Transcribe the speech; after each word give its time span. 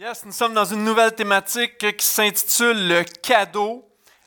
Yes, 0.00 0.24
nous 0.24 0.30
sommes 0.30 0.54
dans 0.54 0.64
une 0.64 0.84
nouvelle 0.84 1.12
thématique 1.12 1.76
qui 1.96 2.06
s'intitule 2.06 2.86
le 2.86 3.02
cadeau. 3.02 3.84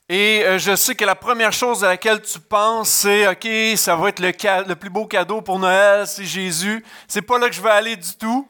Et 0.09 0.43
euh, 0.43 0.57
je 0.57 0.75
sais 0.75 0.95
que 0.95 1.05
la 1.05 1.15
première 1.15 1.53
chose 1.53 1.85
à 1.85 1.87
laquelle 1.87 2.21
tu 2.21 2.41
penses, 2.41 2.89
c'est 2.89 3.25
OK, 3.25 3.47
ça 3.77 3.95
va 3.95 4.09
être 4.09 4.19
le, 4.19 4.33
le, 4.67 4.75
plus 4.75 4.89
beau 4.89 5.05
cadeau 5.05 5.41
pour 5.41 5.59
Noël, 5.59 6.05
c'est 6.07 6.25
Jésus. 6.25 6.83
C'est 7.07 7.21
pas 7.21 7.39
là 7.39 7.47
que 7.47 7.55
je 7.55 7.61
vais 7.61 7.69
aller 7.69 7.95
du 7.95 8.17
tout. 8.19 8.45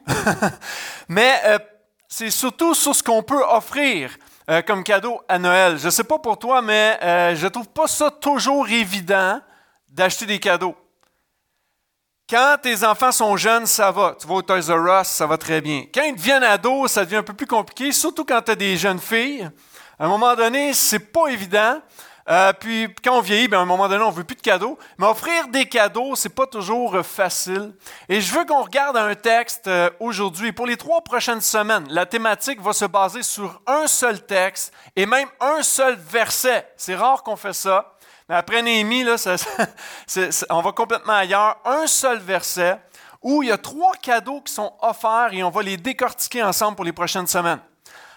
Mais 1.08 1.32
euh, 1.44 1.60
c'est 2.08 2.30
surtout 2.30 2.74
sur 2.74 2.92
ce 2.92 3.04
qu'on 3.04 3.22
peut 3.22 3.44
offrir 3.50 4.10
euh, 4.50 4.60
comme 4.60 4.82
cadeau 4.82 5.20
à 5.28 5.38
Noël. 5.38 5.78
Je 5.78 5.90
sais 5.90 6.02
pas 6.02 6.18
pour 6.18 6.40
toi, 6.40 6.60
mais 6.60 6.98
je 7.36 7.46
trouve 7.46 7.68
pas 7.68 7.86
ça 7.86 8.10
toujours 8.10 8.68
évident 8.68 9.40
d'acheter 9.88 10.26
des 10.26 10.40
cadeaux. 10.40 10.74
Quand 12.32 12.56
tes 12.62 12.82
enfants 12.82 13.12
sont 13.12 13.36
jeunes, 13.36 13.66
ça 13.66 13.90
va. 13.90 14.16
Tu 14.18 14.26
vas 14.26 14.36
au 14.36 14.40
Toys 14.40 14.62
R 14.70 15.02
Us, 15.02 15.08
ça 15.08 15.26
va 15.26 15.36
très 15.36 15.60
bien. 15.60 15.84
Quand 15.94 16.02
ils 16.02 16.14
deviennent 16.14 16.42
ados, 16.42 16.92
ça 16.92 17.04
devient 17.04 17.16
un 17.16 17.22
peu 17.22 17.34
plus 17.34 17.46
compliqué, 17.46 17.92
surtout 17.92 18.24
quand 18.24 18.40
tu 18.40 18.52
as 18.52 18.54
des 18.54 18.78
jeunes 18.78 19.00
filles. 19.00 19.50
À 19.98 20.06
un 20.06 20.08
moment 20.08 20.34
donné, 20.34 20.72
c'est 20.72 21.12
pas 21.12 21.26
évident. 21.26 21.82
Euh, 22.30 22.54
puis 22.54 22.88
quand 23.04 23.18
on 23.18 23.20
vieillit, 23.20 23.48
ben, 23.48 23.58
à 23.58 23.60
un 23.60 23.66
moment 23.66 23.86
donné, 23.86 24.02
on 24.02 24.10
veut 24.10 24.24
plus 24.24 24.36
de 24.36 24.40
cadeaux. 24.40 24.78
Mais 24.96 25.06
offrir 25.06 25.46
des 25.48 25.66
cadeaux, 25.66 26.16
c'est 26.16 26.34
pas 26.34 26.46
toujours 26.46 26.94
euh, 26.94 27.02
facile. 27.02 27.74
Et 28.08 28.22
je 28.22 28.34
veux 28.34 28.46
qu'on 28.46 28.62
regarde 28.62 28.96
un 28.96 29.14
texte 29.14 29.66
euh, 29.66 29.90
aujourd'hui. 30.00 30.52
Pour 30.52 30.64
les 30.64 30.78
trois 30.78 31.02
prochaines 31.02 31.42
semaines, 31.42 31.84
la 31.90 32.06
thématique 32.06 32.62
va 32.62 32.72
se 32.72 32.86
baser 32.86 33.22
sur 33.22 33.60
un 33.66 33.86
seul 33.86 34.24
texte 34.24 34.72
et 34.96 35.04
même 35.04 35.28
un 35.38 35.62
seul 35.62 35.96
verset. 35.96 36.66
C'est 36.78 36.94
rare 36.94 37.22
qu'on 37.24 37.36
fait 37.36 37.52
ça. 37.52 37.91
Mais 38.28 38.34
après 38.34 38.62
Néhémie, 38.62 39.04
là, 39.04 39.16
on 40.50 40.60
va 40.60 40.72
complètement 40.72 41.14
ailleurs. 41.14 41.58
Un 41.64 41.86
seul 41.86 42.18
verset 42.18 42.80
où 43.22 43.42
il 43.42 43.48
y 43.48 43.52
a 43.52 43.58
trois 43.58 43.94
cadeaux 43.94 44.40
qui 44.40 44.52
sont 44.52 44.72
offerts 44.80 45.30
et 45.32 45.42
on 45.42 45.50
va 45.50 45.62
les 45.62 45.76
décortiquer 45.76 46.42
ensemble 46.42 46.76
pour 46.76 46.84
les 46.84 46.92
prochaines 46.92 47.26
semaines. 47.26 47.60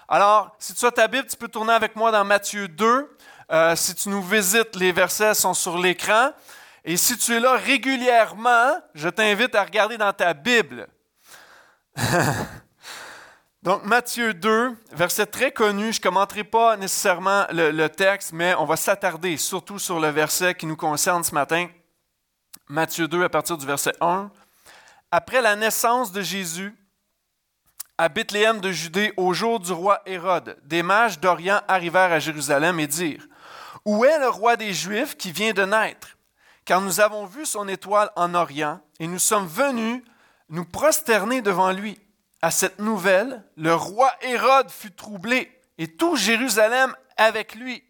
Alors, 0.07 0.55
si 0.59 0.73
tu 0.73 0.85
as 0.85 0.91
ta 0.91 1.07
Bible, 1.07 1.27
tu 1.27 1.35
peux 1.35 1.47
tourner 1.47 1.73
avec 1.73 1.95
moi 1.95 2.11
dans 2.11 2.23
Matthieu 2.23 2.67
2. 2.67 3.17
Euh, 3.51 3.75
si 3.75 3.95
tu 3.95 4.09
nous 4.09 4.21
visites, 4.21 4.75
les 4.75 4.91
versets 4.91 5.33
sont 5.33 5.53
sur 5.53 5.77
l'écran. 5.77 6.31
Et 6.83 6.97
si 6.97 7.17
tu 7.17 7.33
es 7.33 7.39
là 7.39 7.55
régulièrement, 7.55 8.79
je 8.93 9.09
t'invite 9.09 9.55
à 9.55 9.63
regarder 9.63 9.97
dans 9.97 10.13
ta 10.13 10.33
Bible. 10.33 10.87
Donc, 13.65 13.83
Matthieu 13.83 14.35
2, 14.35 14.77
verset 14.91 15.25
très 15.25 15.51
connu. 15.51 15.91
Je 15.91 15.97
ne 15.97 16.03
commenterai 16.03 16.43
pas 16.43 16.77
nécessairement 16.77 17.47
le, 17.49 17.87
texte, 17.87 18.31
mais 18.31 18.53
on 18.59 18.65
va 18.65 18.75
s'attarder 18.75 19.37
surtout 19.37 19.79
sur 19.79 19.99
le 19.99 20.09
verset 20.09 20.53
qui 20.53 20.67
nous 20.67 20.75
concerne 20.75 21.23
ce 21.23 21.33
matin. 21.33 21.67
Matthieu 22.69 23.07
2, 23.07 23.23
à 23.23 23.29
partir 23.29 23.57
du 23.57 23.65
verset 23.65 23.93
1. 24.01 24.29
Après 25.09 25.41
la 25.41 25.55
naissance 25.55 26.11
de 26.11 26.21
Jésus, 26.21 26.75
à 27.97 28.07
Bethléem 28.07 28.61
de 28.61 28.71
Judée, 28.71 29.13
au 29.17 29.33
jour 29.33 29.59
du 29.59 29.71
roi 29.71 29.99
Hérode, 30.05 30.59
des 30.63 30.83
mages 30.83 31.19
d'Orient 31.19 31.61
arrivèrent 31.67 32.11
à 32.11 32.19
Jérusalem 32.19 32.79
et 32.79 32.85
dirent 32.85 33.25
Où 33.83 34.05
est 34.05 34.19
le 34.19 34.29
roi 34.29 34.57
des 34.57 34.75
Juifs 34.75 35.17
qui 35.17 35.31
vient 35.31 35.53
de 35.53 35.63
naître? 35.63 36.19
Car 36.65 36.81
nous 36.81 36.99
avons 36.99 37.25
vu 37.25 37.47
son 37.47 37.67
étoile 37.67 38.11
en 38.15 38.35
Orient 38.35 38.79
et 38.99 39.07
nous 39.07 39.17
sommes 39.17 39.47
venus 39.47 40.03
nous 40.49 40.65
prosterner 40.65 41.41
devant 41.41 41.71
lui. 41.71 41.99
À 42.45 42.51
cette 42.51 42.77
nouvelle, 42.77 43.43
le 43.57 43.73
roi 43.73 44.13
Hérode 44.21 44.69
fut 44.69 44.91
troublé 44.91 45.51
et 45.79 45.87
tout 45.87 46.15
Jérusalem 46.15 46.95
avec 47.17 47.55
lui. 47.55 47.83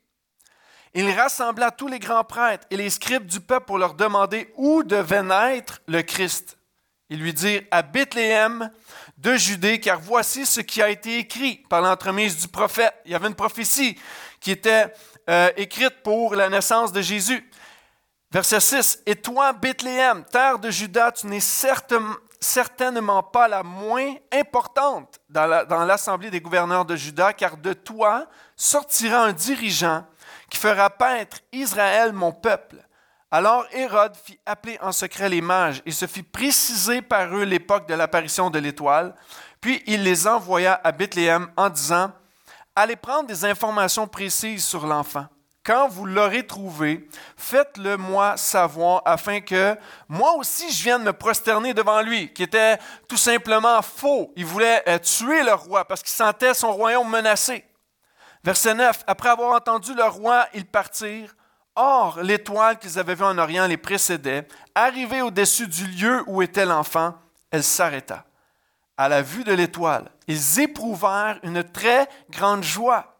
Il 0.93 1.11
rassembla 1.11 1.71
tous 1.71 1.89
les 1.89 1.99
grands 1.99 2.23
prêtres 2.23 2.65
et 2.69 2.77
les 2.77 2.89
scribes 2.89 3.25
du 3.25 3.41
peuple 3.41 3.65
pour 3.65 3.77
leur 3.77 3.95
demander 3.95 4.53
où 4.55 4.83
devait 4.83 5.23
naître 5.23 5.81
le 5.89 6.03
Christ. 6.03 6.57
Ils 7.09 7.19
lui 7.19 7.33
dirent 7.33 7.63
à 7.69 7.81
Bethléem 7.81 8.71
de 9.17 9.35
Judée, 9.35 9.81
car 9.81 9.99
voici 9.99 10.45
ce 10.45 10.61
qui 10.61 10.81
a 10.81 10.87
été 10.87 11.17
écrit 11.17 11.57
par 11.67 11.81
l'entremise 11.81 12.37
du 12.37 12.47
prophète. 12.47 12.93
Il 13.03 13.11
y 13.11 13.15
avait 13.15 13.27
une 13.27 13.35
prophétie 13.35 13.99
qui 14.39 14.51
était 14.51 14.85
euh, 15.29 15.51
écrite 15.57 16.01
pour 16.01 16.33
la 16.33 16.47
naissance 16.47 16.93
de 16.93 17.01
Jésus. 17.01 17.45
Verset 18.31 18.61
6. 18.61 19.03
Et 19.05 19.17
toi, 19.17 19.51
Bethléem, 19.51 20.23
terre 20.31 20.59
de 20.59 20.69
Juda, 20.69 21.11
tu 21.11 21.27
n'es 21.27 21.41
certainement, 21.41 22.15
certainement 22.45 23.23
pas 23.23 23.47
la 23.47 23.63
moins 23.63 24.13
importante 24.31 25.19
dans 25.29 25.85
l'assemblée 25.85 26.29
des 26.29 26.39
gouverneurs 26.39 26.85
de 26.85 26.95
Juda, 26.95 27.33
car 27.33 27.57
de 27.57 27.73
toi 27.73 28.27
sortira 28.55 29.23
un 29.23 29.33
dirigeant 29.33 30.05
qui 30.49 30.57
fera 30.57 30.89
paître 30.89 31.39
Israël, 31.51 32.13
mon 32.13 32.31
peuple. 32.31 32.77
Alors 33.31 33.65
Hérode 33.71 34.15
fit 34.15 34.39
appeler 34.45 34.77
en 34.81 34.91
secret 34.91 35.27
les 35.27 35.41
mages 35.41 35.81
et 35.85 35.91
se 35.91 36.05
fit 36.05 36.23
préciser 36.23 37.01
par 37.01 37.35
eux 37.35 37.43
l'époque 37.43 37.87
de 37.87 37.93
l'apparition 37.93 38.49
de 38.49 38.59
l'étoile. 38.59 39.15
Puis 39.59 39.83
il 39.87 40.03
les 40.03 40.27
envoya 40.27 40.79
à 40.83 40.91
Bethléem 40.91 41.49
en 41.57 41.69
disant, 41.69 42.11
Allez 42.75 42.95
prendre 42.95 43.27
des 43.27 43.43
informations 43.43 44.07
précises 44.07 44.65
sur 44.65 44.85
l'enfant 44.85 45.25
quand 45.65 45.87
vous 45.87 46.05
l'aurez 46.05 46.45
trouvé, 46.45 47.09
faites-le 47.35 47.97
moi 47.97 48.37
savoir 48.37 49.01
afin 49.03 49.41
que 49.41 49.75
moi 50.07 50.35
aussi 50.35 50.71
je 50.71 50.83
vienne 50.83 51.03
me 51.03 51.11
prosterner 51.11 51.73
devant 51.73 52.01
lui, 52.01 52.31
qui 52.31 52.43
était 52.43 52.77
tout 53.07 53.17
simplement 53.17 53.81
faux. 53.81 54.31
Il 54.35 54.45
voulait 54.45 54.83
euh, 54.87 54.99
tuer 54.99 55.43
le 55.43 55.53
roi 55.53 55.85
parce 55.85 56.03
qu'il 56.03 56.13
sentait 56.13 56.53
son 56.53 56.71
royaume 56.71 57.09
menacé. 57.09 57.65
Verset 58.43 58.75
9, 58.75 59.05
après 59.07 59.29
avoir 59.29 59.55
entendu 59.55 59.95
le 59.95 60.03
roi, 60.03 60.47
ils 60.53 60.67
partirent. 60.67 61.35
Or, 61.75 62.21
l'étoile 62.21 62.77
qu'ils 62.77 62.99
avaient 62.99 63.15
vue 63.15 63.25
en 63.25 63.37
Orient 63.39 63.65
les 63.65 63.75
précédait. 63.75 64.47
Arrivée 64.75 65.23
au-dessus 65.23 65.67
du 65.67 65.87
lieu 65.87 66.23
où 66.27 66.43
était 66.43 66.65
l'enfant, 66.65 67.15
elle 67.49 67.63
s'arrêta. 67.63 68.23
À 68.97 69.09
la 69.09 69.23
vue 69.23 69.43
de 69.43 69.51
l'étoile, 69.51 70.11
ils 70.27 70.59
éprouvèrent 70.59 71.39
une 71.41 71.63
très 71.63 72.07
grande 72.29 72.63
joie. 72.63 73.14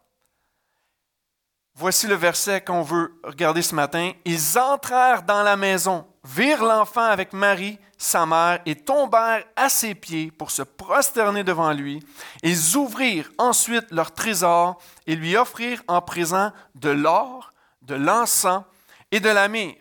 Voici 1.78 2.06
le 2.06 2.14
verset 2.14 2.62
qu'on 2.62 2.80
veut 2.80 3.20
regarder 3.22 3.60
ce 3.60 3.74
matin. 3.74 4.12
Ils 4.24 4.58
entrèrent 4.58 5.22
dans 5.24 5.42
la 5.42 5.58
maison, 5.58 6.06
virent 6.24 6.64
l'enfant 6.64 7.04
avec 7.04 7.34
Marie, 7.34 7.78
sa 7.98 8.24
mère, 8.24 8.60
et 8.64 8.76
tombèrent 8.76 9.44
à 9.56 9.68
ses 9.68 9.94
pieds 9.94 10.30
pour 10.30 10.50
se 10.50 10.62
prosterner 10.62 11.44
devant 11.44 11.74
lui. 11.74 12.02
Ils 12.42 12.78
ouvrirent 12.78 13.30
ensuite 13.36 13.90
leur 13.90 14.14
trésor 14.14 14.80
et 15.06 15.16
lui 15.16 15.36
offrirent 15.36 15.82
en 15.86 16.00
présent 16.00 16.50
de 16.76 16.88
l'or, 16.88 17.52
de 17.82 17.94
l'encens 17.94 18.64
et 19.10 19.20
de 19.20 19.28
la 19.28 19.48
myrrhe. 19.48 19.76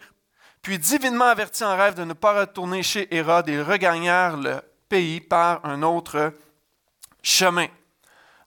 Puis, 0.61 0.77
divinement 0.77 1.25
avertis 1.25 1.63
en 1.63 1.77
rêve 1.77 1.95
de 1.95 2.03
ne 2.03 2.13
pas 2.13 2.41
retourner 2.41 2.83
chez 2.83 3.15
Hérode, 3.15 3.47
ils 3.47 3.61
regagnèrent 3.61 4.35
le 4.35 4.59
pays 4.89 5.21
par 5.21 5.65
un 5.65 5.81
autre 5.81 6.33
chemin. 7.23 7.67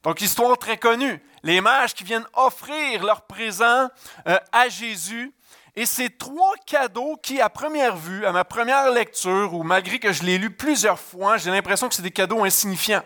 Donc, 0.02 0.20
histoire 0.20 0.58
très 0.58 0.76
connue 0.76 1.22
les 1.42 1.60
mages 1.60 1.94
qui 1.94 2.04
viennent 2.04 2.26
offrir 2.34 3.04
leur 3.04 3.22
présent 3.22 3.88
euh, 4.26 4.38
à 4.52 4.68
Jésus. 4.68 5.32
Et 5.76 5.86
ces 5.86 6.10
trois 6.10 6.54
cadeaux 6.66 7.16
qui, 7.22 7.40
à 7.40 7.48
première 7.48 7.96
vue, 7.96 8.26
à 8.26 8.32
ma 8.32 8.44
première 8.44 8.90
lecture, 8.90 9.54
ou 9.54 9.62
malgré 9.62 9.98
que 9.98 10.12
je 10.12 10.24
l'ai 10.24 10.36
lu 10.36 10.50
plusieurs 10.50 10.98
fois, 10.98 11.36
j'ai 11.36 11.50
l'impression 11.50 11.88
que 11.88 11.94
c'est 11.94 12.02
des 12.02 12.10
cadeaux 12.10 12.42
insignifiants. 12.44 13.04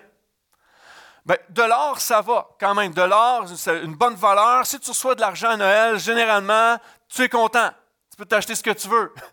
Ben, 1.25 1.37
de 1.51 1.63
l'or, 1.63 2.01
ça 2.01 2.21
va 2.21 2.49
quand 2.59 2.75
même. 2.75 2.93
De 2.93 3.03
l'or, 3.03 3.47
c'est 3.57 3.83
une 3.83 3.95
bonne 3.95 4.15
valeur. 4.15 4.67
Si 4.67 4.81
tu 4.81 4.91
reçois 4.91 5.15
de 5.15 5.21
l'argent 5.21 5.51
à 5.51 5.57
Noël, 5.57 5.99
généralement, 5.99 6.79
tu 7.09 7.23
es 7.23 7.29
content. 7.29 7.71
Tu 8.11 8.17
peux 8.17 8.25
t'acheter 8.25 8.55
ce 8.55 8.63
que 8.63 8.71
tu 8.71 8.89
veux. 8.89 9.13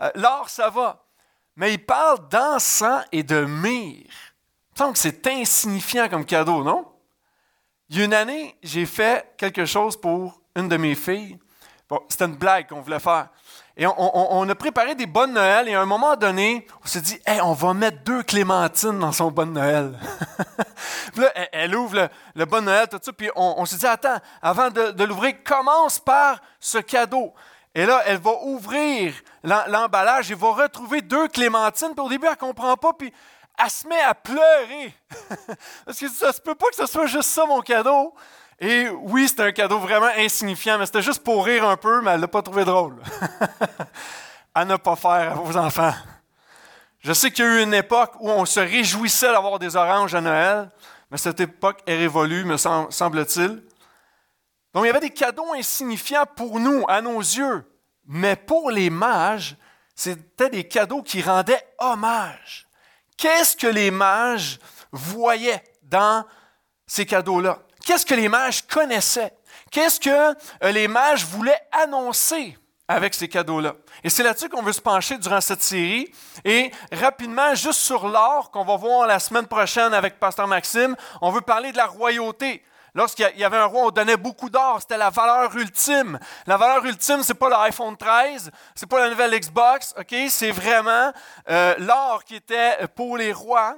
Euh, 0.00 0.10
l'or, 0.16 0.48
ça 0.48 0.70
va. 0.70 1.04
Mais 1.54 1.74
il 1.74 1.86
parle 1.86 2.28
d'encens 2.28 3.04
et 3.12 3.22
de 3.22 3.44
myrrhe. 3.44 4.34
Il 4.76 4.92
que 4.92 4.98
c'est 4.98 5.24
insignifiant 5.28 6.08
comme 6.08 6.24
cadeau, 6.24 6.64
non? 6.64 6.84
Il 7.94 8.00
y 8.00 8.02
a 8.02 8.06
une 8.06 8.14
année, 8.14 8.56
j'ai 8.60 8.86
fait 8.86 9.24
quelque 9.36 9.66
chose 9.66 9.96
pour 9.96 10.40
une 10.56 10.68
de 10.68 10.76
mes 10.76 10.96
filles. 10.96 11.38
Bon, 11.88 12.00
c'était 12.08 12.24
une 12.24 12.34
blague 12.34 12.66
qu'on 12.66 12.80
voulait 12.80 12.98
faire. 12.98 13.28
Et 13.76 13.86
on, 13.86 14.48
a 14.48 14.54
préparé 14.56 14.96
des 14.96 15.06
bonnes 15.06 15.34
Noël 15.34 15.68
et 15.68 15.74
à 15.74 15.80
un 15.80 15.86
moment 15.86 16.16
donné, 16.16 16.66
on 16.82 16.88
s'est 16.88 17.00
dit, 17.00 17.20
hey, 17.24 17.40
on 17.40 17.52
va 17.52 17.72
mettre 17.72 18.02
deux 18.02 18.24
clémentines 18.24 18.98
dans 18.98 19.12
son 19.12 19.30
bonne 19.30 19.52
Noël. 19.52 19.96
puis 21.12 21.22
là, 21.22 21.30
elle, 21.52 21.76
ouvre 21.76 21.94
le, 21.94 22.08
le 22.34 22.44
bon 22.46 22.64
Noël, 22.64 22.88
tout 22.88 22.98
ça, 23.00 23.12
puis 23.12 23.30
on, 23.36 23.64
s'est 23.64 23.76
dit, 23.76 23.86
attends, 23.86 24.18
avant 24.42 24.70
de, 24.70 24.90
de 24.90 25.04
l'ouvrir, 25.04 25.34
commence 25.44 26.00
par 26.00 26.40
ce 26.58 26.78
cadeau. 26.78 27.32
Et 27.76 27.86
là, 27.86 28.02
elle 28.06 28.18
va 28.18 28.32
ouvrir 28.42 29.14
l'emballage 29.44 30.32
et 30.32 30.34
va 30.34 30.48
retrouver 30.48 31.00
deux 31.00 31.28
clémentines. 31.28 31.94
Puis 31.94 32.04
au 32.04 32.08
début, 32.08 32.26
elle 32.26 32.32
ne 32.32 32.38
comprend 32.38 32.76
pas. 32.76 32.92
Puis 32.92 33.12
elle 33.58 33.70
se 33.70 33.86
met 33.86 34.00
à 34.00 34.14
pleurer. 34.14 34.94
Parce 35.84 35.98
que 35.98 36.08
ça 36.08 36.32
se 36.32 36.40
peut 36.40 36.54
pas 36.54 36.68
que 36.68 36.76
ce 36.76 36.86
soit 36.86 37.06
juste 37.06 37.30
ça 37.30 37.46
mon 37.46 37.60
cadeau. 37.60 38.14
Et 38.60 38.88
oui, 38.88 39.28
c'était 39.28 39.44
un 39.44 39.52
cadeau 39.52 39.78
vraiment 39.78 40.10
insignifiant, 40.16 40.78
mais 40.78 40.86
c'était 40.86 41.02
juste 41.02 41.22
pour 41.22 41.44
rire 41.44 41.68
un 41.68 41.76
peu, 41.76 42.00
mais 42.00 42.12
elle 42.12 42.20
l'a 42.20 42.28
pas 42.28 42.42
trouvé 42.42 42.64
drôle. 42.64 43.02
à 44.54 44.64
ne 44.64 44.76
pas 44.76 44.96
faire 44.96 45.32
à 45.32 45.34
vos 45.34 45.56
enfants. 45.56 45.94
Je 47.00 47.12
sais 47.12 47.30
qu'il 47.30 47.44
y 47.44 47.48
a 47.48 47.50
eu 47.58 47.62
une 47.62 47.74
époque 47.74 48.12
où 48.20 48.30
on 48.30 48.46
se 48.46 48.60
réjouissait 48.60 49.30
d'avoir 49.30 49.58
des 49.58 49.76
oranges 49.76 50.14
à 50.14 50.20
Noël, 50.20 50.70
mais 51.10 51.18
cette 51.18 51.40
époque 51.40 51.80
est 51.86 51.96
révolue, 51.96 52.44
me 52.44 52.56
semble-t-il. 52.56 53.62
Donc 54.72 54.84
il 54.84 54.86
y 54.86 54.90
avait 54.90 55.00
des 55.00 55.10
cadeaux 55.10 55.52
insignifiants 55.54 56.26
pour 56.34 56.58
nous, 56.58 56.84
à 56.88 57.00
nos 57.00 57.18
yeux, 57.18 57.64
mais 58.06 58.36
pour 58.36 58.70
les 58.70 58.90
mages, 58.90 59.56
c'était 59.94 60.50
des 60.50 60.64
cadeaux 60.64 61.02
qui 61.02 61.20
rendaient 61.20 61.64
hommage 61.78 62.63
Qu'est-ce 63.24 63.56
que 63.56 63.66
les 63.66 63.90
mages 63.90 64.58
voyaient 64.92 65.64
dans 65.82 66.26
ces 66.86 67.06
cadeaux-là? 67.06 67.58
Qu'est-ce 67.82 68.04
que 68.04 68.14
les 68.14 68.28
mages 68.28 68.66
connaissaient? 68.66 69.32
Qu'est-ce 69.70 69.98
que 69.98 70.10
euh, 70.10 70.70
les 70.70 70.88
mages 70.88 71.24
voulaient 71.24 71.62
annoncer 71.72 72.54
avec 72.86 73.14
ces 73.14 73.26
cadeaux-là? 73.26 73.76
Et 74.02 74.10
c'est 74.10 74.22
là-dessus 74.22 74.50
qu'on 74.50 74.60
veut 74.60 74.74
se 74.74 74.80
pencher 74.82 75.16
durant 75.16 75.40
cette 75.40 75.62
série. 75.62 76.12
Et 76.44 76.70
rapidement, 76.92 77.54
juste 77.54 77.80
sur 77.80 78.06
l'or 78.08 78.50
qu'on 78.50 78.62
va 78.66 78.76
voir 78.76 79.06
la 79.06 79.18
semaine 79.18 79.46
prochaine 79.46 79.94
avec 79.94 80.20
Pasteur 80.20 80.46
Maxime, 80.46 80.94
on 81.22 81.30
veut 81.30 81.40
parler 81.40 81.72
de 81.72 81.78
la 81.78 81.86
royauté. 81.86 82.62
Lorsqu'il 82.96 83.28
y 83.36 83.44
avait 83.44 83.56
un 83.56 83.64
roi, 83.64 83.86
on 83.86 83.90
donnait 83.90 84.16
beaucoup 84.16 84.48
d'or. 84.48 84.78
C'était 84.80 84.96
la 84.96 85.10
valeur 85.10 85.54
ultime. 85.56 86.16
La 86.46 86.56
valeur 86.56 86.84
ultime, 86.84 87.24
c'est 87.24 87.34
pas 87.34 87.48
l'iPhone 87.48 87.96
13, 87.96 88.52
c'est 88.76 88.88
pas 88.88 89.00
la 89.00 89.10
nouvelle 89.10 89.36
Xbox, 89.38 89.94
ok? 89.98 90.14
C'est 90.28 90.52
vraiment 90.52 91.12
euh, 91.50 91.74
l'or 91.78 92.22
qui 92.24 92.36
était 92.36 92.86
pour 92.94 93.16
les 93.16 93.32
rois. 93.32 93.76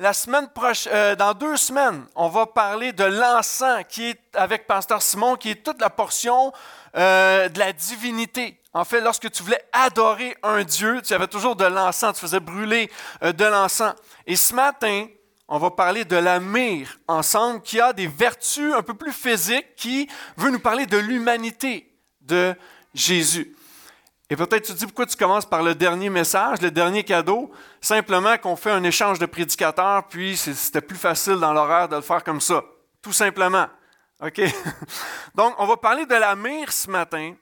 La 0.00 0.12
semaine 0.12 0.48
prochaine, 0.48 0.92
euh, 0.92 1.14
dans 1.14 1.32
deux 1.32 1.56
semaines, 1.56 2.06
on 2.16 2.28
va 2.28 2.44
parler 2.46 2.92
de 2.92 3.04
l'encens 3.04 3.84
qui 3.88 4.06
est 4.10 4.20
avec 4.34 4.66
Pasteur 4.66 5.00
Simon, 5.00 5.36
qui 5.36 5.50
est 5.50 5.64
toute 5.64 5.80
la 5.80 5.88
portion 5.88 6.52
euh, 6.96 7.48
de 7.48 7.58
la 7.60 7.72
divinité. 7.72 8.60
En 8.74 8.84
fait, 8.84 9.00
lorsque 9.00 9.30
tu 9.30 9.44
voulais 9.44 9.64
adorer 9.72 10.36
un 10.42 10.64
Dieu, 10.64 11.00
tu 11.02 11.14
avais 11.14 11.28
toujours 11.28 11.54
de 11.54 11.64
l'encens, 11.64 12.16
tu 12.16 12.20
faisais 12.20 12.40
brûler 12.40 12.90
de 13.22 13.44
l'encens. 13.44 13.94
Et 14.26 14.36
ce 14.36 14.52
matin, 14.52 15.06
on 15.48 15.58
va 15.58 15.70
parler 15.70 16.04
de 16.04 16.16
la 16.16 16.40
myrrhe 16.40 16.98
ensemble, 17.06 17.62
qui 17.62 17.80
a 17.80 17.92
des 17.92 18.06
vertus 18.06 18.74
un 18.74 18.82
peu 18.82 18.94
plus 18.94 19.12
physiques, 19.12 19.76
qui 19.76 20.08
veut 20.36 20.50
nous 20.50 20.58
parler 20.58 20.86
de 20.86 20.96
l'humanité 20.96 21.92
de 22.20 22.54
Jésus. 22.94 23.56
Et 24.28 24.34
peut-être 24.34 24.64
tu 24.64 24.72
te 24.72 24.78
dis 24.78 24.86
pourquoi 24.86 25.06
tu 25.06 25.16
commences 25.16 25.46
par 25.46 25.62
le 25.62 25.74
dernier 25.74 26.10
message, 26.10 26.60
le 26.60 26.72
dernier 26.72 27.04
cadeau, 27.04 27.52
simplement 27.80 28.36
qu'on 28.38 28.56
fait 28.56 28.72
un 28.72 28.82
échange 28.82 29.20
de 29.20 29.26
prédicateurs, 29.26 30.08
puis 30.08 30.36
c'était 30.36 30.80
plus 30.80 30.96
facile 30.96 31.36
dans 31.36 31.52
l'horaire 31.52 31.88
de 31.88 31.96
le 31.96 32.02
faire 32.02 32.24
comme 32.24 32.40
ça. 32.40 32.64
Tout 33.00 33.12
simplement. 33.12 33.68
OK? 34.20 34.40
Donc, 35.34 35.54
on 35.58 35.66
va 35.66 35.76
parler 35.76 36.06
de 36.06 36.14
la 36.14 36.34
myrrhe 36.34 36.72
ce 36.72 36.90
matin. 36.90 37.34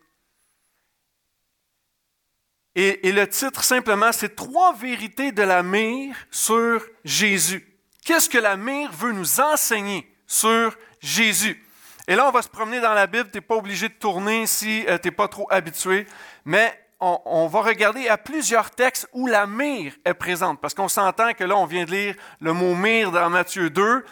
Et, 2.74 3.12
le 3.12 3.26
titre, 3.28 3.62
simplement, 3.62 4.12
c'est 4.12 4.34
Trois 4.34 4.74
vérités 4.74 5.32
de 5.32 5.42
la 5.42 5.62
myrrhe 5.62 6.16
sur 6.30 6.84
Jésus. 7.04 7.73
Qu'est-ce 8.04 8.28
que 8.28 8.38
la 8.38 8.56
myrrhe 8.56 8.92
veut 8.92 9.12
nous 9.12 9.40
enseigner 9.40 10.06
sur 10.26 10.76
Jésus? 11.00 11.64
Et 12.06 12.14
là, 12.14 12.28
on 12.28 12.30
va 12.30 12.42
se 12.42 12.48
promener 12.48 12.80
dans 12.80 12.92
la 12.92 13.06
Bible. 13.06 13.30
Tu 13.30 13.38
n'es 13.38 13.40
pas 13.40 13.56
obligé 13.56 13.88
de 13.88 13.94
tourner 13.94 14.46
si 14.46 14.86
euh, 14.86 14.98
tu 14.98 15.08
n'es 15.08 15.12
pas 15.12 15.26
trop 15.26 15.46
habitué. 15.50 16.06
Mais 16.44 16.78
on, 17.00 17.46
va 17.48 17.62
regarder 17.62 18.08
à 18.08 18.16
plusieurs 18.16 18.70
textes 18.70 19.08
où 19.12 19.26
la 19.26 19.46
myrrhe 19.46 19.94
est 20.04 20.14
présente. 20.14 20.60
Parce 20.60 20.74
qu'on 20.74 20.88
s'entend 20.88 21.32
que 21.32 21.44
là, 21.44 21.56
on 21.56 21.66
vient 21.66 21.84
de 21.84 21.90
lire 21.90 22.14
le 22.40 22.52
mot 22.52 22.74
myrrhe 22.74 23.10
dans 23.10 23.30
Matthieu 23.30 23.70
2. 23.70 24.04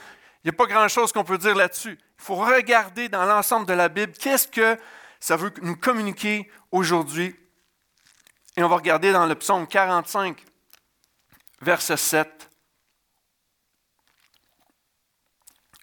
Il 0.45 0.51
n'y 0.51 0.51
a 0.51 0.53
pas 0.57 0.67
grand-chose 0.67 1.13
qu'on 1.13 1.25
peut 1.25 1.39
dire 1.39 1.55
là-dessus. 1.55 1.99
Il 1.99 2.25
faut 2.25 2.37
regarder 2.37 3.09
dans 3.09 3.25
l'ensemble 3.25 3.67
de 3.67 3.73
la 3.75 3.89
Bible 3.89 4.13
qu'est-ce 4.19 4.49
que 4.49 4.77
ça 5.21 5.37
veut 5.37 5.53
nous 5.63 5.77
communiquer 5.77 6.51
aujourd'hui. 6.71 7.37
Et 8.57 8.63
on 8.63 8.69
va 8.69 8.77
regarder 8.77 9.13
dans 9.13 9.27
le 9.27 9.35
psaume 9.35 9.67
45, 9.67 10.45
verset 11.61 11.97
7. 11.97 12.52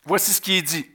Voici 0.09 0.33
ce 0.33 0.41
qui 0.41 0.57
est 0.57 0.63
dit. 0.63 0.89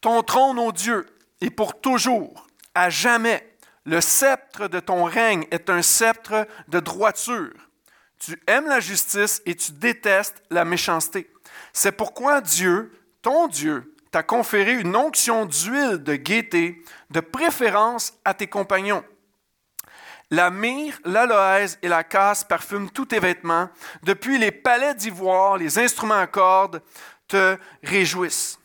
Ton 0.00 0.22
trône, 0.22 0.58
ô 0.58 0.72
Dieu, 0.72 1.04
est 1.42 1.50
pour 1.50 1.82
toujours, 1.82 2.46
à 2.74 2.88
jamais. 2.88 3.54
Le 3.84 4.00
sceptre 4.00 4.68
de 4.68 4.80
ton 4.80 5.04
règne 5.04 5.46
est 5.50 5.68
un 5.68 5.82
sceptre 5.82 6.48
de 6.68 6.80
droiture. 6.80 7.52
Tu 8.18 8.40
aimes 8.46 8.68
la 8.68 8.80
justice 8.80 9.42
et 9.44 9.54
tu 9.54 9.72
détestes 9.72 10.42
la 10.48 10.64
méchanceté. 10.64 11.30
C'est 11.74 11.92
pourquoi 11.92 12.40
Dieu, 12.40 12.90
ton 13.20 13.48
Dieu, 13.48 13.94
t'a 14.10 14.22
conféré 14.22 14.72
une 14.72 14.96
onction 14.96 15.44
d'huile 15.44 15.98
de 15.98 16.14
gaieté, 16.14 16.82
de 17.10 17.20
préférence 17.20 18.14
à 18.24 18.32
tes 18.32 18.46
compagnons. 18.46 19.04
La 20.30 20.50
myrrhe, 20.50 20.98
l'aloès 21.04 21.78
et 21.82 21.88
la 21.88 22.02
casse 22.02 22.44
parfument 22.44 22.88
tous 22.88 23.06
tes 23.06 23.20
vêtements. 23.20 23.68
Depuis 24.02 24.38
les 24.38 24.50
palais 24.50 24.94
d'ivoire, 24.94 25.58
les 25.58 25.78
instruments 25.78 26.18
à 26.18 26.26
cordes, 26.26 26.82
te 27.28 27.56
réjouissent. 27.82 28.58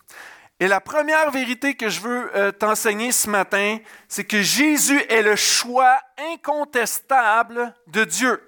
Et 0.60 0.68
la 0.68 0.82
première 0.82 1.32
vérité 1.32 1.76
que 1.76 1.90
je 1.90 2.02
veux 2.02 2.36
euh, 2.36 2.52
t'enseigner 2.52 3.14
ce 3.14 3.30
matin, 3.30 3.78
c'est 4.10 4.26
que 4.26 4.42
Jésus 4.42 5.02
est 5.08 5.22
le 5.22 5.38
choix 5.38 5.98
incontestable 6.34 7.74
de 7.88 8.04
Dieu. 8.04 8.42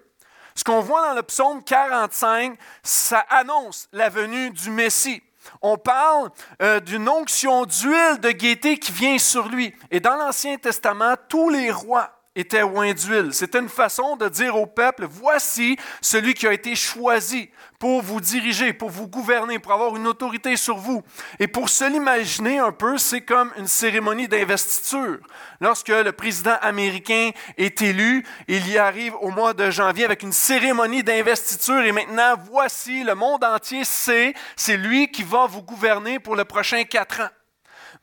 Ce 0.55 0.65
qu'on 0.65 0.81
voit 0.81 1.07
dans 1.07 1.13
le 1.13 1.23
psaume 1.23 1.63
45, 1.63 2.57
ça 2.83 3.25
annonce 3.29 3.87
la 3.93 4.09
venue 4.09 4.51
du 4.51 4.69
Messie. 4.69 5.23
On 5.61 5.77
parle 5.77 6.29
euh, 6.61 6.81
d'une 6.81 7.07
onction 7.07 7.65
d'huile 7.65 8.19
de 8.19 8.31
gaieté 8.31 8.77
qui 8.77 8.91
vient 8.91 9.17
sur 9.17 9.47
lui. 9.47 9.73
Et 9.89 10.01
dans 10.01 10.15
l'Ancien 10.15 10.57
Testament, 10.57 11.15
tous 11.29 11.49
les 11.49 11.71
rois 11.71 12.20
était 12.35 12.63
oint 12.63 12.93
d'huile. 12.93 13.33
C'était 13.33 13.59
une 13.59 13.69
façon 13.69 14.15
de 14.15 14.29
dire 14.29 14.55
au 14.55 14.65
peuple, 14.65 15.05
voici 15.09 15.77
celui 15.99 16.33
qui 16.33 16.47
a 16.47 16.53
été 16.53 16.75
choisi 16.75 17.49
pour 17.77 18.01
vous 18.01 18.21
diriger, 18.21 18.71
pour 18.71 18.89
vous 18.89 19.07
gouverner, 19.07 19.59
pour 19.59 19.73
avoir 19.73 19.95
une 19.97 20.07
autorité 20.07 20.55
sur 20.55 20.77
vous. 20.77 21.03
Et 21.39 21.47
pour 21.47 21.67
se 21.67 21.83
l'imaginer 21.83 22.59
un 22.59 22.71
peu, 22.71 22.97
c'est 22.97 23.21
comme 23.21 23.51
une 23.57 23.67
cérémonie 23.67 24.29
d'investiture. 24.29 25.17
Lorsque 25.59 25.89
le 25.89 26.11
président 26.11 26.55
américain 26.61 27.31
est 27.57 27.81
élu, 27.81 28.25
il 28.47 28.69
y 28.69 28.77
arrive 28.77 29.15
au 29.19 29.29
mois 29.29 29.53
de 29.53 29.69
janvier 29.69 30.05
avec 30.05 30.23
une 30.23 30.31
cérémonie 30.31 31.03
d'investiture 31.03 31.81
et 31.81 31.91
maintenant, 31.91 32.35
voici, 32.49 33.03
le 33.03 33.15
monde 33.15 33.43
entier 33.43 33.83
sait, 33.83 34.33
c'est 34.55 34.77
lui 34.77 35.11
qui 35.11 35.23
va 35.23 35.47
vous 35.47 35.63
gouverner 35.63 36.19
pour 36.19 36.35
le 36.35 36.45
prochain 36.45 36.83
quatre 36.83 37.21
ans. 37.21 37.29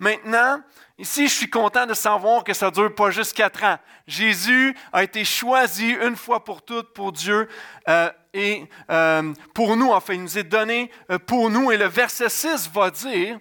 Maintenant, 0.00 0.60
Ici, 1.00 1.28
je 1.28 1.32
suis 1.32 1.48
content 1.48 1.86
de 1.86 1.94
savoir 1.94 2.42
que 2.42 2.52
ça 2.52 2.66
ne 2.66 2.70
dure 2.72 2.92
pas 2.92 3.12
juste 3.12 3.32
quatre 3.32 3.62
ans. 3.62 3.78
Jésus 4.08 4.76
a 4.92 5.04
été 5.04 5.24
choisi 5.24 5.90
une 5.90 6.16
fois 6.16 6.42
pour 6.42 6.60
toutes 6.62 6.92
pour 6.92 7.12
Dieu 7.12 7.48
euh, 7.88 8.10
et 8.34 8.68
euh, 8.90 9.32
pour 9.54 9.76
nous, 9.76 9.92
enfin, 9.92 10.14
il 10.14 10.22
nous 10.22 10.38
est 10.38 10.42
donné 10.42 10.90
euh, 11.10 11.20
pour 11.20 11.50
nous. 11.50 11.70
Et 11.70 11.76
le 11.76 11.86
verset 11.86 12.28
6 12.28 12.68
va 12.74 12.90
dire 12.90 13.38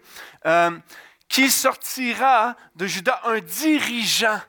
qu'il 1.27 1.51
sortira 1.51 2.55
de 2.75 2.85
Judas 2.85 3.21
un 3.25 3.39
dirigeant. 3.39 4.39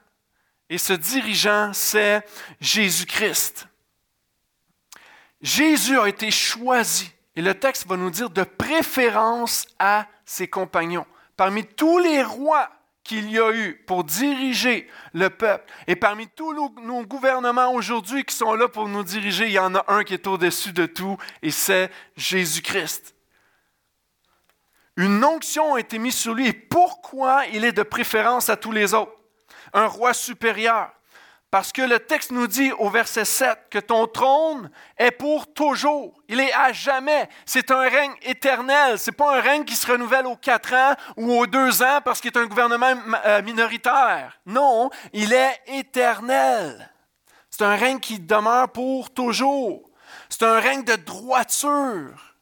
Et 0.68 0.76
ce 0.76 0.92
dirigeant, 0.92 1.72
c'est 1.72 2.22
Jésus-Christ. 2.60 3.68
Jésus 5.40 5.98
a 5.98 6.08
été 6.08 6.30
choisi. 6.30 7.10
Et 7.36 7.40
le 7.40 7.54
texte 7.54 7.86
va 7.86 7.96
nous 7.96 8.10
dire 8.10 8.28
de 8.28 8.42
préférence 8.42 9.66
à 9.78 10.06
ses 10.26 10.46
compagnons. 10.46 11.06
Parmi 11.36 11.64
tous 11.64 11.98
les 11.98 12.22
rois 12.22 12.68
qu'il 13.08 13.30
y 13.30 13.38
a 13.38 13.50
eu 13.52 13.82
pour 13.86 14.04
diriger 14.04 14.86
le 15.14 15.30
peuple. 15.30 15.64
Et 15.86 15.96
parmi 15.96 16.28
tous 16.28 16.52
nos, 16.52 17.06
gouvernements 17.06 17.72
aujourd'hui 17.72 18.22
qui 18.22 18.34
sont 18.34 18.52
là 18.52 18.68
pour 18.68 18.86
nous 18.86 19.02
diriger, 19.02 19.46
il 19.46 19.52
y 19.52 19.58
en 19.58 19.74
a 19.74 19.84
un 19.88 20.04
qui 20.04 20.12
est 20.12 20.26
au-dessus 20.26 20.72
de 20.72 20.84
tout, 20.84 21.16
et 21.40 21.50
c'est 21.50 21.90
Jésus-Christ. 22.16 23.14
Une 24.98 25.24
onction 25.24 25.74
a 25.74 25.80
été 25.80 25.98
mise 25.98 26.16
sur 26.16 26.34
lui. 26.34 26.48
Et 26.48 26.52
pourquoi 26.52 27.46
il 27.46 27.64
est 27.64 27.72
de 27.72 27.82
préférence 27.82 28.50
à 28.50 28.56
tous 28.56 28.72
les 28.72 28.92
autres? 28.92 29.12
Un 29.72 29.86
roi 29.86 30.12
supérieur. 30.12 30.90
Parce 31.50 31.72
que 31.72 31.80
le 31.80 31.98
texte 31.98 32.30
nous 32.30 32.46
dit 32.46 32.72
au 32.72 32.90
verset 32.90 33.24
7 33.24 33.68
que 33.70 33.78
ton 33.78 34.06
trône 34.06 34.70
est 34.98 35.10
pour 35.10 35.50
toujours. 35.52 36.12
Il 36.28 36.40
est 36.40 36.52
à 36.52 36.72
jamais. 36.72 37.26
C'est 37.46 37.70
un 37.70 37.88
règne 37.88 38.12
éternel. 38.20 38.98
Ce 38.98 39.10
n'est 39.10 39.16
pas 39.16 39.38
un 39.38 39.40
règne 39.40 39.64
qui 39.64 39.74
se 39.74 39.90
renouvelle 39.90 40.26
aux 40.26 40.36
quatre 40.36 40.74
ans 40.74 40.94
ou 41.16 41.32
aux 41.32 41.46
deux 41.46 41.82
ans 41.82 42.00
parce 42.04 42.20
qu'il 42.20 42.30
est 42.30 42.38
un 42.38 42.46
gouvernement 42.46 42.94
euh, 43.24 43.40
minoritaire. 43.42 44.38
Non, 44.44 44.90
il 45.14 45.32
est 45.32 45.58
éternel. 45.68 46.92
C'est 47.48 47.64
un 47.64 47.76
règne 47.76 47.98
qui 47.98 48.18
demeure 48.18 48.68
pour 48.68 49.10
toujours. 49.10 49.88
C'est 50.28 50.42
un 50.42 50.60
règne 50.60 50.84
de 50.84 50.96
droiture. 50.96 52.36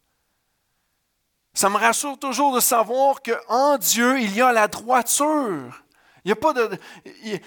Ça 1.54 1.70
me 1.70 1.78
rassure 1.78 2.18
toujours 2.18 2.54
de 2.56 2.60
savoir 2.60 3.22
qu'en 3.22 3.78
Dieu, 3.78 4.20
il 4.20 4.34
y 4.34 4.42
a 4.42 4.52
la 4.52 4.66
droiture. 4.66 5.84
Il 6.26 6.33
a 6.33 6.35
pas 6.35 6.52
de, 6.52 6.76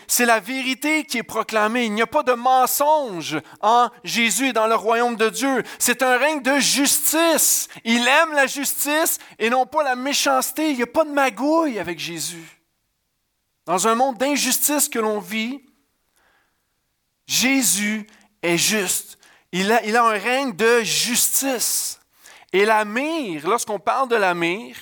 c'est 0.07 0.25
la 0.25 0.39
vérité 0.39 1.03
qui 1.03 1.17
est 1.17 1.23
proclamée. 1.23 1.83
Il 1.83 1.93
n'y 1.93 2.01
a 2.01 2.07
pas 2.07 2.23
de 2.23 2.31
mensonge 2.31 3.37
en 3.59 3.89
Jésus 4.05 4.47
et 4.47 4.53
dans 4.53 4.67
le 4.67 4.75
royaume 4.75 5.17
de 5.17 5.27
Dieu. 5.27 5.63
C'est 5.79 6.01
un 6.01 6.17
règne 6.17 6.41
de 6.41 6.59
justice. 6.59 7.67
Il 7.83 8.07
aime 8.07 8.31
la 8.31 8.47
justice 8.47 9.17
et 9.37 9.49
non 9.49 9.65
pas 9.65 9.83
la 9.83 9.97
méchanceté. 9.97 10.69
Il 10.69 10.77
n'y 10.77 10.83
a 10.83 10.87
pas 10.87 11.03
de 11.03 11.09
magouille 11.09 11.77
avec 11.77 11.99
Jésus. 11.99 12.61
Dans 13.65 13.85
un 13.85 13.95
monde 13.95 14.17
d'injustice 14.17 14.87
que 14.87 14.99
l'on 14.99 15.19
vit, 15.19 15.61
Jésus 17.27 18.07
est 18.41 18.57
juste. 18.57 19.17
Il 19.51 19.73
a, 19.73 19.83
il 19.83 19.97
a 19.97 20.05
un 20.05 20.17
règne 20.17 20.55
de 20.55 20.83
justice. 20.83 21.99
Et 22.53 22.63
la 22.63 22.85
mire, 22.85 23.45
lorsqu'on 23.45 23.79
parle 23.79 24.07
de 24.07 24.15
la 24.15 24.33
mire, 24.33 24.77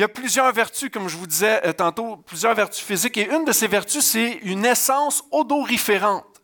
il 0.00 0.04
y 0.04 0.04
a 0.04 0.08
plusieurs 0.08 0.50
vertus, 0.50 0.88
comme 0.90 1.08
je 1.08 1.16
vous 1.18 1.26
disais 1.26 1.60
euh, 1.66 1.74
tantôt, 1.74 2.16
plusieurs 2.16 2.54
vertus 2.54 2.82
physiques, 2.82 3.18
et 3.18 3.30
une 3.30 3.44
de 3.44 3.52
ces 3.52 3.66
vertus, 3.66 4.02
c'est 4.02 4.38
une 4.44 4.64
essence 4.64 5.22
odoriférante. 5.30 6.40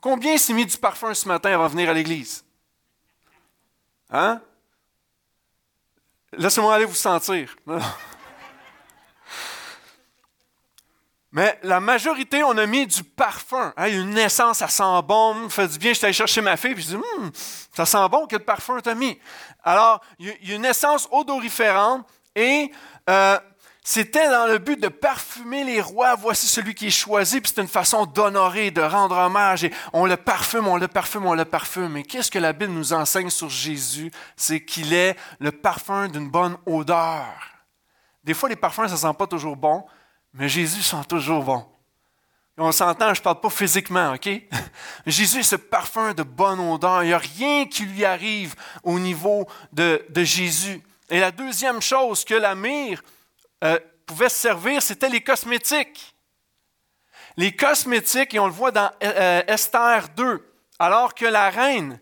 Combien 0.00 0.36
s'est 0.36 0.52
mis 0.52 0.66
du 0.66 0.76
parfum 0.76 1.14
ce 1.14 1.28
matin 1.28 1.52
avant 1.52 1.66
de 1.66 1.70
venir 1.70 1.88
à 1.90 1.92
l'église? 1.92 2.44
Hein? 4.10 4.42
Laissez-moi 6.32 6.74
aller 6.74 6.86
vous 6.86 6.94
sentir. 6.96 7.54
Mais 11.30 11.56
la 11.62 11.78
majorité, 11.78 12.42
on 12.42 12.58
a 12.58 12.66
mis 12.66 12.84
du 12.84 13.04
parfum. 13.04 13.72
une 13.76 14.10
naissance, 14.10 14.58
ça 14.58 14.66
sent 14.66 15.02
bon, 15.04 15.46
du 15.46 15.78
bien. 15.78 15.92
J'étais 15.92 16.06
allé 16.06 16.12
chercher 16.12 16.40
ma 16.40 16.56
fille, 16.56 16.74
je 16.76 16.86
dis, 16.86 16.96
hum, 16.96 17.30
ça 17.76 17.86
sent 17.86 18.08
bon, 18.10 18.26
quel 18.26 18.40
parfum 18.40 18.80
t'as 18.80 18.96
mis? 18.96 19.16
Alors, 19.62 20.00
il 20.18 20.34
y 20.42 20.50
a 20.50 20.56
une 20.56 20.62
naissance 20.62 21.06
odoriférante 21.12 22.04
et 22.38 22.70
euh, 23.10 23.36
c'était 23.82 24.30
dans 24.30 24.46
le 24.46 24.58
but 24.58 24.80
de 24.80 24.86
parfumer 24.88 25.64
les 25.64 25.80
rois. 25.80 26.14
Voici 26.14 26.46
celui 26.46 26.74
qui 26.74 26.86
est 26.86 26.90
choisi. 26.90 27.40
Puis 27.40 27.52
c'est 27.52 27.60
une 27.60 27.66
façon 27.68 28.06
d'honorer, 28.06 28.70
de 28.70 28.80
rendre 28.80 29.16
hommage. 29.16 29.64
Et 29.64 29.72
on 29.92 30.06
le 30.06 30.16
parfume, 30.16 30.68
on 30.68 30.76
le 30.76 30.86
parfume, 30.86 31.26
on 31.26 31.34
le 31.34 31.44
parfume. 31.44 31.88
Mais 31.88 32.04
qu'est-ce 32.04 32.30
que 32.30 32.38
la 32.38 32.52
Bible 32.52 32.72
nous 32.72 32.92
enseigne 32.92 33.30
sur 33.30 33.48
Jésus? 33.48 34.12
C'est 34.36 34.64
qu'il 34.64 34.92
est 34.92 35.16
le 35.40 35.50
parfum 35.50 36.06
d'une 36.06 36.30
bonne 36.30 36.56
odeur. 36.64 37.26
Des 38.22 38.34
fois, 38.34 38.48
les 38.48 38.56
parfums, 38.56 38.86
ça 38.86 38.92
ne 38.92 39.12
sent 39.12 39.18
pas 39.18 39.26
toujours 39.26 39.56
bon, 39.56 39.84
mais 40.32 40.48
Jésus 40.48 40.82
sent 40.82 41.04
toujours 41.08 41.42
bon. 41.42 41.66
on 42.58 42.70
s'entend, 42.70 43.14
je 43.14 43.20
ne 43.20 43.24
parle 43.24 43.40
pas 43.40 43.50
physiquement, 43.50 44.12
OK? 44.12 44.28
Jésus 45.06 45.38
est 45.38 45.42
ce 45.42 45.56
parfum 45.56 46.12
de 46.12 46.22
bonne 46.22 46.60
odeur. 46.60 47.02
Il 47.02 47.06
n'y 47.06 47.12
a 47.14 47.18
rien 47.18 47.66
qui 47.66 47.84
lui 47.84 48.04
arrive 48.04 48.54
au 48.84 49.00
niveau 49.00 49.48
de 49.72 50.04
Jésus. 50.14 50.82
Et 51.10 51.20
la 51.20 51.30
deuxième 51.30 51.80
chose 51.80 52.24
que 52.24 52.34
la 52.34 52.54
myrrhe 52.54 53.02
euh, 53.64 53.78
pouvait 54.06 54.28
servir, 54.28 54.82
c'était 54.82 55.08
les 55.08 55.22
cosmétiques. 55.22 56.14
Les 57.36 57.54
cosmétiques, 57.54 58.34
et 58.34 58.38
on 58.38 58.46
le 58.46 58.52
voit 58.52 58.72
dans 58.72 58.90
euh, 59.02 59.42
Esther 59.46 60.08
2, 60.16 60.52
alors 60.78 61.14
que 61.14 61.24
la 61.24 61.50
reine 61.50 61.98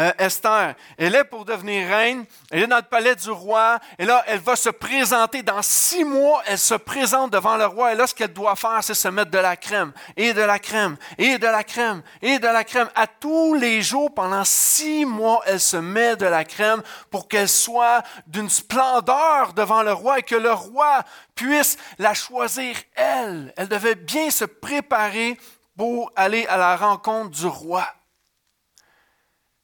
euh, 0.00 0.12
Esther. 0.18 0.74
Elle 0.96 1.14
est 1.14 1.24
pour 1.24 1.44
devenir 1.44 1.88
reine, 1.88 2.24
elle 2.50 2.62
est 2.62 2.66
dans 2.66 2.76
le 2.76 2.82
palais 2.82 3.14
du 3.14 3.30
roi, 3.30 3.78
et 3.98 4.04
là, 4.04 4.24
elle 4.26 4.40
va 4.40 4.56
se 4.56 4.70
présenter. 4.70 5.42
Dans 5.42 5.62
six 5.62 6.04
mois, 6.04 6.42
elle 6.46 6.58
se 6.58 6.74
présente 6.74 7.32
devant 7.32 7.56
le 7.56 7.66
roi, 7.66 7.92
et 7.92 7.94
là, 7.94 8.06
ce 8.06 8.14
qu'elle 8.14 8.32
doit 8.32 8.56
faire, 8.56 8.78
c'est 8.82 8.94
se 8.94 9.08
mettre 9.08 9.30
de 9.30 9.38
la 9.38 9.56
crème, 9.56 9.92
et 10.16 10.32
de 10.32 10.40
la 10.40 10.58
crème, 10.58 10.96
et 11.18 11.38
de 11.38 11.46
la 11.46 11.62
crème, 11.62 12.02
et 12.22 12.38
de 12.38 12.46
la 12.46 12.64
crème. 12.64 12.88
À 12.94 13.06
tous 13.06 13.54
les 13.54 13.82
jours, 13.82 14.12
pendant 14.14 14.44
six 14.44 15.04
mois, 15.04 15.42
elle 15.46 15.60
se 15.60 15.76
met 15.76 16.16
de 16.16 16.26
la 16.26 16.44
crème 16.44 16.82
pour 17.10 17.28
qu'elle 17.28 17.48
soit 17.48 18.02
d'une 18.26 18.50
splendeur 18.50 19.52
devant 19.54 19.82
le 19.82 19.92
roi, 19.92 20.18
et 20.18 20.22
que 20.22 20.34
le 20.34 20.52
roi 20.52 21.02
puisse 21.34 21.76
la 21.98 22.14
choisir, 22.14 22.74
elle. 22.94 23.52
Elle 23.56 23.68
devait 23.68 23.94
bien 23.94 24.30
se 24.30 24.44
préparer 24.44 25.38
pour 25.76 26.12
aller 26.16 26.46
à 26.46 26.56
la 26.56 26.76
rencontre 26.76 27.30
du 27.30 27.46
roi. 27.46 27.86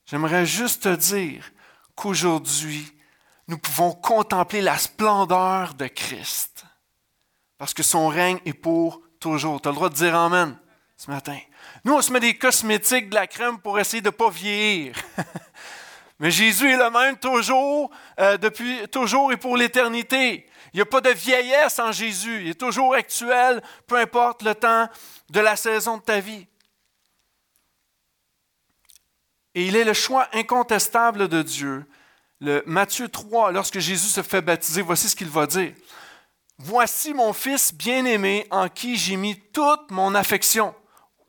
J'aimerais 0.07 0.47
juste 0.47 0.85
te 0.85 0.95
dire 0.95 1.51
qu'aujourd'hui, 1.97 2.93
nous 3.49 3.59
pouvons 3.59 3.93
contempler 3.93 4.61
la 4.61 4.79
splendeur 4.79 5.75
de 5.75 5.87
Christ. 5.87 6.65
Parce 7.59 7.75
que 7.75 7.83
son 7.83 8.09
règne 8.09 8.39
est 8.45 8.53
pour 8.53 9.01
toujours. 9.19 9.61
Tu 9.61 9.69
as 9.69 9.73
le 9.73 9.77
droit 9.77 9.89
de 9.89 9.95
dire 9.95 10.15
Amen 10.15 10.57
ce 10.97 11.11
matin. 11.11 11.39
Nous, 11.85 11.93
on 11.93 12.01
se 12.01 12.13
met 12.13 12.21
des 12.21 12.39
cosmétiques, 12.39 13.11
de 13.11 13.15
la 13.15 13.27
crème 13.27 13.59
pour 13.59 13.79
essayer 13.79 14.01
de 14.01 14.09
ne 14.09 14.13
pas 14.13 14.31
vieillir. 14.31 14.97
Mais 16.19 16.31
Jésus 16.31 16.71
est 16.71 16.77
le 16.77 16.91
même 16.91 17.19
toujours, 17.19 17.91
euh, 18.19 18.39
depuis 18.39 18.89
toujours 18.89 19.33
et 19.33 19.37
pour 19.37 19.57
l'éternité. 19.57 20.47
Il 20.73 20.77
n'y 20.77 20.83
a 20.83 20.87
pas 20.87 21.03
de 21.03 21.11
vieillesse 21.11 21.79
en 21.79 21.93
Jésus. 21.93 22.43
Il 22.43 22.49
est 22.49 22.61
toujours 22.61 22.95
actuel, 22.95 23.63
peu 23.87 23.99
importe 23.99 24.43
le 24.43 24.55
temps 24.55 24.89
de 25.29 25.41
la 25.41 25.57
saison 25.57 25.99
de 25.99 26.03
ta 26.03 26.21
vie. 26.21 26.47
Et 29.57 29.65
il 29.65 29.75
est 29.75 29.85
le 29.85 29.95
choix 29.95 30.29
incontestable 30.35 31.29
de 31.29 31.41
Dieu. 31.41 31.87
Matthieu 32.67 33.09
3, 33.09 33.53
lorsque 33.53 33.79
Jésus 33.79 34.09
se 34.09 34.23
fait 34.23 34.43
baptiser, 34.43 34.83
voici 34.83 35.09
ce 35.09 35.17
qu'il 35.17 35.31
va 35.31 35.47
dire. 35.47 35.73
Voici 36.59 37.15
mon 37.15 37.33
fils 37.33 37.73
bien-aimé 37.73 38.47
en 38.51 38.69
qui 38.69 38.97
j'ai 38.97 39.17
mis 39.17 39.41
toute 39.53 39.91
mon 39.91 40.15
affection. 40.15 40.75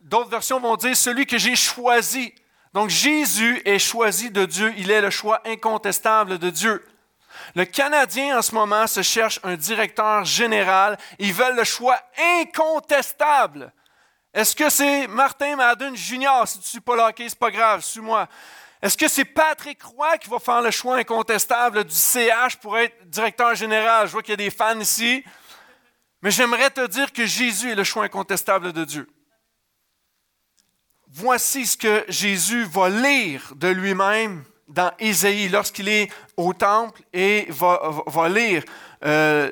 D'autres 0.02 0.30
versions 0.30 0.60
vont 0.60 0.76
dire 0.76 0.96
celui 0.96 1.26
que 1.26 1.38
j'ai 1.38 1.56
choisi. 1.56 2.36
Donc 2.74 2.90
Jésus 2.90 3.62
est 3.64 3.80
choisi 3.80 4.30
de 4.30 4.44
Dieu, 4.44 4.74
il 4.78 4.92
est 4.92 5.02
le 5.02 5.10
choix 5.10 5.42
incontestable 5.46 6.38
de 6.38 6.50
Dieu. 6.50 6.86
Le 7.56 7.64
Canadien 7.64 8.40
en 8.40 8.42
ce 8.42 8.54
moment 8.54 8.88
se 8.88 9.04
cherche 9.04 9.40
un 9.44 9.56
directeur 9.56 10.26
général. 10.26 10.98
Ils 11.18 11.34
veulent 11.34 11.56
le 11.56 11.64
choix 11.64 11.98
incontestable 12.42 13.72
est-ce 14.38 14.56
que 14.56 14.70
c'est 14.70 15.08
Martin 15.08 15.56
Madden 15.56 15.96
Junior? 15.96 16.48
Si 16.48 16.60
tu 16.60 16.66
ne 16.66 16.70
suis 16.70 16.80
pas 16.80 16.96
locké, 16.96 17.28
ce 17.28 17.34
n'est 17.34 17.40
pas 17.40 17.50
grave, 17.50 17.84
suis-moi. 17.84 18.28
Est-ce 18.80 18.96
que 18.96 19.08
c'est 19.08 19.26
Patrick 19.26 19.82
Roy 19.82 20.16
qui 20.20 20.30
va 20.30 20.38
faire 20.38 20.62
le 20.62 20.70
choix 20.70 20.98
incontestable 20.98 21.84
du 21.84 21.96
CH 21.96 22.58
pour 22.62 22.78
être 22.78 23.10
directeur 23.10 23.56
général? 23.56 24.06
Je 24.06 24.12
vois 24.12 24.22
qu'il 24.22 24.34
y 24.34 24.34
a 24.34 24.38
des 24.38 24.52
fans 24.52 24.80
ici. 24.80 25.24
Mais 26.22 26.30
j'aimerais 26.30 26.70
te 26.70 26.86
dire 26.86 27.12
que 27.12 27.26
Jésus 27.26 27.72
est 27.72 27.76
le 27.76 27.84
choix 27.84 28.04
incontestable 28.04 28.74
de 28.74 28.86
Dieu. 28.86 29.10
Voici 31.08 31.66
ce 31.66 31.76
que 31.76 32.06
Jésus 32.08 32.64
va 32.66 32.90
lire 32.90 33.54
de 33.56 33.70
lui-même 33.70 34.44
dans 34.68 34.92
Ésaïe 35.00 35.50
lorsqu'il 35.50 35.90
est 35.90 36.12
au 36.36 36.54
temple 36.54 37.02
et 37.12 37.48
va, 37.50 38.30
lire. 38.30 38.64
Euh, 39.04 39.50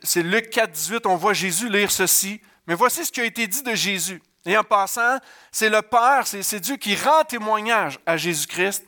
c'est 0.00 0.22
Luc 0.22 0.50
4, 0.50 0.70
18, 0.70 1.06
on 1.06 1.16
voit 1.16 1.32
Jésus 1.32 1.68
lire 1.68 1.90
ceci. 1.90 2.40
Mais 2.68 2.74
voici 2.74 3.04
ce 3.04 3.10
qui 3.10 3.22
a 3.22 3.24
été 3.24 3.46
dit 3.46 3.62
de 3.62 3.74
Jésus. 3.74 4.22
Et 4.44 4.56
en 4.56 4.64
passant, 4.64 5.18
c'est 5.50 5.68
le 5.68 5.82
Père, 5.82 6.26
c'est 6.26 6.60
Dieu 6.60 6.76
qui 6.76 6.96
rend 6.96 7.24
témoignage 7.24 7.98
à 8.06 8.16
Jésus-Christ. 8.16 8.84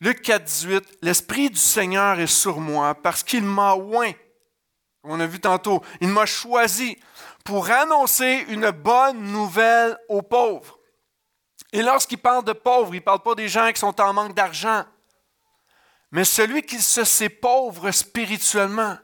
Luc 0.00 0.22
4, 0.22 0.44
18, 0.44 0.98
L'Esprit 1.02 1.50
du 1.50 1.58
Seigneur 1.58 2.20
est 2.20 2.28
sur 2.28 2.60
moi 2.60 2.94
parce 2.94 3.22
qu'il 3.22 3.42
m'a 3.42 3.74
oint. 3.74 4.12
On 5.02 5.18
a 5.20 5.26
vu 5.26 5.40
tantôt, 5.40 5.82
il 6.00 6.08
m'a 6.08 6.26
choisi 6.26 6.98
pour 7.44 7.70
annoncer 7.70 8.44
une 8.48 8.70
bonne 8.70 9.22
nouvelle 9.32 9.96
aux 10.08 10.22
pauvres. 10.22 10.78
Et 11.72 11.82
lorsqu'il 11.82 12.18
parle 12.18 12.44
de 12.44 12.52
pauvres, 12.52 12.94
il 12.94 12.98
ne 12.98 13.04
parle 13.04 13.22
pas 13.22 13.34
des 13.34 13.48
gens 13.48 13.70
qui 13.72 13.80
sont 13.80 14.00
en 14.00 14.12
manque 14.12 14.34
d'argent, 14.34 14.84
mais 16.10 16.24
celui 16.24 16.62
qui 16.62 16.80
se 16.80 17.04
sait 17.04 17.28
pauvre 17.28 17.90
spirituellement 17.90 18.96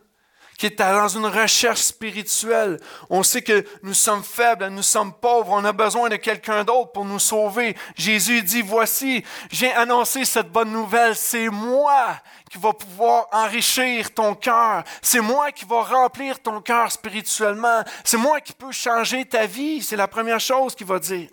qui 0.58 0.66
est 0.66 0.78
dans 0.78 1.08
une 1.08 1.26
recherche 1.26 1.80
spirituelle. 1.80 2.78
On 3.10 3.22
sait 3.22 3.42
que 3.42 3.64
nous 3.82 3.94
sommes 3.94 4.22
faibles, 4.22 4.68
nous 4.68 4.82
sommes 4.82 5.12
pauvres, 5.12 5.52
on 5.52 5.64
a 5.64 5.72
besoin 5.72 6.08
de 6.08 6.16
quelqu'un 6.16 6.64
d'autre 6.64 6.92
pour 6.92 7.04
nous 7.04 7.18
sauver. 7.18 7.76
Jésus 7.96 8.42
dit, 8.42 8.62
voici, 8.62 9.24
j'ai 9.50 9.72
annoncé 9.72 10.24
cette 10.24 10.50
bonne 10.50 10.72
nouvelle, 10.72 11.16
c'est 11.16 11.48
moi 11.48 12.18
qui 12.50 12.58
va 12.58 12.72
pouvoir 12.72 13.26
enrichir 13.32 14.12
ton 14.14 14.34
cœur, 14.34 14.84
c'est 15.02 15.20
moi 15.20 15.50
qui 15.50 15.64
va 15.64 15.82
remplir 15.82 16.40
ton 16.40 16.60
cœur 16.60 16.90
spirituellement, 16.92 17.82
c'est 18.04 18.16
moi 18.16 18.40
qui 18.40 18.52
peux 18.52 18.72
changer 18.72 19.24
ta 19.24 19.46
vie, 19.46 19.82
c'est 19.82 19.96
la 19.96 20.08
première 20.08 20.40
chose 20.40 20.74
qu'il 20.74 20.86
va 20.86 20.98
dire. 20.98 21.28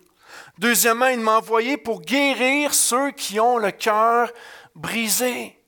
Deuxièmement, 0.58 1.06
il 1.06 1.20
m'a 1.20 1.38
envoyé 1.38 1.76
pour 1.76 2.00
guérir 2.00 2.74
ceux 2.74 3.10
qui 3.12 3.40
ont 3.40 3.58
le 3.58 3.70
cœur 3.70 4.30
brisé. 4.74 5.58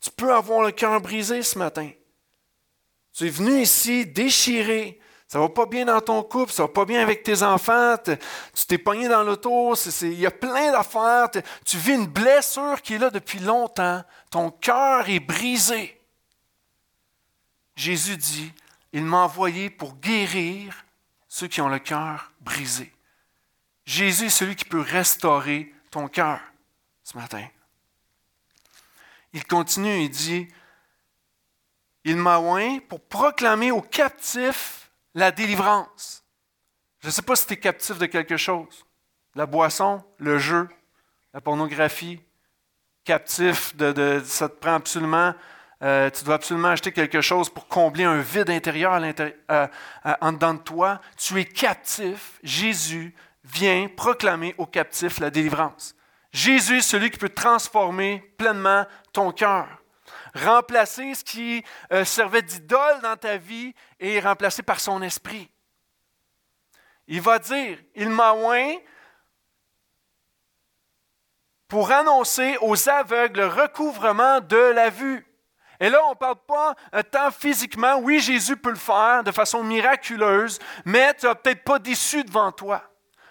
Tu 0.00 0.10
peux 0.10 0.34
avoir 0.34 0.62
le 0.62 0.70
cœur 0.70 1.00
brisé 1.00 1.42
ce 1.42 1.58
matin. 1.58 1.90
Tu 3.18 3.26
es 3.26 3.30
venu 3.30 3.62
ici 3.62 4.06
déchiré. 4.06 5.00
Ça 5.26 5.40
va 5.40 5.48
pas 5.48 5.66
bien 5.66 5.84
dans 5.84 6.00
ton 6.00 6.22
couple, 6.22 6.52
ça 6.52 6.62
va 6.62 6.68
pas 6.68 6.84
bien 6.84 7.02
avec 7.02 7.24
tes 7.24 7.42
enfants, 7.42 7.96
tu 8.04 8.64
t'es 8.66 8.78
pogné 8.78 9.08
dans 9.08 9.24
l'auto, 9.24 9.74
il 10.02 10.20
y 10.20 10.24
a 10.24 10.30
plein 10.30 10.70
d'affaires, 10.70 11.28
tu 11.66 11.76
vis 11.76 11.94
une 11.94 12.06
blessure 12.06 12.80
qui 12.80 12.94
est 12.94 12.98
là 12.98 13.10
depuis 13.10 13.40
longtemps, 13.40 14.02
ton 14.30 14.50
cœur 14.50 15.06
est 15.10 15.20
brisé. 15.20 16.00
Jésus 17.76 18.16
dit, 18.16 18.52
il 18.92 19.04
m'a 19.04 19.24
envoyé 19.24 19.68
pour 19.68 19.96
guérir 19.96 20.86
ceux 21.28 21.48
qui 21.48 21.60
ont 21.60 21.68
le 21.68 21.80
cœur 21.80 22.32
brisé. 22.40 22.90
Jésus 23.84 24.26
est 24.26 24.30
celui 24.30 24.56
qui 24.56 24.64
peut 24.64 24.80
restaurer 24.80 25.74
ton 25.90 26.08
cœur 26.08 26.40
ce 27.02 27.18
matin. 27.18 27.46
Il 29.34 29.44
continue 29.44 30.04
et 30.04 30.08
dit, 30.08 30.48
il 32.08 32.16
m'a 32.16 32.38
oint 32.38 32.78
pour 32.88 33.00
proclamer 33.00 33.70
aux 33.70 33.82
captifs 33.82 34.90
la 35.14 35.30
délivrance. 35.30 36.24
Je 37.00 37.08
ne 37.08 37.12
sais 37.12 37.22
pas 37.22 37.36
si 37.36 37.46
tu 37.46 37.52
es 37.52 37.56
captif 37.58 37.98
de 37.98 38.06
quelque 38.06 38.36
chose. 38.36 38.84
La 39.34 39.46
boisson, 39.46 40.02
le 40.18 40.38
jeu, 40.38 40.68
la 41.34 41.40
pornographie, 41.40 42.20
captif 43.04 43.76
de, 43.76 44.22
ça 44.24 44.48
te 44.48 44.54
prend 44.54 44.74
absolument, 44.74 45.34
euh, 45.82 46.10
tu 46.10 46.24
dois 46.24 46.36
absolument 46.36 46.68
acheter 46.68 46.92
quelque 46.92 47.20
chose 47.20 47.50
pour 47.50 47.68
combler 47.68 48.04
un 48.04 48.20
vide 48.20 48.50
intérieur 48.50 49.00
euh, 49.50 49.66
en 50.20 50.32
dedans 50.32 50.54
de 50.54 50.60
toi. 50.60 51.00
Tu 51.16 51.38
es 51.38 51.44
captif. 51.44 52.40
Jésus 52.42 53.14
vient 53.44 53.88
proclamer 53.94 54.54
aux 54.58 54.66
captifs 54.66 55.20
la 55.20 55.30
délivrance. 55.30 55.94
Jésus 56.32 56.78
est 56.78 56.82
celui 56.82 57.10
qui 57.10 57.18
peut 57.18 57.28
transformer 57.28 58.34
pleinement 58.36 58.86
ton 59.12 59.30
cœur 59.30 59.68
remplacer 60.44 61.14
ce 61.14 61.24
qui 61.24 61.64
euh, 61.92 62.04
servait 62.04 62.42
d'idole 62.42 63.00
dans 63.02 63.16
ta 63.16 63.36
vie 63.36 63.74
et 64.00 64.20
remplacer 64.20 64.62
par 64.62 64.80
son 64.80 65.02
esprit. 65.02 65.50
Il 67.06 67.20
va 67.20 67.38
dire, 67.38 67.78
il 67.94 68.08
m'a 68.10 68.32
oint 68.32 68.76
pour 71.68 71.90
annoncer 71.90 72.56
aux 72.60 72.88
aveugles 72.88 73.40
le 73.40 73.46
recouvrement 73.46 74.40
de 74.40 74.56
la 74.56 74.90
vue. 74.90 75.24
Et 75.80 75.90
là, 75.90 76.00
on 76.06 76.10
ne 76.10 76.14
parle 76.16 76.40
pas 76.46 76.74
un 76.92 77.02
temps 77.02 77.30
physiquement. 77.30 77.98
Oui, 77.98 78.20
Jésus 78.20 78.56
peut 78.56 78.70
le 78.70 78.76
faire 78.76 79.22
de 79.22 79.30
façon 79.30 79.62
miraculeuse, 79.62 80.58
mais 80.84 81.14
tu 81.14 81.26
n'as 81.26 81.34
peut-être 81.34 81.62
pas 81.62 81.78
d'issue 81.78 82.24
devant 82.24 82.50
toi. 82.50 82.82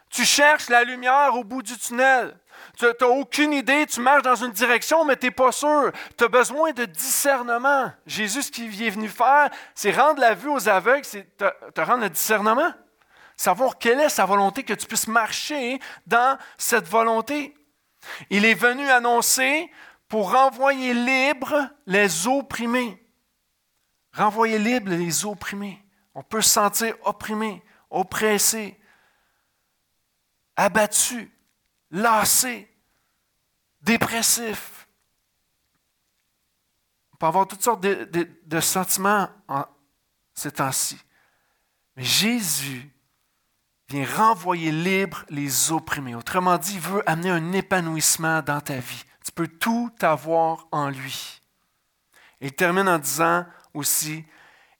Tu 0.10 0.24
cherches 0.24 0.70
la 0.70 0.84
lumière 0.84 1.36
au 1.36 1.44
bout 1.44 1.62
du 1.62 1.78
tunnel. 1.78 2.38
Tu 2.78 2.86
n'as 2.86 3.08
aucune 3.08 3.54
idée, 3.54 3.86
tu 3.86 4.02
marches 4.02 4.24
dans 4.24 4.36
une 4.36 4.52
direction, 4.52 5.04
mais 5.06 5.16
tu 5.16 5.28
n'es 5.28 5.32
pas 5.32 5.52
sûr. 5.52 5.92
Tu 6.18 6.24
as 6.24 6.28
besoin 6.28 6.72
de 6.72 6.86
discernement. 6.86 7.92
Jésus, 8.06 8.44
ce 8.44 8.52
qu'il 8.52 8.84
est 8.84 8.90
venu 8.90 9.10
faire, 9.10 9.50
c'est 9.74 9.92
rendre 9.92 10.20
la 10.20 10.34
vue 10.34 10.50
aux 10.50 10.70
aveugles, 10.70 11.06
c'est 11.06 11.38
te, 11.38 11.82
rendre 11.82 12.04
le 12.04 12.10
discernement. 12.10 12.72
Savoir 13.36 13.78
quelle 13.78 14.00
est 14.00 14.10
sa 14.10 14.26
volonté, 14.26 14.64
que 14.64 14.74
tu 14.74 14.86
puisses 14.88 15.08
marcher 15.08 15.80
dans 16.06 16.38
cette 16.58 16.88
volonté. 16.88 17.56
Il 18.30 18.46
est 18.46 18.54
venu 18.54 18.90
annoncer 18.90 19.72
pour 20.08 20.32
renvoyer 20.32 20.94
libres 20.94 21.70
les 21.86 22.28
opprimés. 22.28 23.04
Renvoyer 24.14 24.58
libres 24.58 24.92
les 24.92 25.26
opprimés. 25.26 25.84
On 26.16 26.24
peut 26.24 26.42
se 26.42 26.50
sentir 26.50 26.96
opprimé, 27.04 27.64
oppressé, 27.90 28.80
abattu, 30.56 31.32
lassé, 31.91 32.67
dépressif. 33.82 34.88
On 37.13 37.17
peut 37.17 37.25
avoir 37.25 37.48
toutes 37.48 37.63
sortes 37.63 37.82
de, 37.82 38.60
sentiments 38.60 39.29
en 39.48 39.65
ces 40.34 40.51
temps-ci. 40.51 41.00
Mais 41.96 42.03
Jésus 42.03 42.89
vient 43.89 44.06
renvoyer 44.06 44.72
libres 44.72 45.25
les 45.29 45.72
opprimés. 45.72 46.13
Autrement 46.13 46.58
dit, 46.58 46.74
il 46.75 46.79
veut 46.79 47.10
amener 47.10 47.32
un 47.32 47.53
épanouissement 47.53 48.41
dans 48.41 48.62
ta 48.62 48.77
vie. 48.77 49.03
Tu 49.25 49.32
peux 49.32 49.48
tout 49.48 49.91
avoir 50.01 50.67
en 50.72 50.89
lui. 50.89 51.41
il 52.39 52.53
termine 52.53 52.88
en 52.88 53.00
disant 53.00 53.46
aussi, 53.74 54.25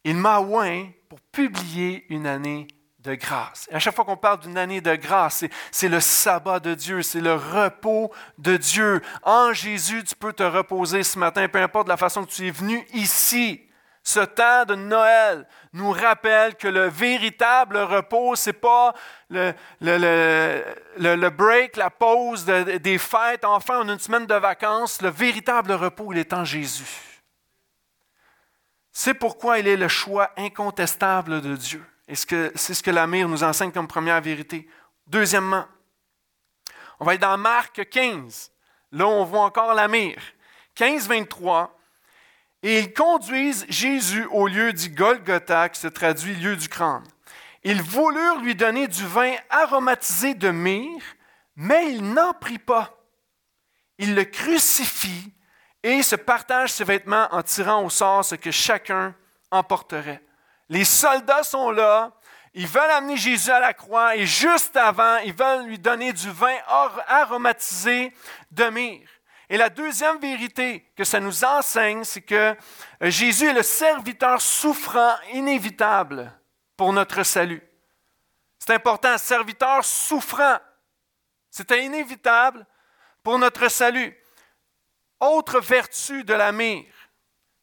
il 0.04 0.16
m'a 0.16 0.40
oint 0.40 0.90
pour 1.10 1.20
publier 1.22 2.06
une 2.14 2.28
année 2.28 2.68
de 3.00 3.16
grâce. 3.16 3.68
Et 3.72 3.76
à 3.76 3.80
chaque 3.80 3.96
fois 3.96 4.06
qu'on 4.06 4.18
parle 4.18 4.40
d'une 4.40 4.58
année 4.58 4.82
de 4.82 4.96
grâce, 4.96 5.46
c'est 5.72 5.90
le 5.90 6.00
sabbat 6.00 6.60
de 6.60 6.74
Dieu, 6.74 7.02
c'est 7.02 7.22
le 7.22 7.36
repos 7.36 8.12
de 8.38 8.58
Dieu. 8.58 9.02
En 9.24 9.54
Jésus, 9.54 10.04
tu 10.04 10.16
peux 10.16 10.34
te 10.34 10.44
reposer 10.44 11.04
ce 11.04 11.20
matin, 11.20 11.48
peu 11.48 11.62
importe 11.62 11.88
la 11.88 11.98
façon 11.98 12.26
que 12.26 12.32
tu 12.32 12.48
es 12.48 12.52
venu 12.52 12.86
ici. 12.94 13.68
Ce 14.08 14.22
temps 14.22 14.64
de 14.64 14.76
Noël 14.76 15.46
nous 15.74 15.92
rappelle 15.92 16.56
que 16.56 16.70
le 16.70 16.88
véritable 16.88 17.78
repos, 17.78 18.38
ce 18.38 18.50
n'est 18.50 18.54
pas 18.54 18.94
le, 19.30 21.30
break, 21.30 21.76
la 21.76 21.90
pause 21.90 22.46
des 22.46 22.98
fêtes. 22.98 23.44
Enfin, 23.44 23.82
on 23.82 23.90
a 23.90 23.92
une 23.92 24.00
semaine 24.00 24.26
de 24.26 24.34
vacances. 24.34 25.02
Le 25.02 25.10
véritable 25.10 25.74
repos, 25.74 26.14
il 26.14 26.20
est 26.20 26.32
en 26.32 26.46
Jésus. 26.46 27.22
C'est 28.94 29.14
pourquoi 29.14 29.60
il 29.60 29.68
est 29.68 29.76
le 29.76 29.90
choix 29.90 30.32
incontestable 30.38 31.42
de 31.42 31.58
Dieu. 31.58 31.86
Et 32.08 32.16
c'est 32.16 32.74
ce 32.74 32.84
que 32.84 32.92
l'Amir 32.92 33.28
nous 33.28 33.44
enseigne 33.44 33.72
comme 33.72 33.88
première 33.88 34.22
vérité. 34.22 34.68
Deuxièmement, 35.08 35.66
on 37.00 37.06
va 37.06 37.16
être 37.16 37.22
dans 37.22 37.38
Marc 37.38 37.88
15. 37.90 38.52
Là, 38.94 39.08
on 39.08 39.26
voit 39.26 39.44
encore 39.44 39.74
l'Amir. 39.74 40.18
15, 40.76 41.08
23. 41.08 41.78
Et 42.64 42.80
ils 42.80 42.94
conduisent 42.94 43.66
Jésus 43.70 44.26
au 44.32 44.48
lieu 44.48 44.74
du 44.74 44.90
Golgotha, 44.90 45.70
qui 45.70 45.80
se 45.80 45.88
traduit 45.88 46.36
lieu 46.36 46.56
du 46.56 46.70
crâne. 46.70 47.04
Ils 47.64 47.82
voulurent 47.82 48.42
lui 48.42 48.56
donner 48.56 48.88
du 48.88 49.06
vin 49.06 49.36
aromatisé 49.50 50.34
de 50.34 50.50
myrrhe, 50.50 51.16
mais 51.56 51.92
il 51.92 52.14
n'en 52.14 52.34
prit 52.34 52.60
pas. 52.60 52.98
Il 53.98 54.16
le 54.16 54.24
crucifie 54.24 55.34
et 55.84 56.02
se 56.04 56.16
partage 56.16 56.72
ses 56.72 56.84
vêtements 56.84 57.28
en 57.32 57.44
tirant 57.44 57.84
au 57.84 57.90
sort 57.90 58.24
ce 58.24 58.36
que 58.36 58.52
chacun 58.52 59.16
emporterait. 59.52 60.24
Les 60.70 60.84
soldats 60.86 61.44
sont 61.44 61.72
là, 61.72 62.12
ils 62.54 62.68
veulent 62.68 62.92
amener 62.92 63.18
Jésus 63.18 63.52
à 63.52 63.60
la 63.60 63.74
croix 63.74 64.16
et 64.16 64.26
juste 64.26 64.76
avant, 64.76 65.18
ils 65.18 65.34
veulent 65.34 65.66
lui 65.66 65.80
donner 65.80 66.12
du 66.12 66.30
vin 66.32 66.56
aromatisé 67.08 68.14
de 68.52 68.66
myrrhe. 68.66 69.08
Et 69.50 69.58
la 69.58 69.70
deuxième 69.70 70.20
vérité 70.20 70.92
que 70.96 71.04
ça 71.04 71.20
nous 71.20 71.46
enseigne, 71.46 72.04
c'est 72.04 72.22
que 72.22 72.36
euh, 73.04 73.10
Jésus 73.10 73.48
est 73.48 73.54
le 73.54 73.64
serviteur 73.64 74.42
souffrant 74.42 75.16
inévitable 75.32 76.34
pour 76.76 76.92
notre 76.92 77.24
salut. 77.24 77.64
C'est 78.60 78.74
important, 78.74 79.18
serviteur 79.18 79.86
souffrant. 79.86 80.58
C'était 81.50 81.86
inévitable 81.86 82.66
pour 83.24 83.40
notre 83.40 83.70
salut. 83.70 84.18
Autre 85.20 85.60
vertu 85.60 86.24
de 86.24 86.34
la 86.34 86.52
myrrhe, 86.52 86.86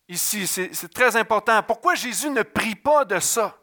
ici. 0.09 0.47
C'est 0.47 0.93
très 0.93 1.17
important. 1.17 1.62
Pourquoi 1.62 1.95
Jésus 1.95 2.31
ne 2.31 2.43
prie 2.43 2.75
pas 2.75 3.05
de 3.05 3.19
ça? 3.19 3.59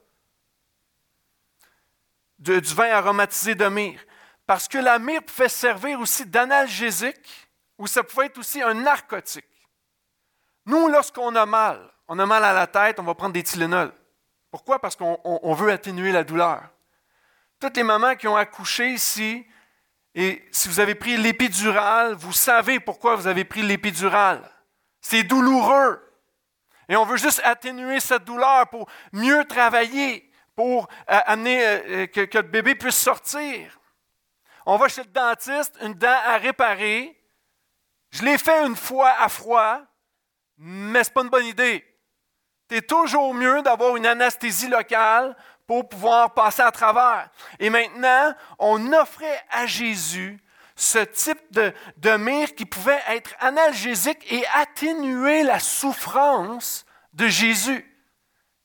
du 2.41 2.59
vin 2.73 2.89
aromatisé 2.89 3.53
de 3.53 3.65
myrrhe. 3.67 3.99
Parce 4.47 4.67
que 4.67 4.79
la 4.79 4.97
myrrhe 4.97 5.21
pouvait 5.21 5.47
servir 5.47 5.99
aussi 5.99 6.25
d'analgésique 6.25 7.49
ou 7.77 7.85
ça 7.87 8.03
pouvait 8.03 8.25
être 8.25 8.39
aussi 8.39 8.61
un 8.61 8.73
narcotique. 8.73 9.45
Nous, 10.65 10.87
lorsqu'on 10.87 11.35
a 11.35 11.45
mal, 11.45 11.79
on 12.07 12.17
a 12.19 12.25
mal 12.25 12.43
à 12.43 12.53
la 12.53 12.67
tête, 12.67 12.99
on 12.99 13.03
va 13.03 13.15
prendre 13.15 13.33
des 13.33 13.43
Tylenol. 13.43 13.93
Pourquoi? 14.49 14.79
Parce 14.79 14.95
qu'on 14.95 15.53
veut 15.53 15.71
atténuer 15.71 16.11
la 16.11 16.23
douleur. 16.23 16.63
Toutes 17.59 17.77
les 17.77 17.83
mamans 17.83 18.15
qui 18.15 18.27
ont 18.27 18.35
accouché 18.35 18.91
ici, 18.91 19.45
et 20.13 20.43
si 20.51 20.67
vous 20.67 20.79
avez 20.79 20.95
pris 20.95 21.15
l'épidurale, 21.15 22.15
vous 22.15 22.33
savez 22.33 22.79
pourquoi 22.79 23.15
vous 23.15 23.27
avez 23.27 23.45
pris 23.45 23.61
l'épidurale. 23.61 24.41
C'est 24.99 25.23
douloureux. 25.23 26.01
Et 26.91 26.97
on 26.97 27.05
veut 27.05 27.15
juste 27.15 27.39
atténuer 27.45 28.01
cette 28.01 28.25
douleur 28.25 28.67
pour 28.67 28.85
mieux 29.13 29.45
travailler, 29.45 30.29
pour 30.57 30.89
euh, 31.09 31.19
amener 31.25 31.65
euh, 31.65 31.79
euh, 31.87 32.07
que, 32.07 32.25
que, 32.25 32.37
le 32.37 32.49
bébé 32.49 32.75
puisse 32.75 32.97
sortir. 32.97 33.79
On 34.65 34.75
va 34.75 34.89
chez 34.89 35.03
le 35.03 35.07
dentiste, 35.07 35.77
une 35.79 35.93
dent 35.93 36.19
à 36.25 36.35
réparer. 36.35 37.17
Je 38.09 38.23
l'ai 38.23 38.37
fait 38.37 38.65
une 38.65 38.75
fois 38.75 39.13
à 39.21 39.29
froid, 39.29 39.79
mais 40.57 41.05
ce 41.05 41.09
n'est 41.09 41.13
pas 41.13 41.21
une 41.21 41.29
bonne 41.29 41.45
idée. 41.45 41.87
C'est 42.69 42.85
toujours 42.85 43.33
mieux 43.33 43.61
d'avoir 43.61 43.95
une 43.95 44.05
anesthésie 44.05 44.67
locale 44.67 45.33
pour 45.65 45.87
pouvoir 45.87 46.33
passer 46.33 46.61
à 46.61 46.71
travers. 46.71 47.29
Et 47.57 47.69
maintenant, 47.69 48.33
on 48.59 48.91
offrait 48.91 49.41
à 49.49 49.65
Jésus 49.65 50.43
ce 50.81 50.97
type 50.97 51.39
de, 51.51 52.17
mire 52.17 52.55
qui 52.55 52.65
pouvait 52.65 52.99
être 53.09 53.35
analgésique 53.39 54.25
et 54.31 54.43
atténuer 54.55 55.43
la 55.43 55.59
souffrance 55.59 56.87
de 57.13 57.27
Jésus. 57.27 57.85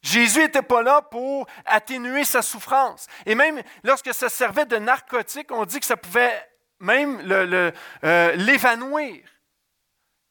Jésus 0.01 0.39
n'était 0.39 0.63
pas 0.63 0.83
là 0.83 1.03
pour 1.03 1.47
atténuer 1.67 2.25
sa 2.25 2.41
souffrance. 2.41 3.07
Et 3.27 3.35
même 3.35 3.61
lorsque 3.85 4.15
ça 4.15 4.31
servait 4.31 4.65
de 4.65 4.79
narcotique, 4.79 5.49
on 5.51 5.67
dit 5.67 5.79
que 5.79 5.85
ça 5.85 5.99
pouvait 5.99 6.33
même 6.81 7.21
euh, 7.31 8.33
l'évanouir. 8.37 9.23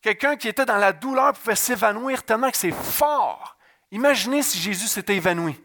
Quelqu'un 0.01 0.37
qui 0.37 0.47
était 0.47 0.65
dans 0.65 0.77
la 0.77 0.91
douleur 0.91 1.33
pouvait 1.33 1.55
s'évanouir 1.55 2.23
tellement 2.23 2.49
que 2.49 2.57
c'est 2.57 2.71
fort. 2.71 3.57
Imaginez 3.91 4.41
si 4.41 4.57
Jésus 4.57 4.87
s'était 4.87 5.17
évanoui. 5.17 5.63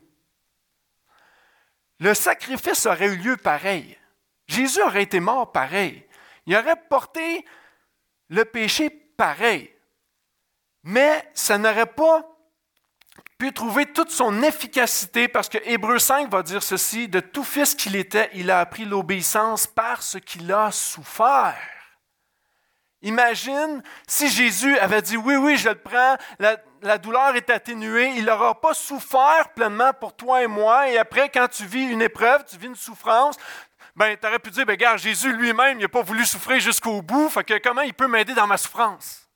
Le 1.99 2.13
sacrifice 2.13 2.85
aurait 2.85 3.07
eu 3.07 3.17
lieu 3.17 3.37
pareil. 3.39 3.97
Jésus 4.49 4.83
aurait 4.83 5.05
été 5.05 5.19
mort 5.21 5.51
pareil. 5.51 6.07
Il 6.51 6.57
aurait 6.57 6.75
porté 6.75 7.45
le 8.29 8.45
péché 8.45 8.91
pareil. 8.91 9.73
Mais 10.83 11.31
ça 11.33 11.59
n'aurait 11.59 11.87
pas 11.87 12.29
pu 13.39 13.53
trouver 13.53 13.87
toute 13.87 14.11
son 14.11 14.43
efficacité 14.43 15.29
parce 15.29 15.49
que 15.49 15.59
Hébreu 15.65 16.01
5 16.01 16.29
va 16.29 16.43
dire 16.43 16.61
ceci, 16.61 17.07
de 17.07 17.21
tout 17.21 17.45
fils 17.45 17.77
qu'il 17.77 17.95
était, 17.95 18.31
il 18.35 18.51
a 18.51 18.59
appris 18.59 18.85
l'obéissance 18.85 19.69
parce 19.69 20.19
qu'il 20.27 20.53
a 20.53 20.73
souffert. 20.73 21.57
Imagine 23.03 23.81
si 24.09 24.29
Jésus 24.29 24.77
avait 24.79 25.03
dit 25.03 25.17
oui, 25.17 25.37
oui, 25.37 25.57
je 25.57 25.69
le 25.69 25.77
prends, 25.77 26.17
la, 26.83 26.99
douleur 26.99 27.37
est 27.37 27.49
atténuée, 27.49 28.15
il 28.17 28.25
n'aura 28.25 28.61
pas 28.61 28.75
souffert 28.75 29.53
pleinement 29.55 29.93
pour 29.93 30.17
toi 30.17 30.43
et 30.43 30.49
moi, 30.49 30.91
et 30.91 30.99
après, 30.99 31.29
quand 31.29 31.47
tu 31.47 31.65
vis 31.65 31.85
une 31.85 32.03
épreuve, 32.03 32.45
tu 32.45 32.59
vis 32.59 32.67
une 32.67 32.75
souffrance, 32.75 33.37
ben, 33.97 34.17
tu 34.17 34.27
aurais 34.27 34.39
pu 34.39 34.51
dire, 34.51 34.67
ben, 34.67 34.73
regarde, 34.73 34.99
Jésus 34.99 35.33
lui-même, 35.33 35.79
il 35.79 35.83
n'a 35.83 35.89
pas 35.89 36.03
voulu 36.03 36.25
souffrir 36.25 36.61
jusqu'au 36.61 37.03
bout, 37.03 37.29
fait 37.29 37.45
que 37.45 37.59
comment 37.59 37.83
il 37.83 37.95
peut 37.95 38.09
m'aider 38.09 38.35
dans 38.35 38.47
ma 38.47 38.57
souffrance? 38.57 39.29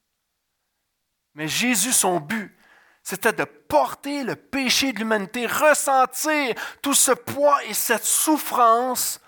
Mais 1.35 1.49
Jésus, 1.49 1.93
son 1.93 2.21
but, 2.21 2.57
c'était 3.03 3.33
de 3.33 3.45
porter 3.45 4.23
le 4.23 4.37
péché 4.37 4.93
de 4.93 4.99
l'humanité, 4.99 5.47
ressentir 5.47 6.55
tout 6.81 6.95
ce 6.95 7.13
poids 7.13 7.63
et 7.65 7.75
cette 7.75 8.05
souffrance 8.05 9.21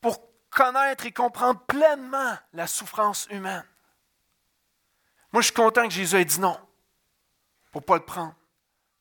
pour 0.00 0.18
connaître 0.50 1.04
et 1.06 1.12
comprendre 1.12 1.60
pleinement 1.66 2.38
la 2.52 2.66
souffrance 2.66 3.26
humaine. 3.30 3.64
Moi, 5.32 5.42
je 5.42 5.46
suis 5.46 5.54
content 5.54 5.84
que 5.84 5.94
Jésus 5.94 6.16
ait 6.16 6.24
dit 6.24 6.40
non 6.40 6.58
pour 7.70 7.80
ne 7.80 7.86
pas 7.86 7.96
le 7.96 8.04
prendre, 8.04 8.34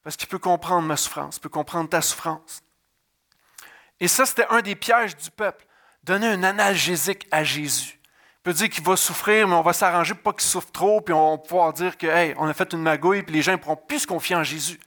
parce 0.02 0.16
qu'il 0.16 0.30
peut 0.30 0.40
comprendre 0.40 0.88
ma 0.88 0.96
souffrance, 0.96 1.38
il 1.38 1.42
peut 1.42 1.50
comprendre 1.50 1.90
ta 1.90 2.02
souffrance. 2.02 2.64
Et 4.02 4.08
ça, 4.08 4.26
c'était 4.26 4.48
un 4.50 4.62
des 4.62 4.76
pièges 4.76 5.16
du 5.16 5.30
peuple, 5.30 5.64
donner 6.04 6.28
un 6.28 6.44
analgésique 6.44 7.28
à 7.30 7.44
Jésus. 7.44 8.00
peut 8.42 8.52
dire 8.52 8.68
qu'il 8.68 8.84
va 8.84 8.98
souffrir, 8.98 9.48
mais 9.48 9.54
on 9.54 9.62
va 9.62 9.74
s'arranger 9.74 10.16
pour 10.16 10.24
pas 10.24 10.34
qu'il 10.34 10.50
souffre 10.50 10.72
trop, 10.72 11.02
puis 11.02 11.14
on 11.14 11.34
va 11.34 11.38
pouvoir 11.38 11.72
dire 11.72 11.96
que, 11.96 12.08
hey, 12.08 12.34
on 12.38 12.48
a 12.48 12.54
fait 12.56 12.74
une 12.74 12.82
magouille, 12.82 13.22
puis 13.22 13.36
les 13.36 13.44
gens 13.44 13.52
ne 13.52 13.58
pourront 13.58 13.76
plus 13.76 14.00
se 14.00 14.08
confier 14.08 14.36
en 14.36 14.44
Jésus. 14.44 14.80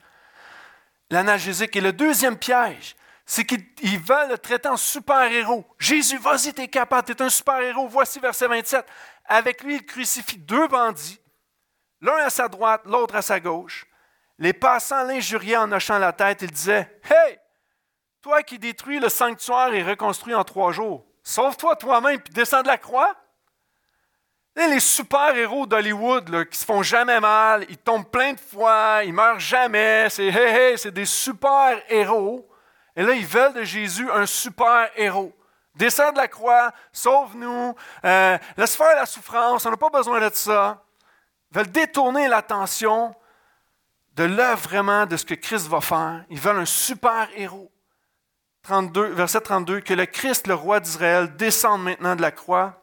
L'analgésique. 1.11 1.77
Et 1.77 1.81
le 1.81 1.92
deuxième 1.92 2.37
piège, 2.37 2.96
c'est 3.24 3.44
qu'ils 3.44 4.00
veulent 4.00 4.31
le 4.31 4.37
traiter 4.38 4.68
en 4.68 4.77
super-héros. 4.77 5.64
Jésus, 5.79 6.18
vas-y, 6.18 6.53
t'es 6.53 6.66
capable, 6.66 7.07
t'es 7.07 7.22
un 7.22 7.31
super-héros. 7.31 7.87
Voici 7.87 8.18
verset 8.18 8.48
27. 8.48 8.85
Avec 9.27 9.62
lui, 9.62 9.77
il 9.77 9.87
crucifie 9.87 10.38
deux 10.38 10.66
bandits, 10.66 11.20
l'un 12.00 12.16
à 12.16 12.31
sa 12.31 12.48
droite, 12.48 12.83
l'autre 12.85 13.14
à 13.14 13.22
sa 13.22 13.38
gauche. 13.38 13.87
Les 14.40 14.53
passants 14.53 15.05
l'injuriaient 15.05 15.57
en 15.57 15.70
hochant 15.70 16.00
la 16.00 16.12
tête. 16.12 16.42
Il 16.42 16.50
disait 16.50 17.00
Hey, 17.09 17.38
toi 18.24 18.42
qui 18.42 18.58
détruis 18.58 19.00
le 19.00 19.10
sanctuaire 19.10 19.74
et 19.74 19.82
reconstruis 19.82 20.34
en 20.34 20.44
trois 20.44 20.72
jours, 20.72 21.04
sauve-toi 21.22 21.76
toi-même 21.76 22.18
puis 22.18 22.32
descends 22.32 22.62
de 22.62 22.68
la 22.68 22.78
croix. 22.78 23.14
les 24.56 24.80
super-héros 24.80 25.66
d'Hollywood 25.66 26.48
qui 26.48 26.56
se 26.56 26.64
font 26.64 26.82
jamais 26.82 27.20
mal, 27.20 27.66
ils 27.68 27.76
tombent 27.76 28.08
plein 28.10 28.32
de 28.32 28.40
fois, 28.40 29.02
ils 29.04 29.12
meurent 29.12 29.38
jamais, 29.38 30.08
c'est 30.08 30.28
hey, 30.28 30.56
hey, 30.56 30.78
c'est 30.78 30.90
des 30.90 31.04
super-héros. 31.04 32.48
Et 32.96 33.02
là, 33.02 33.12
ils 33.12 33.26
veulent 33.26 33.52
de 33.52 33.62
Jésus 33.62 34.10
un 34.10 34.24
super-héros. 34.24 35.37
Descends 35.74 36.12
de 36.12 36.16
la 36.16 36.28
croix, 36.28 36.72
sauve-nous, 36.92 37.74
euh, 38.06 38.38
laisse 38.56 38.74
faire 38.74 38.96
la 38.96 39.04
souffrance, 39.04 39.66
on 39.66 39.70
n'a 39.70 39.76
pas 39.76 39.90
besoin 39.90 40.18
de 40.18 40.34
ça. 40.34 40.82
Ils 41.50 41.58
veulent 41.58 41.70
détourner 41.70 42.26
l'attention 42.28 43.14
de 44.14 44.24
l'œuvre 44.24 44.62
vraiment 44.62 45.04
de 45.04 45.18
ce 45.18 45.26
que 45.26 45.34
Christ 45.34 45.68
va 45.68 45.82
faire. 45.82 46.24
Ils 46.30 46.40
veulent 46.40 46.60
un 46.60 46.64
super-héros. 46.64 47.70
32, 48.64 49.09
verset 49.09 49.42
32, 49.42 49.81
que 49.81 49.94
le 49.94 50.07
Christ, 50.07 50.46
le 50.46 50.55
roi 50.55 50.81
d'Israël, 50.81 51.37
descende 51.37 51.85
maintenant 51.85 52.16
de 52.16 52.22
la 52.22 52.33
croix 52.33 52.83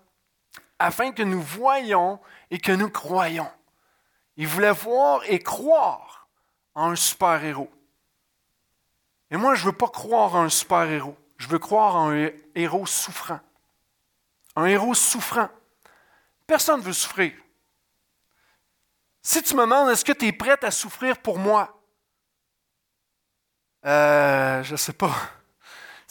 afin 0.78 1.12
que 1.12 1.24
nous 1.24 1.42
voyions 1.42 2.20
et 2.52 2.60
que 2.60 2.72
nous 2.72 2.90
croyons. 2.90 3.50
Ils 4.38 4.48
voulaient 4.48 4.72
voir 4.72 5.22
et 5.26 5.40
croire 5.40 6.28
en 6.76 6.92
un 6.92 6.96
super-héros. 6.96 7.72
Et 9.32 9.38
moi, 9.38 9.56
je 9.56 9.62
ne 9.66 9.72
veux 9.72 9.78
pas 9.78 9.88
croire 9.88 10.36
en 10.36 10.44
un 10.44 10.50
super-héros. 10.50 11.18
Je 11.38 11.48
veux 11.48 11.60
croire 11.60 11.96
en 11.96 12.12
un 12.12 12.30
héros 12.54 12.86
souffrant. 12.86 13.40
Un 14.56 14.66
héros 14.66 14.94
souffrant. 14.94 15.50
Personne 16.46 16.80
ne 16.80 16.86
veut 16.86 16.94
souffrir. 16.94 17.34
Si 19.24 19.42
tu 19.42 19.56
me 19.56 19.62
demandes, 19.62 19.90
est-ce 19.90 20.06
que 20.06 20.12
tu 20.12 20.28
es 20.28 20.32
prête 20.32 20.64
à 20.64 20.72
souffrir 20.72 21.18
pour 21.18 21.40
moi? 21.40 21.82
Euh, 23.86 24.62
je 24.64 24.74
ne 24.74 24.78
sais 24.78 24.94
pas. 24.94 25.16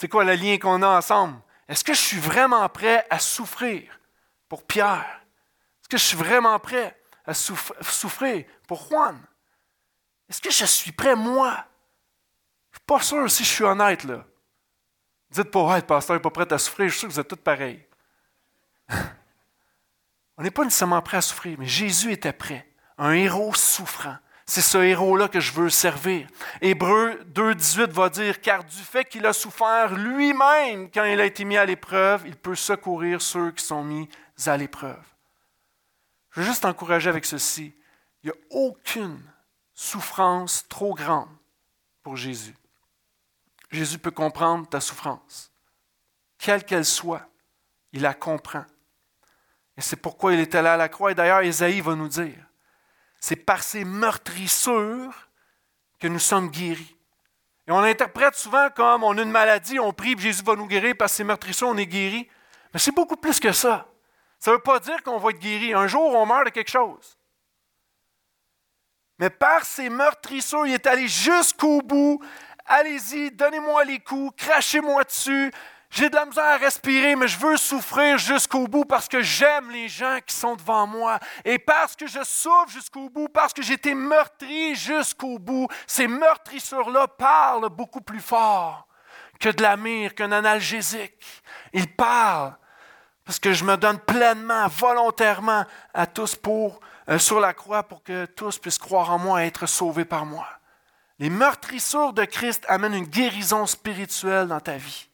C'est 0.01 0.09
quoi 0.09 0.25
le 0.25 0.33
lien 0.33 0.57
qu'on 0.57 0.81
a 0.81 0.97
ensemble? 0.97 1.39
Est-ce 1.69 1.85
que 1.85 1.93
je 1.93 2.01
suis 2.01 2.19
vraiment 2.19 2.67
prêt 2.71 3.07
à 3.11 3.19
souffrir 3.19 4.01
pour 4.49 4.67
Pierre? 4.67 5.21
Est-ce 5.83 5.91
que 5.91 5.99
je 5.99 6.03
suis 6.03 6.17
vraiment 6.17 6.59
prêt 6.59 6.99
à 7.27 7.35
souffrir 7.35 8.47
pour 8.67 8.89
Juan? 8.89 9.21
Est-ce 10.27 10.41
que 10.41 10.51
je 10.51 10.65
suis 10.65 10.93
prêt, 10.93 11.15
moi, 11.15 11.51
je 11.51 12.77
ne 12.77 12.79
suis 12.79 12.87
pas 12.87 13.03
sûr 13.03 13.31
si 13.31 13.45
je 13.45 13.51
suis 13.51 13.65
honnête, 13.65 14.05
là. 14.05 14.25
Dites 15.33 15.51
pas, 15.51 15.65
ouais, 15.65 15.81
le 15.81 15.87
pasteur 15.87 16.17
n'est 16.17 16.23
pas 16.23 16.31
prêt 16.31 16.51
à 16.51 16.57
souffrir, 16.57 16.89
je 16.89 16.93
suis 16.93 17.01
sûr 17.01 17.09
que 17.11 17.13
vous 17.13 17.21
êtes 17.21 17.29
tous 17.29 17.37
pareils. 17.37 17.87
On 20.39 20.43
n'est 20.43 20.51
pas 20.51 20.65
nécessairement 20.65 21.03
prêt 21.03 21.19
à 21.19 21.21
souffrir, 21.21 21.59
mais 21.59 21.67
Jésus 21.67 22.11
était 22.11 22.33
prêt. 22.33 22.67
Un 22.97 23.13
héros 23.13 23.53
souffrant. 23.53 24.17
C'est 24.51 24.63
ce 24.63 24.79
héros-là 24.79 25.29
que 25.29 25.39
je 25.39 25.53
veux 25.53 25.71
servir. 25.71 26.27
Hébreu 26.61 27.23
2.18 27.33 27.93
va 27.93 28.09
dire, 28.09 28.41
car 28.41 28.65
du 28.65 28.79
fait 28.79 29.05
qu'il 29.05 29.25
a 29.25 29.33
souffert 29.33 29.95
lui-même 29.95 30.91
quand 30.91 31.05
il 31.05 31.21
a 31.21 31.25
été 31.25 31.45
mis 31.45 31.57
à 31.57 31.65
l'épreuve, 31.65 32.25
il 32.27 32.35
peut 32.35 32.57
secourir 32.57 33.23
ceux 33.23 33.53
qui 33.53 33.65
sont 33.65 33.85
mis 33.85 34.09
à 34.47 34.57
l'épreuve. 34.57 35.05
Je 36.33 36.41
veux 36.41 36.47
juste 36.47 36.63
t'encourager 36.63 37.09
avec 37.09 37.27
ceci. 37.27 37.77
Il 38.25 38.27
n'y 38.27 38.33
a 38.33 38.41
aucune 38.51 39.23
souffrance 39.73 40.67
trop 40.67 40.95
grande 40.95 41.31
pour 42.03 42.17
Jésus. 42.17 42.57
Jésus 43.71 44.01
peut 44.01 44.11
comprendre 44.11 44.69
ta 44.69 44.81
souffrance. 44.81 45.53
Quelle 46.39 46.65
qu'elle 46.65 46.85
soit, 46.85 47.25
il 47.93 48.03
la 48.03 48.15
comprend. 48.15 48.65
Et 49.77 49.81
c'est 49.81 49.95
pourquoi 49.95 50.33
il 50.33 50.41
est 50.41 50.57
allé 50.57 50.71
à 50.71 50.77
la 50.77 50.89
croix. 50.89 51.13
Et 51.13 51.15
d'ailleurs, 51.15 51.45
Isaïe 51.45 51.81
va 51.81 51.95
nous 51.95 52.09
dire, 52.09 52.50
c'est 53.21 53.37
par 53.37 53.63
ces 53.63 53.85
meurtrissures 53.85 55.29
que 56.01 56.09
nous 56.09 56.19
sommes 56.19 56.49
guéris. 56.49 56.97
Et 57.69 57.73
on 57.73 57.81
l'interprète 57.81 58.35
souvent 58.35 58.69
comme 58.71 59.05
on 59.05 59.17
a 59.17 59.23
une 59.23 59.31
maladie, 59.31 59.79
on 59.79 59.93
prie, 59.93 60.19
Jésus 60.19 60.43
va 60.43 60.57
nous 60.57 60.67
guérir, 60.67 60.97
par 60.97 61.09
ces 61.09 61.23
meurtrissures, 61.23 61.69
on 61.69 61.77
est 61.77 61.87
guéri. 61.87 62.29
Mais 62.73 62.81
c'est 62.81 62.95
beaucoup 62.95 63.17
plus 63.17 63.39
que 63.39 63.53
ça. 63.53 63.87
Ça 64.39 64.51
ne 64.51 64.57
veut 64.57 64.63
pas 64.63 64.81
dire 64.81 65.03
qu'on 65.03 65.19
va 65.19 65.31
être 65.31 65.39
guéri. 65.39 65.75
Un 65.75 65.87
jour, 65.87 66.15
on 66.15 66.27
meurt 66.27 66.47
de 66.47 66.51
quelque 66.51 66.71
chose. 66.71 67.19
Mais 69.19 69.29
par 69.29 69.65
ces 69.65 69.91
meurtrissures, 69.91 70.67
il 70.67 70.73
est 70.73 70.87
allé 70.87 71.07
jusqu'au 71.07 71.83
bout 71.83 72.21
allez-y, 72.71 73.33
donnez-moi 73.33 73.85
les 73.85 73.99
coups, 73.99 74.33
crachez-moi 74.37 75.05
dessus. 75.05 75.53
J'ai 75.91 76.09
de 76.09 76.15
la 76.15 76.25
misère 76.25 76.45
à 76.45 76.57
respirer, 76.57 77.17
mais 77.17 77.27
je 77.27 77.37
veux 77.37 77.57
souffrir 77.57 78.17
jusqu'au 78.17 78.69
bout 78.69 78.85
parce 78.85 79.09
que 79.09 79.23
j'aime 79.23 79.73
les 79.73 79.89
gens 79.89 80.19
qui 80.25 80.35
sont 80.35 80.55
devant 80.55 80.87
moi. 80.87 81.19
Et 81.45 81.59
parce 81.59 81.97
que 81.97 82.07
je 82.07 82.23
souffre 82.23 82.69
jusqu'au 82.69 83.11
bout, 83.11 83.29
parce 83.29 83.53
que 83.53 83.61
j'ai 83.61 83.75
été 83.75 83.95
meurtri 83.95 84.77
jusqu'au 84.77 85.41
bout, 85.41 85.67
ces 85.89 86.07
meurtrissures-là 86.07 87.09
parlent 87.09 87.69
beaucoup 87.71 88.01
plus 88.01 88.21
fort 88.21 88.87
que 89.41 89.49
de 89.49 89.63
la 89.63 89.77
mire, 89.77 90.15
qu'un 90.15 90.31
analgésique. 90.31 91.15
Ils 91.73 91.93
parlent 91.93 92.57
parce 93.25 93.41
que 93.41 93.53
je 93.53 93.65
me 93.65 93.77
donne 93.77 93.99
pleinement, 93.99 94.69
volontairement 94.69 95.65
à 95.93 96.07
tous 96.07 96.37
pour, 96.37 96.81
euh, 97.09 97.19
sur 97.19 97.41
la 97.41 97.53
croix 97.53 97.83
pour 97.83 98.05
que 98.05 98.27
tous 98.27 98.59
puissent 98.59 98.79
croire 98.79 99.11
en 99.11 99.19
moi 99.19 99.43
et 99.43 99.49
être 99.49 99.67
sauvés 99.67 100.05
par 100.05 100.25
moi. 100.25 100.47
Les 101.19 101.31
meurtrissures 101.31 102.13
de 102.13 102.25
Christ 102.25 102.65
amènent 102.69 102.95
une 102.95 103.07
guérison 103.07 103.67
spirituelle 103.67 104.47
dans 104.49 104.61
ta 104.61 104.77
vie. 104.77 105.10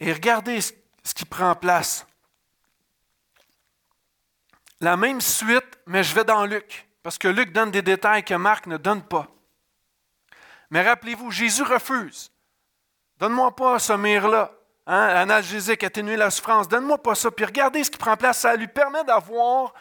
Et 0.00 0.12
regardez 0.12 0.60
ce 0.60 1.14
qui 1.14 1.24
prend 1.24 1.54
place. 1.54 2.06
La 4.80 4.96
même 4.96 5.20
suite, 5.20 5.78
mais 5.86 6.04
je 6.04 6.14
vais 6.14 6.24
dans 6.24 6.44
Luc, 6.44 6.88
parce 7.02 7.18
que 7.18 7.28
Luc 7.28 7.52
donne 7.52 7.70
des 7.70 7.82
détails 7.82 8.22
que 8.22 8.34
Marc 8.34 8.66
ne 8.66 8.76
donne 8.76 9.02
pas. 9.02 9.26
Mais 10.70 10.82
rappelez-vous, 10.82 11.30
Jésus 11.30 11.62
refuse. 11.62 12.30
Donne-moi 13.18 13.56
pas 13.56 13.78
ce 13.78 13.94
mire-là, 13.94 14.52
hein, 14.86 15.08
analgésique, 15.08 15.82
atténuer 15.82 16.16
la 16.16 16.30
souffrance. 16.30 16.68
Donne-moi 16.68 17.02
pas 17.02 17.14
ça. 17.14 17.30
Puis 17.30 17.44
regardez 17.44 17.82
ce 17.82 17.90
qui 17.90 17.98
prend 17.98 18.16
place. 18.16 18.40
Ça 18.40 18.54
lui 18.54 18.68
permet 18.68 19.02
d'avoir 19.04 19.74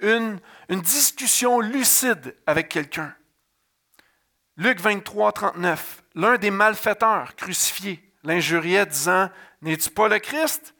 une, 0.00 0.40
discussion 0.68 1.60
lucide 1.60 2.36
avec 2.46 2.68
quelqu'un. 2.68 3.14
Luc 4.56 4.80
23, 4.80 5.32
39. 5.32 6.02
L'un 6.14 6.36
des 6.36 6.50
malfaiteurs 6.50 7.36
crucifiés 7.36 8.02
l'injuriait, 8.24 8.86
disant 8.86 9.30
N'es-tu 9.62 9.90
pas 9.90 10.08
le 10.08 10.18
Christ? 10.18 10.74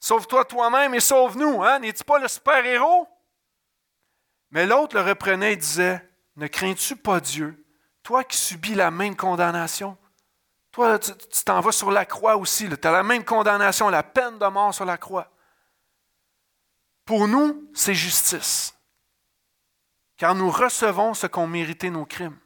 Sauve-toi 0.00 0.44
toi-même 0.46 0.94
et 0.94 1.00
sauve-nous. 1.00 1.62
Hein? 1.62 1.80
N'es-tu 1.80 2.04
pas 2.04 2.18
le 2.18 2.28
super-héros? 2.28 3.06
Mais 4.50 4.66
l'autre 4.66 4.96
le 4.96 5.02
reprenait 5.02 5.52
et 5.52 5.56
disait 5.56 6.08
Ne 6.36 6.46
crains-tu 6.46 6.96
pas 6.96 7.20
Dieu, 7.20 7.64
toi 8.02 8.24
qui 8.24 8.36
subis 8.36 8.74
la 8.74 8.90
même 8.90 9.16
condamnation? 9.16 9.96
Toi, 10.72 10.98
tu 10.98 11.44
t'en 11.44 11.60
vas 11.60 11.72
sur 11.72 11.90
la 11.90 12.04
croix 12.04 12.36
aussi. 12.36 12.68
Tu 12.68 12.86
as 12.86 12.92
la 12.92 13.02
même 13.02 13.24
condamnation, 13.24 13.88
la 13.88 14.02
peine 14.02 14.38
de 14.38 14.46
mort 14.46 14.72
sur 14.72 14.84
la 14.84 14.96
croix. 14.96 15.30
Pour 17.04 17.26
nous, 17.26 17.68
c'est 17.74 17.94
justice. 17.94 18.74
Car 20.16 20.34
nous 20.34 20.50
recevons 20.50 21.12
ce 21.14 21.26
qu'ont 21.26 21.48
mérité 21.48 21.90
nos 21.90 22.06
crimes. 22.06 22.38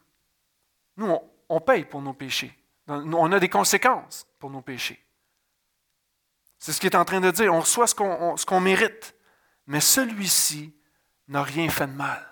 Nous, 0.96 1.18
on, 1.48 1.60
paye 1.60 1.84
pour 1.84 2.00
nos 2.00 2.14
péchés. 2.14 2.56
On 2.86 3.32
a 3.32 3.40
des 3.40 3.48
conséquences 3.48 4.26
pour 4.38 4.48
nos 4.48 4.62
péchés. 4.62 5.03
C'est 6.64 6.72
ce 6.72 6.80
qu'il 6.80 6.88
est 6.88 6.96
en 6.96 7.04
train 7.04 7.20
de 7.20 7.30
dire. 7.30 7.52
On 7.52 7.60
reçoit 7.60 7.86
ce 7.86 7.94
qu'on 8.46 8.60
mérite. 8.60 9.14
Mais 9.66 9.80
celui-ci 9.80 10.74
n'a 11.28 11.42
rien 11.42 11.68
fait 11.68 11.86
de 11.86 11.92
mal. 11.92 12.26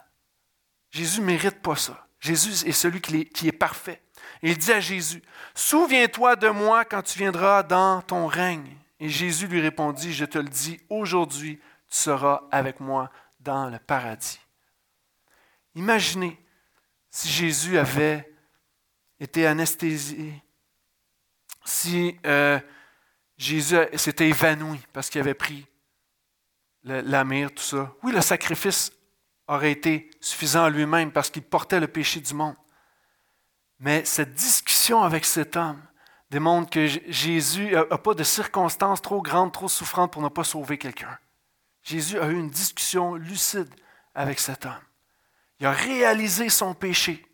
Jésus 0.91 1.21
ne 1.21 1.27
mérite 1.27 1.61
pas 1.61 1.77
ça. 1.77 2.07
Jésus 2.19 2.67
est 2.67 2.73
celui 2.73 3.03
qui 3.03 3.47
est, 3.47 3.53
parfait. 3.53 4.03
il 4.41 4.57
dit 4.57 4.73
à 4.73 4.81
Jésus, 4.81 5.23
Souviens-toi 5.55 6.37
de 6.37 6.49
moi 6.49 6.87
quand 6.87 7.03
tu 7.03 7.19
viendras 7.19 7.63
dans 7.63 8.01
ton 8.01 8.27
règne. 8.27 8.75
Et 9.01 9.11
Jésus 9.11 9.49
lui 9.49 9.61
répondit, 9.61 10.15
Je 10.15 10.25
te 10.25 10.39
le 10.39 10.49
dis 10.49 10.81
aujourd'hui, 10.89 11.61
tu 11.91 11.99
seras 11.99 12.45
avec 12.51 12.81
moi 12.81 13.11
dans 13.39 13.69
le 13.69 13.79
paradis. 13.81 14.41
Imaginez 15.75 16.43
si 17.11 17.29
Jésus 17.29 17.77
avait 17.77 18.33
été 19.21 19.47
anesthésié, 19.47 20.43
si 21.67 22.17
euh, 22.25 22.59
Jésus 23.43 23.77
s'était 23.97 24.29
évanoui 24.29 24.79
parce 24.93 25.11
qu'il 25.11 25.21
avait 25.21 25.35
pris 25.35 25.67
la 26.85 27.25
mire, 27.25 27.53
tout 27.53 27.63
ça. 27.63 27.93
Oui, 28.03 28.13
le 28.13 28.21
sacrifice 28.21 28.93
aurait 29.49 29.73
été 29.73 30.11
suffisant 30.21 30.65
à 30.65 30.71
lui-même 30.71 31.11
parce 31.11 31.29
qu'il 31.29 31.43
portait 31.43 31.81
le 31.81 31.89
péché 31.89 32.21
du 32.21 32.35
monde. 32.35 32.55
Mais 33.81 34.05
cette 34.05 34.35
discussion 34.35 35.03
avec 35.03 35.25
cet 35.25 35.57
homme 35.57 35.83
démontre 36.31 36.71
que 36.71 36.87
Jésus 36.87 37.73
n'a 37.73 37.99
pas 37.99 38.15
de 38.15 38.23
circonstances 38.23 39.03
trop 39.03 39.21
grandes, 39.21 39.53
trop 39.53 39.69
souffrantes 39.69 40.13
pour 40.13 40.23
ne 40.23 40.29
pas 40.29 40.45
sauver 40.45 40.79
quelqu'un. 40.79 41.19
Jésus 41.83 42.21
a 42.21 42.29
eu 42.29 42.39
une 42.39 42.51
discussion 42.51 43.17
lucide 43.17 43.75
avec 44.15 44.39
cet 44.39 44.67
homme. 44.67 44.85
Il 45.59 45.67
a 45.67 45.73
réalisé 45.73 46.49
son 46.49 46.75
péché. 46.75 47.27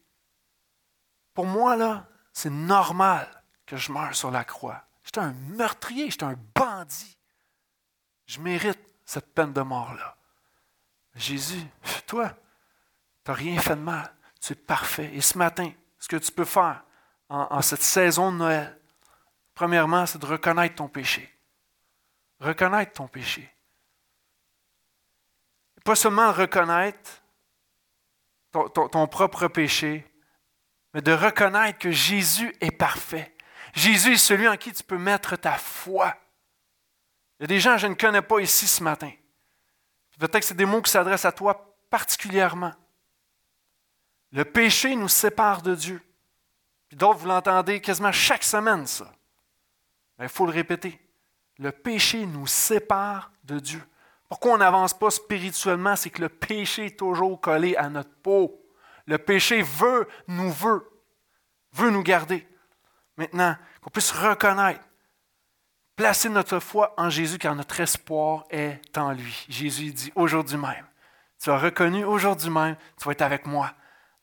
Pour 1.35 1.45
moi, 1.45 1.77
là, 1.77 2.09
c'est 2.33 2.51
normal 2.51 3.29
que 3.67 3.77
je 3.77 3.93
meure 3.93 4.15
sur 4.15 4.31
la 4.31 4.45
croix. 4.45 4.88
J'étais 5.09 5.21
un 5.21 5.33
meurtrier, 5.33 6.11
j'étais 6.11 6.25
un 6.25 6.37
bandit. 6.55 7.17
Je 8.27 8.39
mérite 8.41 8.79
cette 9.07 9.33
peine 9.33 9.55
de 9.55 9.63
mort-là. 9.63 10.19
Jésus, 11.15 11.65
toi, 12.07 12.37
tu 13.25 13.31
n'as 13.31 13.35
rien 13.35 13.59
fait 13.59 13.75
de 13.75 13.81
mal. 13.81 14.15
Tu 14.39 14.53
es 14.53 14.57
parfait. 14.57 15.11
Et 15.15 15.23
ce 15.23 15.39
matin, 15.39 15.73
ce 15.99 16.09
que 16.09 16.17
tu 16.17 16.31
peux 16.31 16.45
faire 16.45 16.85
en, 17.31 17.63
cette 17.63 17.81
saison 17.81 18.31
de 18.33 18.37
Noël, 18.37 18.79
premièrement, 19.55 20.05
c'est 20.05 20.19
de 20.19 20.27
reconnaître 20.27 20.75
ton 20.75 20.89
péché. 20.89 21.35
Reconnaître 22.41 22.93
ton 22.93 23.09
péché. 23.09 23.51
Pas 25.85 25.97
seulement 25.97 26.33
reconnaître 26.33 27.23
ton 28.53 29.07
propre 29.07 29.49
péché, 29.49 30.07
mais 30.93 31.01
de 31.01 31.13
reconnaître 31.13 31.79
que 31.79 31.91
Jésus 31.91 32.55
est 32.61 32.73
parfait. 32.73 33.35
Jésus 33.79 34.15
est 34.15 34.17
celui 34.17 34.49
en 34.49 34.57
qui 34.57 34.73
tu 34.73 34.83
peux 34.83 34.99
mettre 34.99 35.37
ta 35.37 35.53
foi. 35.53 36.15
Il 37.39 37.43
y 37.43 37.45
a 37.45 37.47
des 37.47 37.61
gens 37.61 37.75
que 37.75 37.83
je 37.83 37.87
ne 37.87 37.95
connais 37.95 38.23
pas 38.23 38.41
ici 38.41 38.67
ce 38.67 38.83
matin. 38.83 39.13
Peut-être 40.19 40.41
que 40.41 40.47
c'est 40.47 40.55
des 40.55 40.67
mots 40.67 40.83
qui 40.83 40.91
s'adressent 40.91 41.25
à 41.25 41.33
toi 41.33 41.77
particulièrement. 41.89 42.73
Le 44.33 44.45
péché 44.45 44.97
nous 44.97 45.09
sépare 45.09 45.63
de 45.63 45.75
Dieu. 45.77 46.03
Puis 46.89 46.97
d'autres, 46.97 47.21
vous 47.21 47.29
l'entendez 47.29 47.81
quasiment 47.81 48.11
chaque 48.11 48.43
semaine, 48.43 48.87
ça. 48.87 49.13
Il 50.21 50.29
faut 50.29 50.47
le 50.47 50.53
répéter. 50.53 51.01
Le 51.59 51.71
péché 51.71 52.27
nous 52.27 52.47
sépare 52.49 53.31
de 53.45 53.61
Dieu. 53.61 53.83
Pourquoi 54.29 54.55
on 54.55 54.59
n'avance 54.59 54.99
pas 54.99 55.11
spirituellement? 55.11 55.95
C'est 55.95 56.11
que 56.11 56.21
le 56.21 56.29
péché 56.29 56.87
est 56.87 56.99
toujours 56.99 57.41
collé 57.41 57.77
à 57.77 57.89
notre 57.89 58.15
peau. 58.23 58.61
Le 59.07 59.19
péché 59.19 59.63
veut, 59.63 60.09
nous 60.27 60.53
veut, 60.53 60.91
veut 61.73 61.91
nous 61.91 62.03
garder. 62.03 62.47
Maintenant, 63.17 63.57
qu'on 63.81 63.91
puisse 63.91 64.11
reconnaître, 64.13 64.81
placer 65.97 66.29
notre 66.29 66.61
foi 66.61 66.95
en 66.97 67.11
Jésus 67.11 67.39
car 67.39 67.55
notre 67.55 67.81
espoir 67.81 68.45
est 68.51 68.97
en 68.97 69.13
lui. 69.13 69.47
Jésus 69.49 69.93
dit 69.93 70.13
aujourd'hui 70.15 70.57
même, 70.57 70.87
tu 71.43 71.51
as 71.51 71.59
reconnu 71.59 72.05
aujourd'hui 72.05 72.51
même, 72.51 72.77
tu 72.97 73.05
vas 73.05 73.13
être 73.13 73.23
avec 73.23 73.47
moi 73.47 73.73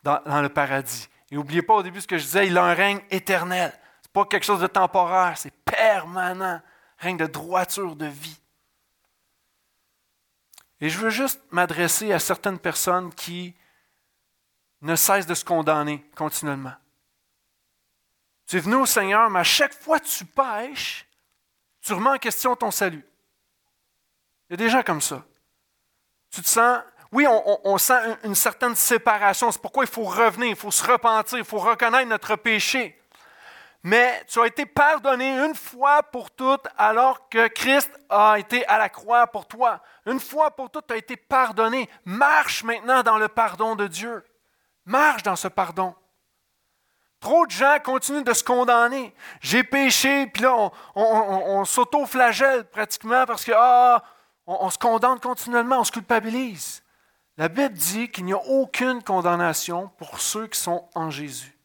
dans, 0.03 0.41
le 0.41 0.49
paradis. 0.49 1.09
Et 1.31 1.35
n'oubliez 1.35 1.61
pas 1.61 1.75
au 1.75 1.83
début 1.83 1.99
ce 1.99 2.07
que 2.07 2.17
je 2.17 2.23
disais, 2.23 2.47
il 2.47 2.57
a 2.57 2.63
un 2.63 2.73
règne 2.73 3.01
éternel. 3.09 3.71
Ce 3.71 4.07
n'est 4.07 4.11
pas 4.13 4.25
quelque 4.25 4.45
chose 4.45 4.61
de 4.61 4.67
temporaire, 4.67 5.37
c'est 5.37 5.53
permanent. 5.63 6.61
Règne 6.99 7.17
de 7.17 7.25
droiture 7.25 7.95
de 7.95 8.05
vie. 8.05 8.39
Et 10.79 10.89
je 10.89 10.97
veux 10.99 11.09
juste 11.09 11.41
m'adresser 11.51 12.13
à 12.13 12.19
certaines 12.19 12.59
personnes 12.59 13.13
qui 13.13 13.55
ne 14.81 14.95
cessent 14.95 15.25
de 15.25 15.33
se 15.33 15.43
condamner 15.43 16.05
continuellement. 16.15 16.73
Tu 18.47 18.57
es 18.57 18.59
venu 18.59 18.75
au 18.75 18.85
Seigneur, 18.85 19.29
mais 19.29 19.39
à 19.39 19.43
chaque 19.43 19.73
fois 19.73 19.99
que 19.99 20.07
tu 20.07 20.25
pêches, 20.25 21.05
tu 21.81 21.93
remets 21.93 22.11
en 22.11 22.17
question 22.17 22.55
ton 22.55 22.71
salut. 22.71 23.05
Il 24.49 24.53
y 24.53 24.55
a 24.55 24.57
des 24.57 24.69
gens 24.69 24.83
comme 24.83 25.01
ça. 25.01 25.23
Tu 26.31 26.41
te 26.41 26.47
sens, 26.47 26.79
oui, 27.11 27.25
on, 27.27 27.77
sent 27.77 28.17
une, 28.23 28.35
certaine 28.35 28.75
séparation. 28.75 29.51
C'est 29.51 29.61
pourquoi 29.61 29.85
il 29.85 29.89
faut 29.89 30.03
revenir, 30.03 30.49
il 30.49 30.55
faut 30.55 30.71
se 30.71 30.85
repentir, 30.85 31.37
il 31.37 31.45
faut 31.45 31.59
reconnaître 31.59 32.09
notre 32.09 32.35
péché. 32.35 32.99
Mais 33.83 34.23
tu 34.27 34.41
as 34.41 34.47
été 34.47 34.65
pardonné 34.65 35.37
une 35.45 35.55
fois 35.55 36.03
pour 36.03 36.31
toutes 36.31 36.67
alors 36.77 37.29
que 37.29 37.47
Christ 37.47 37.91
a 38.09 38.37
été 38.39 38.65
à 38.67 38.77
la 38.77 38.89
croix 38.89 39.27
pour 39.27 39.47
toi. 39.47 39.81
Une 40.07 40.19
fois 40.19 40.51
pour 40.51 40.71
toutes, 40.71 40.87
tu 40.87 40.93
as 40.93 40.97
été 40.97 41.15
pardonné. 41.15 41.89
Marche 42.03 42.63
maintenant 42.63 43.03
dans 43.03 43.17
le 43.17 43.27
pardon 43.27 43.75
de 43.75 43.87
Dieu. 43.87 44.23
Marche 44.85 45.23
dans 45.23 45.35
ce 45.35 45.47
pardon. 45.47 45.95
Trop 47.19 47.45
de 47.45 47.51
gens 47.51 47.77
continuent 47.83 48.23
de 48.23 48.33
se 48.33 48.43
condamner. 48.43 49.13
J'ai 49.41 49.63
péché, 49.63 50.27
puis 50.27 50.43
là, 50.43 50.71
on, 50.95 51.65
s'auto-flagelle 51.65 52.65
pratiquement 52.65 53.25
parce 53.25 53.43
que 53.43 53.51
ah, 53.55 54.03
on, 54.45 54.69
se 54.69 54.77
condamne 54.77 55.19
continuellement, 55.19 55.79
on 55.79 55.83
se 55.83 55.91
culpabilise. 55.91 56.83
La 57.37 57.49
Bible 57.49 57.73
dit 57.73 58.09
qu'il 58.09 58.25
n'y 58.25 58.33
a 58.33 58.37
aucune 58.37 59.03
condamnation 59.03 59.89
pour 59.97 60.21
ceux 60.21 60.47
qui 60.47 60.59
sont 60.59 60.87
en 60.95 61.09
Jésus. 61.09 61.57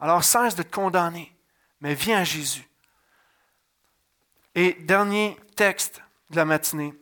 Alors 0.00 0.24
cesse 0.24 0.54
de 0.54 0.62
te 0.62 0.74
condamner, 0.74 1.34
mais 1.80 1.94
viens 1.94 2.20
à 2.20 2.24
Jésus. 2.24 2.68
Et 4.54 4.74
dernier 4.74 5.38
texte 5.56 6.02
de 6.30 6.36
la 6.36 6.44
matinée, 6.44 6.94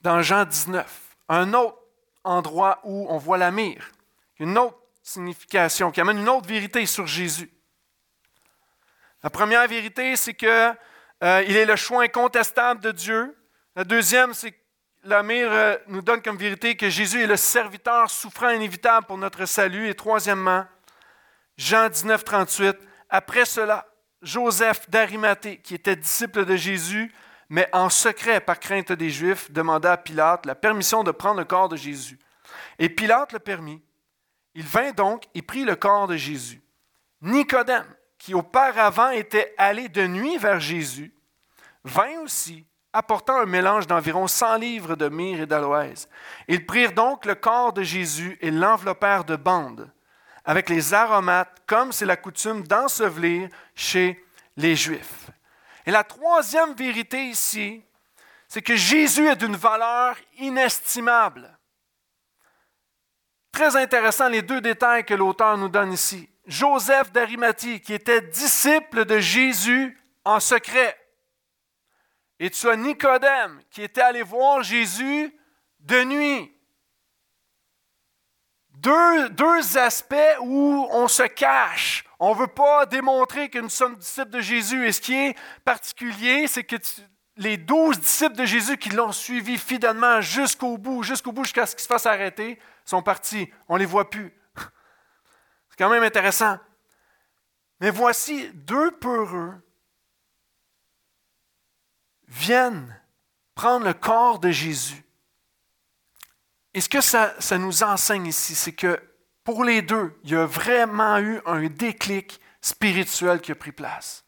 dans 0.00 0.22
Jean 0.22 0.44
19, 0.44 1.16
un 1.28 1.54
autre 1.54 1.78
endroit 2.24 2.80
où 2.84 3.06
on 3.08 3.18
voit 3.18 3.38
la 3.38 3.50
mire, 3.50 3.92
une 4.38 4.58
autre 4.58 4.81
signification, 5.02 5.90
qui 5.90 6.00
amène 6.00 6.18
une 6.18 6.28
autre 6.28 6.48
vérité 6.48 6.86
sur 6.86 7.06
Jésus. 7.06 7.50
La 9.22 9.30
première 9.30 9.66
vérité, 9.68 10.16
c'est 10.16 10.34
qu'il 10.34 10.48
euh, 10.48 10.74
est 11.22 11.64
le 11.64 11.76
choix 11.76 12.02
incontestable 12.02 12.80
de 12.80 12.92
Dieu. 12.92 13.36
La 13.76 13.84
deuxième, 13.84 14.34
c'est 14.34 14.52
que 14.52 14.58
l'Amir 15.04 15.48
euh, 15.50 15.76
nous 15.88 16.02
donne 16.02 16.22
comme 16.22 16.36
vérité 16.36 16.76
que 16.76 16.88
Jésus 16.88 17.22
est 17.22 17.26
le 17.26 17.36
serviteur 17.36 18.10
souffrant 18.10 18.50
inévitable 18.50 19.06
pour 19.06 19.18
notre 19.18 19.44
salut. 19.46 19.88
Et 19.88 19.94
troisièmement, 19.94 20.66
Jean 21.56 21.88
19, 21.88 22.24
38, 22.24 22.76
après 23.10 23.44
cela, 23.44 23.86
Joseph 24.22 24.88
d'Arimathée, 24.88 25.58
qui 25.58 25.74
était 25.74 25.96
disciple 25.96 26.44
de 26.44 26.56
Jésus, 26.56 27.12
mais 27.48 27.68
en 27.72 27.90
secret 27.90 28.40
par 28.40 28.58
crainte 28.58 28.92
des 28.92 29.10
Juifs, 29.10 29.50
demanda 29.50 29.92
à 29.92 29.96
Pilate 29.96 30.46
la 30.46 30.54
permission 30.54 31.04
de 31.04 31.10
prendre 31.10 31.38
le 31.38 31.44
corps 31.44 31.68
de 31.68 31.76
Jésus. 31.76 32.18
Et 32.78 32.88
Pilate 32.88 33.32
le 33.32 33.38
permit. 33.38 33.82
Il 34.54 34.64
vint 34.64 34.92
donc 34.92 35.24
et 35.34 35.42
prit 35.42 35.64
le 35.64 35.76
corps 35.76 36.06
de 36.06 36.16
Jésus. 36.16 36.60
Nicodème, 37.20 37.86
qui 38.18 38.34
auparavant 38.34 39.10
était 39.10 39.54
allé 39.58 39.88
de 39.88 40.06
nuit 40.06 40.38
vers 40.38 40.60
Jésus, 40.60 41.12
vint 41.84 42.20
aussi, 42.20 42.64
apportant 42.92 43.38
un 43.38 43.46
mélange 43.46 43.86
d'environ 43.86 44.26
cent 44.26 44.56
livres 44.56 44.96
de 44.96 45.08
myrrhe 45.08 45.40
et 45.40 45.46
d'aloès. 45.46 46.08
Ils 46.48 46.66
prirent 46.66 46.92
donc 46.92 47.24
le 47.24 47.34
corps 47.34 47.72
de 47.72 47.82
Jésus 47.82 48.36
et 48.40 48.50
l'enveloppèrent 48.50 49.24
de 49.24 49.36
bandes, 49.36 49.90
avec 50.44 50.68
les 50.68 50.92
aromates, 50.92 51.62
comme 51.66 51.92
c'est 51.92 52.04
la 52.04 52.16
coutume 52.16 52.66
d'ensevelir 52.66 53.48
chez 53.74 54.22
les 54.56 54.76
Juifs. 54.76 55.30
Et 55.86 55.90
la 55.90 56.04
troisième 56.04 56.74
vérité 56.74 57.24
ici, 57.24 57.82
c'est 58.46 58.62
que 58.62 58.76
Jésus 58.76 59.26
est 59.26 59.36
d'une 59.36 59.56
valeur 59.56 60.16
inestimable. 60.38 61.51
Très 63.52 63.76
intéressant 63.76 64.28
les 64.28 64.40
deux 64.42 64.62
détails 64.62 65.04
que 65.04 65.12
l'auteur 65.14 65.58
nous 65.58 65.68
donne 65.68 65.92
ici. 65.92 66.28
Joseph 66.46 67.12
d'Arimathie, 67.12 67.80
qui 67.80 67.92
était 67.92 68.22
disciple 68.22 69.04
de 69.04 69.18
Jésus 69.18 69.96
en 70.24 70.40
secret. 70.40 70.98
Et 72.40 72.50
tu 72.50 72.68
as 72.68 72.76
Nicodème, 72.76 73.60
qui 73.70 73.82
était 73.82 74.00
allé 74.00 74.22
voir 74.22 74.62
Jésus 74.62 75.32
de 75.80 76.02
nuit. 76.02 76.52
Deux, 78.78 79.28
deux 79.28 79.78
aspects 79.78 80.16
où 80.40 80.88
on 80.90 81.06
se 81.06 81.22
cache. 81.22 82.04
On 82.18 82.34
ne 82.34 82.40
veut 82.40 82.48
pas 82.48 82.86
démontrer 82.86 83.48
que 83.48 83.58
nous 83.58 83.68
sommes 83.68 83.96
disciples 83.96 84.30
de 84.30 84.40
Jésus. 84.40 84.88
Et 84.88 84.92
ce 84.92 85.00
qui 85.00 85.14
est 85.14 85.36
particulier, 85.64 86.48
c'est 86.48 86.64
que 86.64 86.76
les 87.36 87.58
douze 87.58 88.00
disciples 88.00 88.34
de 88.34 88.44
Jésus 88.44 88.78
qui 88.78 88.90
l'ont 88.90 89.12
suivi 89.12 89.58
fidèlement 89.58 90.20
jusqu'au 90.20 90.78
bout, 90.78 91.02
jusqu'au 91.02 91.32
bout, 91.32 91.44
jusqu'à 91.44 91.66
ce 91.66 91.76
qu'il 91.76 91.82
se 91.82 91.88
fasse 91.88 92.06
arrêter, 92.06 92.58
sont 92.84 93.02
partis. 93.02 93.50
On 93.68 93.74
ne 93.74 93.80
les 93.80 93.86
voit 93.86 94.10
plus. 94.10 94.32
C'est 94.56 95.78
quand 95.78 95.90
même 95.90 96.02
intéressant. 96.02 96.58
Mais 97.80 97.90
voici 97.90 98.48
deux 98.54 98.92
peureux 98.92 99.54
viennent 102.28 103.00
prendre 103.54 103.86
le 103.86 103.94
corps 103.94 104.38
de 104.38 104.50
Jésus. 104.50 105.04
Et 106.74 106.80
ce 106.80 106.88
que 106.88 107.00
ça, 107.00 107.34
nous 107.58 107.82
enseigne 107.82 108.26
ici, 108.26 108.54
c'est 108.54 108.72
que 108.72 109.00
pour 109.44 109.64
les 109.64 109.82
deux, 109.82 110.18
il 110.24 110.30
y 110.30 110.36
a 110.36 110.46
vraiment 110.46 111.18
eu 111.18 111.40
un 111.44 111.66
déclic 111.66 112.40
spirituel 112.60 113.40
qui 113.40 113.52
a 113.52 113.54
pris 113.54 113.72
place. 113.72 114.24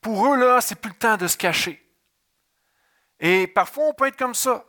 Pour 0.00 0.26
eux, 0.26 0.38
là, 0.38 0.60
c'est 0.60 0.76
plus 0.76 0.90
le 0.90 0.96
temps 0.96 1.16
de 1.16 1.26
se 1.26 1.36
cacher. 1.36 1.82
Et 3.20 3.46
parfois, 3.46 3.88
on 3.88 3.94
peut 3.94 4.06
être 4.06 4.16
comme 4.16 4.34
ça. 4.34 4.64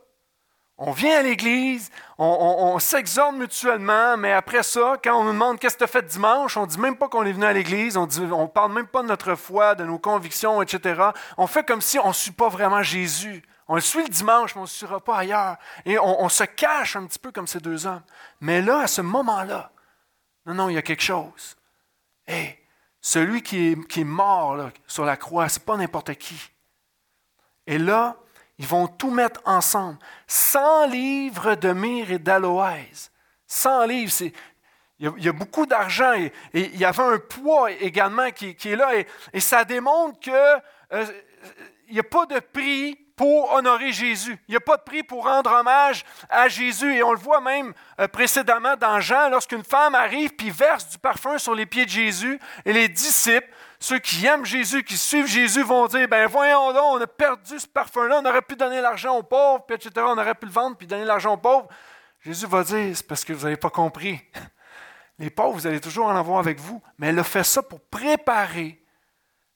On 0.76 0.90
vient 0.90 1.20
à 1.20 1.22
l'église, 1.22 1.90
on, 2.18 2.76
s'exhorte 2.80 3.36
mutuellement, 3.36 4.16
mais 4.16 4.32
après 4.32 4.64
ça, 4.64 4.96
quand 5.02 5.20
on 5.20 5.22
nous 5.22 5.32
demande 5.32 5.60
qu'est-ce 5.60 5.74
que 5.74 5.78
tu 5.78 5.84
as 5.84 5.88
fait 5.88 6.02
dimanche, 6.02 6.56
on 6.56 6.62
ne 6.62 6.66
dit 6.66 6.80
même 6.80 6.96
pas 6.96 7.08
qu'on 7.08 7.24
est 7.24 7.32
venu 7.32 7.44
à 7.44 7.52
l'église, 7.52 7.96
on 7.96 8.06
ne 8.06 8.46
parle 8.48 8.72
même 8.72 8.88
pas 8.88 9.02
de 9.02 9.06
notre 9.06 9.36
foi, 9.36 9.76
de 9.76 9.84
nos 9.84 10.00
convictions, 10.00 10.60
etc. 10.62 11.10
On 11.38 11.46
fait 11.46 11.64
comme 11.64 11.80
si 11.80 12.00
on 12.00 12.08
ne 12.08 12.12
suit 12.12 12.32
pas 12.32 12.48
vraiment 12.48 12.82
Jésus. 12.82 13.44
On 13.68 13.76
le 13.76 13.80
suit 13.80 14.02
le 14.02 14.08
dimanche, 14.08 14.56
mais 14.56 14.60
on 14.60 14.64
ne 14.64 14.68
suivra 14.68 14.98
pas 14.98 15.18
ailleurs. 15.18 15.56
Et 15.84 15.96
on, 15.98 16.28
se 16.28 16.44
cache 16.44 16.96
un 16.96 17.06
petit 17.06 17.20
peu 17.20 17.30
comme 17.30 17.46
ces 17.46 17.60
deux 17.60 17.86
hommes. 17.86 18.02
Mais 18.40 18.60
là, 18.60 18.80
à 18.80 18.86
ce 18.88 19.00
moment-là, 19.00 19.70
non, 20.44 20.54
non, 20.54 20.68
il 20.68 20.74
y 20.74 20.78
a 20.78 20.82
quelque 20.82 21.02
chose. 21.02 21.56
Hé, 22.26 22.58
celui 23.00 23.42
qui 23.42 23.68
est, 23.68 23.86
qui 23.86 24.00
est 24.00 24.04
mort 24.04 24.70
sur 24.88 25.04
la 25.04 25.16
croix, 25.16 25.48
c'est 25.48 25.64
pas 25.64 25.76
n'importe 25.76 26.14
qui. 26.16 26.50
Et 27.66 27.78
là, 27.78 28.16
ils 28.58 28.66
vont 28.66 28.86
tout 28.86 29.10
mettre 29.10 29.40
ensemble. 29.44 29.98
100 30.26 30.86
livres 30.86 31.54
de 31.54 31.72
myrrhe 31.72 32.12
et 32.12 32.18
d'aloès. 32.18 33.10
100 33.46 33.86
livres, 33.86 34.12
c'est, 34.12 34.32
il 34.98 35.24
y, 35.24 35.28
a, 35.28 35.32
beaucoup 35.32 35.66
d'argent 35.66 36.12
et, 36.14 36.32
il 36.54 36.76
y 36.76 36.84
avait 36.84 37.02
un 37.02 37.18
poids 37.18 37.70
également 37.72 38.30
qui, 38.30 38.50
est 38.50 38.76
là. 38.76 38.92
Et, 39.32 39.40
ça 39.40 39.64
démontre 39.64 40.20
qu'il 40.20 40.32
euh, 40.32 41.06
n'y 41.90 41.98
a 41.98 42.04
pas 42.04 42.26
de 42.26 42.38
prix 42.38 42.96
pour 43.16 43.52
honorer 43.52 43.92
Jésus. 43.92 44.38
Il 44.48 44.52
n'y 44.52 44.56
a 44.56 44.60
pas 44.60 44.76
de 44.76 44.82
prix 44.82 45.02
pour 45.02 45.24
rendre 45.24 45.52
hommage 45.52 46.04
à 46.28 46.48
Jésus. 46.48 46.94
Et 46.94 47.02
on 47.02 47.12
le 47.12 47.18
voit 47.18 47.40
même 47.40 47.72
euh, 48.00 48.08
précédemment 48.08 48.76
dans 48.76 49.00
Jean, 49.00 49.28
lorsqu'une 49.30 49.64
femme 49.64 49.94
arrive 49.94 50.34
puis 50.34 50.50
verse 50.50 50.88
du 50.88 50.98
parfum 50.98 51.38
sur 51.38 51.54
les 51.54 51.66
pieds 51.66 51.84
de 51.84 51.90
Jésus, 51.90 52.40
et 52.64 52.72
les 52.72 52.88
disciples, 52.88 53.48
ceux 53.84 53.98
qui 53.98 54.24
aiment 54.24 54.46
Jésus, 54.46 54.82
qui 54.82 54.96
suivent 54.96 55.26
Jésus, 55.26 55.62
vont 55.62 55.86
dire, 55.86 56.08
ben 56.08 56.26
voyons 56.26 56.72
donc, 56.72 56.94
on 56.94 57.00
a 57.02 57.06
perdu 57.06 57.58
ce 57.58 57.66
parfum-là, 57.66 58.20
on 58.22 58.26
aurait 58.26 58.40
pu 58.40 58.56
donner 58.56 58.80
l'argent 58.80 59.18
aux 59.18 59.22
pauvres, 59.22 59.66
puis 59.66 59.76
etc., 59.76 59.90
on 59.98 60.16
aurait 60.16 60.34
pu 60.34 60.46
le 60.46 60.52
vendre, 60.52 60.74
puis 60.74 60.86
donner 60.86 61.04
l'argent 61.04 61.34
aux 61.34 61.38
pauvres. 61.38 61.68
Jésus 62.20 62.46
va 62.46 62.64
dire, 62.64 62.96
c'est 62.96 63.06
parce 63.06 63.24
que 63.24 63.34
vous 63.34 63.44
n'avez 63.44 63.58
pas 63.58 63.68
compris. 63.68 64.18
Les 65.18 65.28
pauvres, 65.28 65.52
vous 65.52 65.66
allez 65.66 65.80
toujours 65.80 66.06
en 66.06 66.16
avoir 66.16 66.38
avec 66.38 66.58
vous, 66.58 66.82
mais 66.96 67.08
elle 67.08 67.18
a 67.18 67.24
fait 67.24 67.44
ça 67.44 67.62
pour 67.62 67.78
préparer 67.78 68.82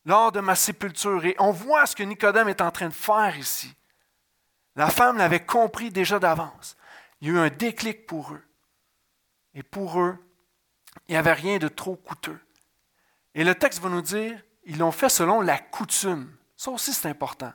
lors 0.04 0.30
de 0.30 0.40
ma 0.40 0.54
sépulture. 0.54 1.24
Et 1.24 1.34
on 1.38 1.50
voit 1.50 1.86
ce 1.86 1.96
que 1.96 2.02
Nicodème 2.02 2.50
est 2.50 2.60
en 2.60 2.70
train 2.70 2.88
de 2.88 2.94
faire 2.94 3.36
ici. 3.38 3.74
La 4.76 4.90
femme 4.90 5.16
l'avait 5.16 5.44
compris 5.44 5.90
déjà 5.90 6.18
d'avance. 6.18 6.76
Il 7.20 7.28
y 7.28 7.30
a 7.30 7.34
eu 7.34 7.38
un 7.38 7.48
déclic 7.48 8.06
pour 8.06 8.34
eux. 8.34 8.44
Et 9.54 9.62
pour 9.62 9.98
eux, 9.98 10.18
il 11.08 11.12
n'y 11.12 11.16
avait 11.16 11.32
rien 11.32 11.56
de 11.56 11.68
trop 11.68 11.96
coûteux. 11.96 12.38
Et 13.34 13.44
le 13.44 13.54
texte 13.54 13.80
va 13.80 13.88
nous 13.88 14.02
dire, 14.02 14.40
ils 14.64 14.78
l'ont 14.78 14.92
fait 14.92 15.08
selon 15.08 15.40
la 15.40 15.58
coutume. 15.58 16.34
Ça 16.56 16.70
aussi, 16.70 16.92
c'est 16.92 17.08
important. 17.08 17.52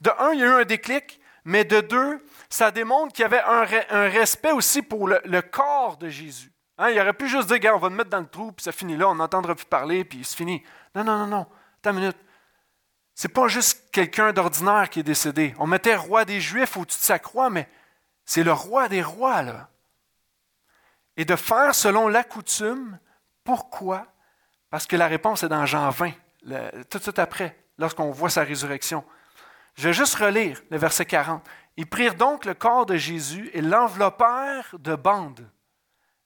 De 0.00 0.10
un, 0.18 0.32
il 0.32 0.40
y 0.40 0.42
a 0.42 0.46
eu 0.46 0.62
un 0.62 0.64
déclic, 0.64 1.20
mais 1.44 1.64
de 1.64 1.80
deux, 1.80 2.24
ça 2.50 2.70
démontre 2.70 3.12
qu'il 3.12 3.22
y 3.22 3.26
avait 3.26 3.40
un, 3.40 3.64
respect 4.08 4.52
aussi 4.52 4.82
pour 4.82 5.08
le, 5.08 5.40
corps 5.40 5.96
de 5.96 6.08
Jésus. 6.08 6.52
Hein, 6.76 6.90
il 6.90 7.00
aurait 7.00 7.14
pu 7.14 7.28
juste 7.28 7.52
dire, 7.52 7.74
on 7.74 7.78
va 7.78 7.88
le 7.88 7.96
mettre 7.96 8.10
dans 8.10 8.20
le 8.20 8.28
trou, 8.28 8.52
puis 8.52 8.62
ça 8.62 8.72
finit 8.72 8.96
là, 8.96 9.08
on 9.08 9.16
n'entendra 9.16 9.54
plus 9.54 9.64
parler, 9.64 10.04
puis 10.04 10.24
c'est 10.24 10.36
fini. 10.36 10.62
Non, 10.94 11.04
non, 11.04 11.18
non, 11.18 11.26
non. 11.26 11.46
Attends 11.78 11.90
une 11.90 12.00
minute. 12.00 12.18
C'est 13.14 13.28
pas 13.28 13.48
juste 13.48 13.90
quelqu'un 13.90 14.32
d'ordinaire 14.32 14.88
qui 14.90 15.00
est 15.00 15.04
décédé. 15.04 15.54
On 15.58 15.66
mettait 15.66 15.96
roi 15.96 16.24
des 16.24 16.40
Juifs 16.40 16.76
au-dessus 16.76 17.00
de 17.00 17.04
sa 17.04 17.18
croix, 17.18 17.50
mais 17.50 17.68
c'est 18.24 18.44
le 18.44 18.52
roi 18.52 18.88
des 18.88 19.02
rois, 19.02 19.42
là. 19.42 19.70
Et 21.16 21.24
de 21.24 21.34
faire 21.34 21.74
selon 21.74 22.06
la 22.06 22.22
coutume, 22.22 23.00
pourquoi? 23.42 24.06
Parce 24.70 24.86
que 24.86 24.96
la 24.96 25.06
réponse 25.06 25.42
est 25.42 25.48
dans 25.48 25.64
Jean 25.66 25.90
20, 25.90 26.10
tout 26.90 26.98
de 26.98 27.02
suite 27.02 27.18
après, 27.18 27.56
lorsqu'on 27.78 28.10
voit 28.10 28.30
sa 28.30 28.42
résurrection. 28.42 29.04
Je 29.74 29.88
vais 29.88 29.92
juste 29.92 30.16
relire 30.16 30.60
le 30.70 30.76
verset 30.76 31.06
40. 31.06 31.44
Ils 31.76 31.86
prirent 31.86 32.16
donc 32.16 32.44
le 32.44 32.54
corps 32.54 32.86
de 32.86 32.96
Jésus 32.96 33.50
et 33.54 33.62
l'enveloppèrent 33.62 34.74
de 34.78 34.96
bandes, 34.96 35.48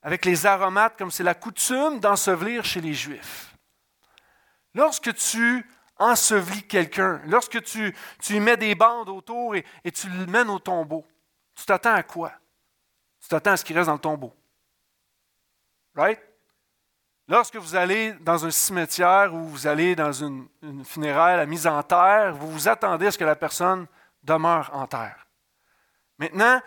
avec 0.03 0.25
les 0.25 0.47
aromates, 0.47 0.97
comme 0.97 1.11
c'est 1.11 1.23
la 1.23 1.35
coutume 1.35 2.01
d'ensevelir 2.01 2.65
chez 2.65 2.81
les 2.81 2.95
Juifs. 2.95 3.55
Lorsque 4.75 5.15
tu 5.15 5.67
ensevelis 5.99 6.67
quelqu'un, 6.67 7.21
lorsque 7.27 7.63
tu, 7.63 7.95
tu 8.21 8.41
mets 8.41 8.57
des 8.57 8.75
bandes 8.75 9.11
autour 9.11 9.55
et, 9.55 9.65
tu 9.93 10.09
le 10.09 10.27
mènes 10.27 10.49
au 10.49 10.59
tombeau, 10.59 11.05
tu 11.55 11.67
t'attends 11.67 11.95
à 11.95 12.03
quoi? 12.03 12.33
Tu 13.21 13.29
t'attends 13.29 13.53
à 13.53 13.57
ce 13.59 13.65
qu'il 13.65 13.77
reste 13.77 13.89
dans 13.89 13.93
le 13.93 13.99
tombeau. 13.99 14.35
Right? 15.95 16.19
Lorsque 17.29 17.57
vous 17.57 17.77
allez 17.77 18.13
dans 18.21 18.45
un 18.45 18.51
cimetière 18.51 19.33
ou 19.33 19.45
vous 19.45 19.67
allez 19.67 19.95
dans 19.95 20.13
une, 20.13 20.49
funéraire, 20.85 21.37
la 21.37 21.47
mise 21.47 21.67
en 21.67 21.83
terre, 21.83 22.35
vous 22.35 22.51
vous 22.51 22.69
attendez 22.69 23.07
à 23.07 23.11
ce 23.13 23.19
que 23.19 23.25
la 23.25 23.37
personne 23.37 23.87
demeure 24.25 24.71
en 24.73 24.87
terre. 24.87 25.27
Maintenant, 26.19 26.61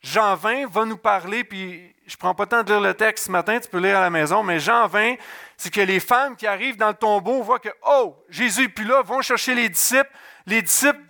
Jean 0.00 0.36
20 0.36 0.66
va 0.66 0.84
nous 0.84 0.96
parler, 0.96 1.42
puis 1.42 1.94
je 2.06 2.14
ne 2.14 2.18
prends 2.18 2.34
pas 2.34 2.44
le 2.44 2.48
temps 2.48 2.62
de 2.62 2.72
lire 2.72 2.80
le 2.80 2.94
texte 2.94 3.26
ce 3.26 3.30
matin, 3.32 3.58
tu 3.58 3.68
peux 3.68 3.78
lire 3.78 3.98
à 3.98 4.00
la 4.00 4.10
maison, 4.10 4.44
mais 4.44 4.60
Jean 4.60 4.86
20, 4.86 5.16
c'est 5.56 5.72
que 5.72 5.80
les 5.80 5.98
femmes 5.98 6.36
qui 6.36 6.46
arrivent 6.46 6.76
dans 6.76 6.88
le 6.88 6.94
tombeau 6.94 7.42
voient 7.42 7.58
que, 7.58 7.68
oh, 7.82 8.24
Jésus 8.28 8.72
n'est 8.78 8.84
là, 8.84 9.02
vont 9.02 9.20
chercher 9.20 9.54
les 9.54 9.68
disciples. 9.68 10.10
Les 10.46 10.62
disciples 10.62 11.02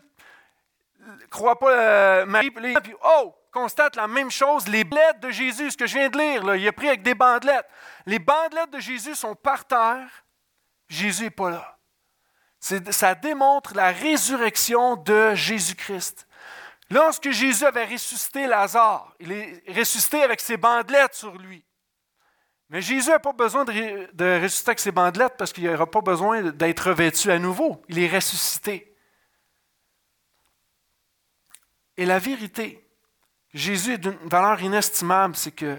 ne 1.07 1.27
croient 1.27 1.59
pas 1.59 1.73
euh, 1.73 2.27
Marie, 2.27 2.51
puis 2.51 2.75
oh, 3.05 3.35
constatent 3.53 3.97
la 3.97 4.09
même 4.09 4.31
chose, 4.31 4.69
les 4.69 4.85
blettes 4.85 5.21
de 5.21 5.31
Jésus, 5.31 5.73
ce 5.73 5.77
que 5.77 5.87
je 5.87 5.99
viens 5.99 6.09
de 6.09 6.19
lire, 6.19 6.55
il 6.55 6.69
a 6.69 6.73
pris 6.73 6.89
avec 6.89 7.03
des 7.03 7.15
bandelettes. 7.15 7.69
Les 8.07 8.19
bandelettes 8.19 8.71
de 8.71 8.81
Jésus 8.81 9.15
sont 9.15 9.35
par 9.35 9.67
terre, 9.67 10.09
Jésus 10.89 11.25
n'est 11.25 11.31
pas 11.31 11.51
là. 11.51 11.79
Ça 12.61 13.15
démontre 13.15 13.75
la 13.75 13.93
résurrection 13.93 14.97
de 14.97 15.35
Jésus-Christ. 15.35 16.27
Lorsque 16.91 17.31
Jésus 17.31 17.65
avait 17.65 17.85
ressuscité 17.85 18.47
Lazare, 18.47 19.15
il 19.21 19.31
est 19.33 19.63
ressuscité 19.69 20.23
avec 20.23 20.41
ses 20.41 20.57
bandelettes 20.57 21.15
sur 21.15 21.37
lui. 21.37 21.65
Mais 22.71 22.83
Jésus 22.83 23.11
n'a 23.11 23.19
pas 23.19 23.33
besoin 23.33 23.65
de, 23.65 24.43
ressusciter 24.43 24.71
avec 24.71 24.81
ses 24.81 24.93
bandelettes 24.93 25.37
parce 25.39 25.53
qu'il 25.53 25.65
n'aura 25.65 25.91
pas 25.91 26.01
besoin 26.01 26.43
d'être 26.43 26.89
revêtu 26.89 27.31
à 27.31 27.39
nouveau. 27.39 27.83
Il 27.89 27.99
est 27.99 28.09
ressuscité. 28.09 28.95
Et 31.97 32.07
la 32.07 32.19
vérité, 32.19 32.88
Jésus 33.55 33.95
est 33.95 33.99
d'une 33.99 34.29
valeur 34.29 34.61
inestimable, 34.63 35.35
c'est 35.37 35.53
que 35.53 35.79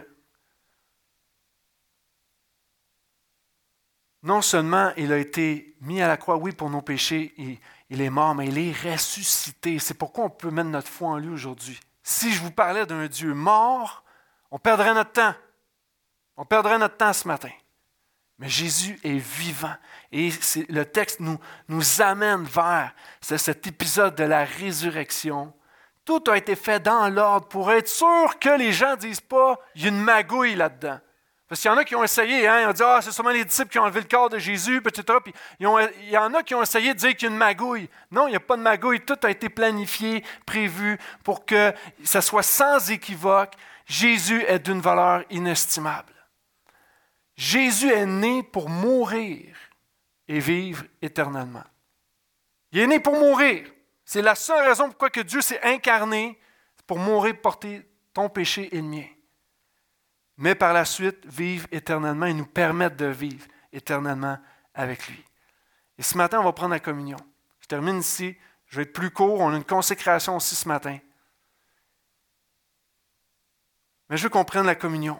non 4.23 4.41
seulement 4.41 4.91
il 4.97 5.13
a 5.13 5.17
été 5.17 5.75
mis 5.81 6.01
à 6.01 6.07
la 6.07 6.17
croix, 6.17 6.37
oui, 6.37 6.51
pour 6.51 6.69
nos 6.69 6.81
péchés, 6.81 7.33
il 7.89 8.01
est 8.01 8.09
mort, 8.09 8.35
mais 8.35 8.47
il 8.47 8.57
est 8.57 8.91
ressuscité. 8.91 9.79
C'est 9.79 9.93
pourquoi 9.93 10.25
on 10.25 10.29
peut 10.29 10.51
mettre 10.51 10.69
notre 10.69 10.89
foi 10.89 11.09
en 11.09 11.17
lui 11.17 11.29
aujourd'hui. 11.29 11.79
Si 12.03 12.31
je 12.31 12.41
vous 12.41 12.51
parlais 12.51 12.85
d'un 12.85 13.07
Dieu 13.07 13.33
mort, 13.33 14.03
on 14.51 14.59
perdrait 14.59 14.93
notre 14.93 15.11
temps. 15.11 15.35
On 16.37 16.45
perdrait 16.45 16.79
notre 16.79 16.97
temps 16.97 17.13
ce 17.13 17.27
matin. 17.27 17.51
Mais 18.39 18.49
Jésus 18.49 18.99
est 19.03 19.17
vivant. 19.17 19.75
Et 20.11 20.31
le 20.69 20.83
texte 20.83 21.19
nous 21.19 22.01
amène 22.01 22.43
vers 22.43 22.93
cet 23.21 23.67
épisode 23.67 24.15
de 24.15 24.23
la 24.23 24.45
résurrection. 24.45 25.53
Tout 26.05 26.23
a 26.27 26.37
été 26.37 26.55
fait 26.55 26.79
dans 26.79 27.09
l'ordre 27.09 27.47
pour 27.47 27.71
être 27.71 27.87
sûr 27.87 28.39
que 28.39 28.57
les 28.57 28.71
gens 28.71 28.91
ne 28.91 28.95
disent 28.95 29.21
pas, 29.21 29.59
il 29.75 29.83
y 29.83 29.85
a 29.85 29.89
une 29.89 30.01
magouille 30.01 30.55
là-dedans. 30.55 30.99
Parce 31.49 31.61
qu'il 31.61 31.71
y 31.71 31.73
en 31.73 31.77
a 31.77 31.83
qui 31.83 31.95
ont 31.95 32.03
essayé, 32.03 32.47
hein, 32.47 32.61
ils 32.61 32.67
ont 32.67 32.73
dit 32.73 32.83
Ah, 32.85 32.99
c'est 33.01 33.11
seulement 33.11 33.31
les 33.31 33.43
disciples 33.43 33.71
qui 33.71 33.79
ont 33.79 33.83
enlevé 33.83 34.01
le 34.01 34.07
corps 34.07 34.29
de 34.29 34.37
Jésus, 34.37 34.81
etc. 34.85 35.17
Puis 35.23 35.33
il 35.59 35.63
y 36.11 36.17
en 36.17 36.33
a 36.35 36.43
qui 36.43 36.53
ont 36.53 36.61
essayé 36.61 36.93
de 36.93 36.99
dire 36.99 37.15
qu'il 37.15 37.23
y 37.23 37.25
a 37.25 37.31
une 37.31 37.37
magouille. 37.37 37.89
Non, 38.11 38.27
il 38.27 38.31
n'y 38.31 38.35
a 38.35 38.39
pas 38.39 38.55
de 38.55 38.61
magouille. 38.61 39.01
Tout 39.01 39.17
a 39.23 39.31
été 39.31 39.49
planifié, 39.49 40.23
prévu 40.45 40.99
pour 41.23 41.47
que 41.47 41.73
ça 42.03 42.21
soit 42.21 42.43
sans 42.43 42.91
équivoque. 42.91 43.53
Jésus 43.87 44.43
est 44.47 44.59
d'une 44.59 44.79
valeur 44.79 45.23
inestimable. 45.31 46.13
Jésus 47.35 47.89
est 47.91 48.05
né 48.05 48.43
pour 48.43 48.69
mourir 48.69 49.55
et 50.27 50.39
vivre 50.39 50.83
éternellement. 51.01 51.63
Il 52.71 52.79
est 52.79 52.87
né 52.87 52.99
pour 52.99 53.17
mourir. 53.17 53.65
C'est 54.09 54.23
la 54.23 54.33
seule 54.33 54.67
raison 54.67 54.89
pourquoi 54.89 55.09
Dieu 55.23 55.41
s'est 55.41 55.61
incarné, 55.61 56.39
pour 56.87 56.97
mourir, 56.97 57.39
porter 57.39 57.87
ton 58.13 58.27
péché 58.27 58.75
et 58.75 58.81
le 58.81 58.87
mien 58.87 59.05
mais 60.39 60.55
par 60.55 60.71
la 60.71 60.85
suite 60.85 61.25
vivre 61.25 61.67
éternellement 61.69 62.25
et 62.25 62.33
nous 62.33 62.45
permettre 62.45 62.95
de 62.95 63.07
vivre 63.07 63.45
éternellement 63.73 64.39
avec 64.73 65.05
lui. 65.09 65.21
Et 65.97 66.01
ce 66.01 66.17
matin, 66.17 66.39
on 66.39 66.45
va 66.45 66.53
prendre 66.53 66.71
la 66.71 66.79
communion. 66.79 67.17
Je 67.59 67.67
termine 67.67 67.99
ici. 67.99 68.37
Je 68.67 68.77
vais 68.77 68.83
être 68.83 68.93
plus 68.93 69.11
court. 69.11 69.41
On 69.41 69.51
a 69.51 69.57
une 69.57 69.65
consécration 69.65 70.37
aussi 70.37 70.55
ce 70.55 70.65
matin. 70.65 70.97
Mais 74.09 74.15
je 74.15 74.23
veux 74.23 74.29
qu'on 74.29 74.45
prenne 74.45 74.65
la 74.65 74.75
communion. 74.75 75.19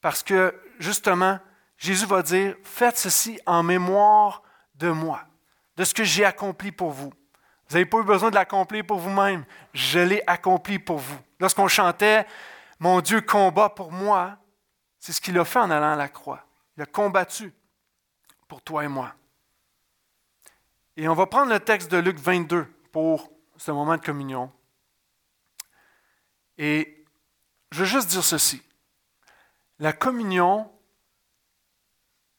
Parce 0.00 0.22
que, 0.22 0.54
justement, 0.78 1.40
Jésus 1.76 2.06
va 2.06 2.22
dire, 2.22 2.54
faites 2.62 2.96
ceci 2.96 3.40
en 3.44 3.64
mémoire 3.64 4.44
de 4.76 4.90
moi, 4.90 5.26
de 5.76 5.82
ce 5.82 5.94
que 5.94 6.04
j'ai 6.04 6.24
accompli 6.24 6.70
pour 6.70 6.92
vous. 6.92 7.12
Vous 7.68 7.74
n'avez 7.74 7.86
pas 7.86 7.98
eu 7.98 8.04
besoin 8.04 8.30
de 8.30 8.34
l'accomplir 8.34 8.86
pour 8.86 8.98
vous-même. 8.98 9.44
Je 9.74 9.98
l'ai 9.98 10.22
accompli 10.26 10.78
pour 10.78 10.98
vous. 10.98 11.18
Lorsqu'on 11.38 11.68
chantait 11.68 12.26
mon 12.78 13.00
Dieu 13.00 13.20
combat 13.20 13.68
pour 13.68 13.92
moi, 13.92 14.38
c'est 14.98 15.12
ce 15.12 15.20
qu'il 15.20 15.38
a 15.38 15.44
fait 15.44 15.58
en 15.58 15.70
allant 15.70 15.92
à 15.92 15.96
la 15.96 16.08
croix. 16.08 16.46
Il 16.76 16.82
a 16.82 16.86
combattu 16.86 17.52
pour 18.46 18.62
toi 18.62 18.84
et 18.84 18.88
moi. 18.88 19.14
Et 20.96 21.08
on 21.08 21.14
va 21.14 21.26
prendre 21.26 21.52
le 21.52 21.60
texte 21.60 21.90
de 21.90 21.98
Luc 21.98 22.18
22 22.18 22.66
pour 22.90 23.30
ce 23.56 23.70
moment 23.70 23.96
de 23.96 24.02
communion. 24.02 24.50
Et 26.56 27.04
je 27.70 27.80
veux 27.80 27.84
juste 27.84 28.08
dire 28.08 28.24
ceci. 28.24 28.62
La 29.78 29.92
communion, 29.92 30.72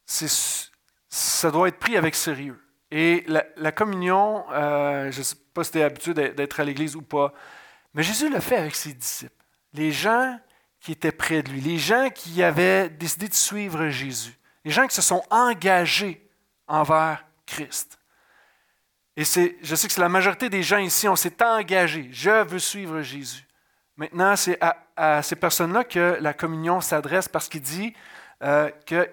ça 0.06 1.52
doit 1.52 1.68
être 1.68 1.80
pris 1.80 1.96
avec 1.96 2.16
sérieux. 2.16 2.62
Et 2.92 3.24
la, 3.28 3.72
communion, 3.72 4.44
euh, 4.52 5.12
je 5.12 5.20
ne 5.20 5.24
sais 5.24 5.36
pas 5.54 5.64
si 5.64 5.72
tu 5.72 5.80
es 5.80 5.84
habitué 5.84 6.14
d'être 6.14 6.60
à 6.60 6.64
l'église 6.64 6.96
ou 6.96 7.02
pas, 7.02 7.34
mais 7.94 8.04
Jésus 8.04 8.30
l'a 8.30 8.42
fait 8.42 8.58
avec 8.58 8.76
ses 8.76 8.94
disciples 8.94 9.40
les 9.74 9.92
gens 9.92 10.40
qui 10.80 10.94
étaient 10.94 11.12
près 11.12 11.44
de 11.44 11.52
lui, 11.52 11.62
les 11.62 11.78
gens 11.78 12.10
qui 12.10 12.42
avaient 12.42 12.90
décidé 12.90 13.28
de 13.28 13.34
suivre 13.34 13.90
Jésus, 13.90 14.38
les 14.64 14.72
gens 14.72 14.88
qui 14.88 14.96
se 14.96 15.02
sont 15.02 15.24
engagés 15.30 16.30
envers 16.68 17.26
Christ. 17.46 18.00
Et 19.18 19.24
je 19.24 19.76
sais 19.76 19.88
que 19.88 19.94
c'est 19.94 20.02
la 20.02 20.10
majorité 20.10 20.50
des 20.50 20.64
gens 20.64 20.78
ici, 20.78 21.08
on 21.08 21.16
s'est 21.16 21.44
engagé. 21.44 22.08
Je 22.12 22.44
veux 22.46 22.60
suivre 22.60 23.02
Jésus. 23.02 23.46
Maintenant, 23.98 24.36
c'est 24.38 24.58
à, 24.62 25.22
ces 25.22 25.36
personnes-là 25.36 25.84
que 25.84 26.18
la 26.22 26.34
communion 26.34 26.80
s'adresse 26.80 27.28
parce 27.28 27.50
qu'il 27.50 27.62
dit 27.62 27.94
euh, 28.44 28.70
que 28.86 29.10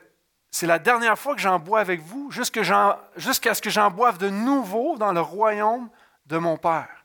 c'est 0.57 0.67
la 0.67 0.79
dernière 0.79 1.19
fois 1.19 1.35
que 1.35 1.41
j'en 1.43 1.59
bois 1.59 1.81
avec 1.81 2.01
vous, 2.01 2.31
jusqu'à 2.31 2.65
ce 2.65 3.61
que 3.61 3.69
j'en 3.69 3.91
boive 3.91 4.17
de 4.17 4.31
nouveau 4.31 4.97
dans 4.97 5.13
le 5.13 5.21
royaume 5.21 5.91
de 6.25 6.39
mon 6.39 6.57
Père. 6.57 7.05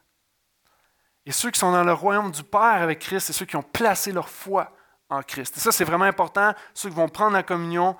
Et 1.25 1.33
ceux 1.33 1.51
qui 1.51 1.59
sont 1.59 1.73
dans 1.73 1.83
le 1.83 1.91
royaume 1.91 2.31
du 2.31 2.43
Père 2.43 2.81
avec 2.81 2.99
Christ, 2.99 3.25
c'est 3.25 3.33
ceux 3.33 3.45
qui 3.45 3.57
ont 3.57 3.61
placé 3.61 4.13
leur 4.13 4.29
foi 4.29 4.71
en 5.09 5.21
Christ. 5.21 5.57
Et 5.57 5.59
ça, 5.59 5.73
c'est 5.73 5.83
vraiment 5.83 6.05
important, 6.05 6.53
ceux 6.73 6.87
qui 6.87 6.95
vont 6.95 7.09
prendre 7.09 7.33
la 7.33 7.43
communion, 7.43 7.97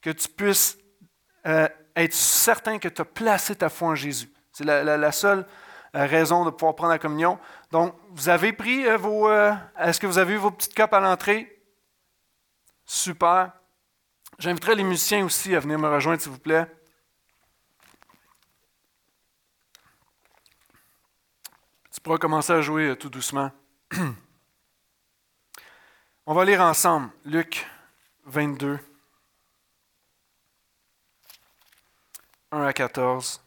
que 0.00 0.08
tu 0.08 0.26
puisses 0.26 0.78
euh, 1.46 1.68
être 1.94 2.14
certain 2.14 2.78
que 2.78 2.88
tu 2.88 3.02
as 3.02 3.04
placé 3.04 3.56
ta 3.56 3.68
foi 3.68 3.88
en 3.88 3.94
Jésus. 3.94 4.32
C'est 4.52 4.64
la, 4.64 5.12
seule 5.12 5.44
euh, 5.96 6.06
raison 6.06 6.46
de 6.46 6.50
pouvoir 6.50 6.76
prendre 6.76 6.92
la 6.92 6.98
communion. 6.98 7.38
Donc, 7.70 7.94
vous 8.08 8.30
avez 8.30 8.54
pris 8.54 8.86
euh, 8.86 8.96
vos... 8.96 9.30
Est-ce 9.30 10.00
que 10.00 10.06
vous 10.06 10.16
avez 10.16 10.32
eu 10.32 10.38
vos 10.38 10.50
petites 10.50 10.74
copes 10.74 10.94
à 10.94 11.00
l'entrée? 11.00 11.62
Super. 12.86 13.52
J'inviterai 14.38 14.74
les 14.74 14.82
musiciens 14.82 15.24
aussi 15.24 15.54
à 15.54 15.60
venir 15.60 15.78
me 15.78 15.88
rejoindre, 15.88 16.20
s'il 16.20 16.32
vous 16.32 16.38
plaît. 16.38 16.66
Tu 21.92 22.00
pourras 22.00 22.18
commencer 22.18 22.52
à 22.52 22.60
jouer 22.60 22.88
euh, 22.88 22.96
tout 22.96 23.08
doucement. 23.08 23.52
On 26.26 26.34
va 26.34 26.44
lire 26.44 26.60
ensemble 26.60 27.10
Luc 27.24 27.66
22, 28.24 28.78
1 32.50 32.62
à 32.62 32.72
14. 32.72 33.40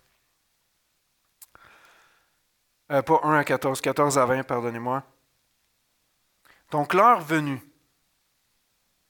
Euh, 2.92 3.02
pas 3.02 3.20
1 3.24 3.34
à 3.34 3.44
14, 3.44 3.82
14 3.82 4.18
à 4.18 4.26
20, 4.26 4.44
pardonnez-moi. 4.44 5.04
Donc 6.72 6.94
l'heure 6.94 7.20
venue, 7.22 7.62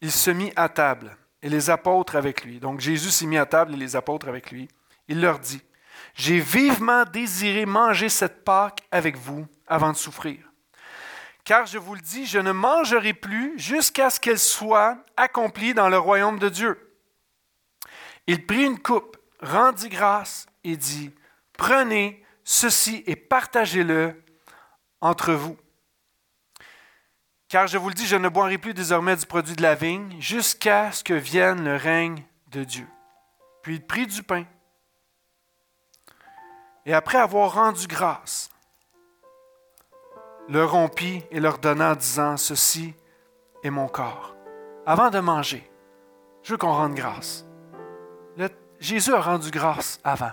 il 0.01 0.11
se 0.11 0.31
mit 0.31 0.51
à 0.55 0.69
table 0.69 1.15
les 1.49 1.69
apôtres 1.69 2.15
avec 2.15 2.43
lui. 2.43 2.59
Donc 2.59 2.79
Jésus 2.79 3.09
s'est 3.09 3.25
mis 3.25 3.37
à 3.37 3.45
table 3.45 3.73
et 3.73 3.77
les 3.77 3.95
apôtres 3.95 4.27
avec 4.27 4.51
lui. 4.51 4.67
Il 5.07 5.21
leur 5.21 5.39
dit, 5.39 5.61
J'ai 6.15 6.39
vivement 6.39 7.03
désiré 7.05 7.65
manger 7.65 8.09
cette 8.09 8.43
Pâque 8.43 8.81
avec 8.91 9.17
vous 9.17 9.45
avant 9.67 9.91
de 9.91 9.97
souffrir. 9.97 10.39
Car 11.43 11.65
je 11.65 11.77
vous 11.77 11.95
le 11.95 12.01
dis, 12.01 12.25
je 12.25 12.39
ne 12.39 12.51
mangerai 12.51 13.13
plus 13.13 13.57
jusqu'à 13.57 14.09
ce 14.09 14.19
qu'elle 14.19 14.39
soit 14.39 14.97
accomplie 15.15 15.73
dans 15.73 15.87
le 15.87 15.97
royaume 15.97 16.39
de 16.39 16.49
Dieu. 16.49 16.99
Il 18.27 18.45
prit 18.45 18.65
une 18.65 18.79
coupe, 18.79 19.15
rendit 19.41 19.87
grâce 19.87 20.47
et 20.65 20.75
dit, 20.75 21.13
Prenez 21.57 22.23
ceci 22.43 23.03
et 23.07 23.15
partagez-le 23.15 24.21
entre 24.99 25.33
vous. 25.33 25.57
Car 27.49 27.67
je 27.67 27.77
vous 27.77 27.89
le 27.89 27.95
dis, 27.95 28.05
je 28.05 28.15
ne 28.15 28.29
boirai 28.29 28.57
plus 28.57 28.73
désormais 28.73 29.15
du 29.15 29.25
produit 29.25 29.55
de 29.55 29.61
la 29.61 29.75
vigne 29.75 30.19
jusqu'à 30.19 30.91
ce 30.91 31.03
que 31.03 31.13
vienne 31.13 31.63
le 31.63 31.75
règne 31.75 32.23
de 32.51 32.63
Dieu. 32.63 32.87
Puis 33.61 33.75
il 33.75 33.85
prit 33.85 34.07
du 34.07 34.23
pain. 34.23 34.45
Et 36.85 36.93
après 36.93 37.17
avoir 37.17 37.53
rendu 37.53 37.87
grâce, 37.87 38.49
le 40.49 40.63
rompit 40.63 41.23
et 41.31 41.39
leur 41.39 41.57
donna 41.57 41.91
en 41.91 41.95
disant, 41.95 42.37
Ceci 42.37 42.93
est 43.63 43.69
mon 43.69 43.87
corps. 43.87 44.35
Avant 44.85 45.09
de 45.09 45.19
manger, 45.19 45.69
je 46.43 46.51
veux 46.51 46.57
qu'on 46.57 46.73
rende 46.73 46.95
grâce. 46.95 47.47
Jésus 48.79 49.13
a 49.13 49.21
rendu 49.21 49.49
grâce 49.49 49.99
avant. 50.03 50.31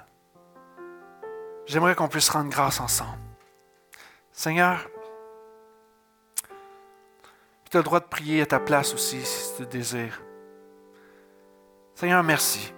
J'aimerais 1.67 1.95
qu'on 1.95 2.09
puisse 2.09 2.29
rendre 2.29 2.51
grâce 2.51 2.79
ensemble. 2.79 3.19
Seigneur, 4.33 4.87
le 7.79 7.85
droit 7.85 8.01
de 8.01 8.07
prier 8.07 8.43
à 8.43 8.47
ta 8.47 8.61
place 8.61 8.95
aussi 8.95 9.21
si 9.25 9.57
tu 9.57 9.63
le 9.63 9.69
désires. 9.69 10.21
Seigneur, 11.95 12.23
merci. 12.23 12.73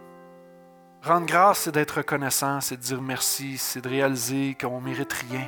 Rendre 1.03 1.26
grâce, 1.26 1.61
c'est 1.61 1.72
d'être 1.72 1.99
reconnaissant, 1.99 2.61
c'est 2.61 2.76
de 2.76 2.82
dire 2.82 3.01
merci, 3.01 3.59
c'est 3.59 3.80
de 3.80 3.88
réaliser 3.88 4.57
qu'on 4.61 4.80
ne 4.80 4.86
mérite 4.86 5.12
rien. 5.12 5.47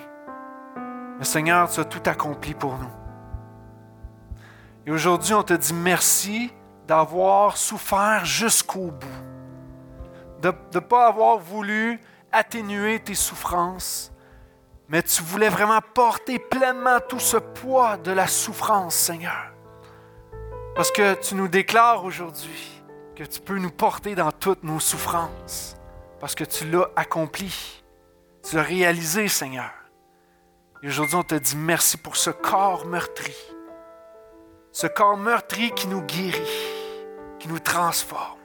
Mais 1.18 1.24
Seigneur, 1.24 1.68
tu 1.68 1.80
as 1.80 1.84
tout 1.84 2.02
accompli 2.06 2.54
pour 2.54 2.78
nous. 2.78 2.90
Et 4.86 4.90
aujourd'hui, 4.90 5.34
on 5.34 5.42
te 5.42 5.54
dit 5.54 5.74
merci 5.74 6.52
d'avoir 6.86 7.56
souffert 7.56 8.24
jusqu'au 8.24 8.90
bout, 8.90 10.40
de 10.40 10.52
ne 10.74 10.80
pas 10.80 11.08
avoir 11.08 11.38
voulu 11.38 12.00
atténuer 12.32 13.00
tes 13.00 13.14
souffrances, 13.14 14.12
mais 14.88 15.02
tu 15.02 15.22
voulais 15.22 15.50
vraiment 15.50 15.80
porter 15.94 16.38
pleinement 16.38 16.98
tout 17.06 17.20
ce 17.20 17.36
poids 17.36 17.98
de 17.98 18.10
la 18.10 18.26
souffrance, 18.26 18.94
Seigneur. 18.94 19.52
Parce 20.74 20.90
que 20.90 21.14
tu 21.14 21.34
nous 21.34 21.48
déclares 21.48 22.04
aujourd'hui 22.04 22.82
que 23.14 23.24
tu 23.24 23.40
peux 23.40 23.58
nous 23.58 23.70
porter 23.70 24.14
dans 24.14 24.32
toutes 24.32 24.62
nos 24.62 24.80
souffrances, 24.80 25.76
parce 26.20 26.34
que 26.34 26.44
tu 26.44 26.70
l'as 26.70 26.88
accompli, 26.96 27.82
tu 28.48 28.56
l'as 28.56 28.62
réalisé, 28.62 29.28
Seigneur. 29.28 29.70
Et 30.82 30.88
aujourd'hui, 30.88 31.16
on 31.16 31.24
te 31.24 31.34
dit 31.34 31.56
merci 31.56 31.96
pour 31.96 32.16
ce 32.16 32.30
corps 32.30 32.86
meurtri, 32.86 33.34
ce 34.72 34.86
corps 34.86 35.16
meurtri 35.16 35.72
qui 35.72 35.88
nous 35.88 36.02
guérit, 36.02 36.62
qui 37.40 37.48
nous 37.48 37.58
transforme, 37.58 38.38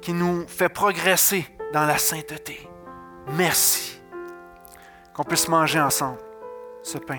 qui 0.00 0.12
nous 0.12 0.46
fait 0.46 0.68
progresser 0.68 1.53
dans 1.74 1.86
la 1.86 1.98
sainteté. 1.98 2.68
Merci 3.32 4.00
qu'on 5.12 5.24
puisse 5.24 5.48
manger 5.48 5.80
ensemble 5.80 6.20
ce 6.84 6.98
pain. 6.98 7.18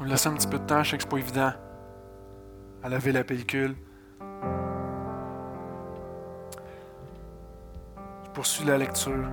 On 0.00 0.04
laisse 0.04 0.26
un 0.26 0.34
petit 0.34 0.48
peu 0.48 0.58
de 0.58 0.66
temps, 0.66 0.82
je 0.82 0.90
sais 0.90 0.96
que 0.96 1.04
ce 1.04 1.08
pas 1.08 1.18
évident 1.18 1.52
à 2.82 2.88
laver 2.88 3.12
la 3.12 3.22
pellicule. 3.22 3.76
Poursuit 8.36 8.66
la 8.66 8.76
lecture. 8.76 9.30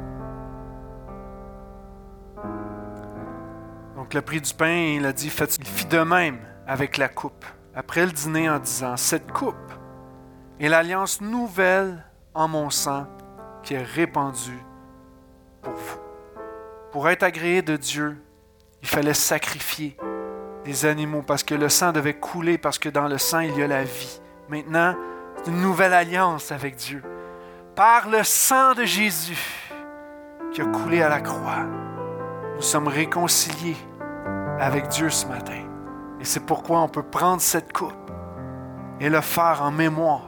Donc, 3.97 4.13
le 4.13 4.21
prix 4.21 4.39
du 4.39 4.53
pain, 4.53 4.95
il 4.95 5.05
a 5.05 5.11
dit 5.11 5.29
faites, 5.29 5.57
Il 5.59 5.67
fit 5.67 5.85
de 5.87 5.99
même 5.99 6.39
avec 6.65 6.95
la 6.95 7.09
coupe, 7.09 7.43
après 7.75 8.05
le 8.05 8.13
dîner, 8.13 8.49
en 8.49 8.59
disant 8.59 8.95
Cette 8.95 9.29
coupe 9.33 9.73
est 10.57 10.69
l'alliance 10.69 11.19
nouvelle 11.19 12.01
en 12.33 12.47
mon 12.47 12.69
sang 12.69 13.05
qui 13.61 13.73
est 13.73 13.83
répandue 13.83 14.63
pour 15.61 15.73
vous. 15.73 15.99
Pour 16.93 17.09
être 17.09 17.23
agréé 17.23 17.61
de 17.61 17.75
Dieu, 17.75 18.23
il 18.81 18.87
fallait 18.87 19.13
sacrifier 19.13 19.97
des 20.63 20.85
animaux 20.85 21.23
parce 21.23 21.43
que 21.43 21.55
le 21.55 21.67
sang 21.67 21.91
devait 21.91 22.13
couler, 22.13 22.57
parce 22.57 22.79
que 22.79 22.87
dans 22.87 23.09
le 23.09 23.17
sang, 23.17 23.39
il 23.39 23.57
y 23.57 23.63
a 23.63 23.67
la 23.67 23.83
vie. 23.83 24.21
Maintenant, 24.47 24.95
c'est 25.35 25.51
une 25.51 25.59
nouvelle 25.61 25.93
alliance 25.93 26.53
avec 26.53 26.77
Dieu 26.77 27.03
par 27.75 28.09
le 28.09 28.23
sang 28.23 28.73
de 28.73 28.85
Jésus 28.85 29.71
qui 30.53 30.61
a 30.61 30.65
coulé 30.65 31.01
à 31.01 31.09
la 31.09 31.21
croix, 31.21 31.65
nous 32.55 32.61
sommes 32.61 32.87
réconciliés 32.87 33.77
avec 34.59 34.87
Dieu 34.89 35.09
ce 35.09 35.25
matin. 35.25 35.63
Et 36.19 36.25
c'est 36.25 36.45
pourquoi 36.45 36.81
on 36.81 36.87
peut 36.87 37.03
prendre 37.03 37.41
cette 37.41 37.73
coupe 37.73 37.93
et 38.99 39.09
le 39.09 39.21
faire 39.21 39.61
en 39.63 39.71
mémoire 39.71 40.21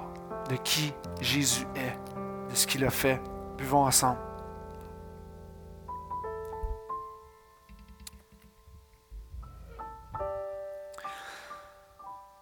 de 0.50 0.56
qui 0.56 0.94
Jésus 1.22 1.66
est, 1.76 1.98
de 2.50 2.56
ce 2.56 2.66
qu'il 2.68 2.84
a 2.84 2.90
fait. 2.90 3.22
Buvons 3.58 3.86
ensemble. 3.86 4.20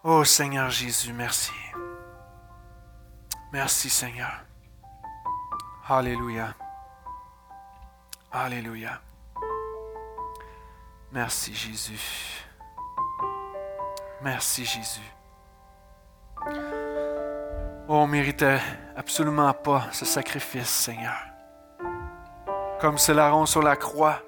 Oh 0.02 0.24
Seigneur 0.24 0.68
Jésus, 0.70 1.12
merci. 1.12 1.52
Merci 3.52 3.88
Seigneur. 3.88 4.44
Alléluia. 5.86 6.54
Alléluia. 8.32 9.00
Merci 11.12 11.54
Jésus. 11.54 12.44
Merci 14.22 14.64
Jésus. 14.64 15.12
Oh, 17.86 17.96
on 17.96 18.06
méritait 18.06 18.60
absolument 18.96 19.52
pas 19.52 19.88
ce 19.92 20.06
sacrifice, 20.06 20.70
Seigneur. 20.70 21.18
Comme 22.80 22.96
rend 22.96 23.44
sur 23.44 23.62
la 23.62 23.76
croix. 23.76 24.22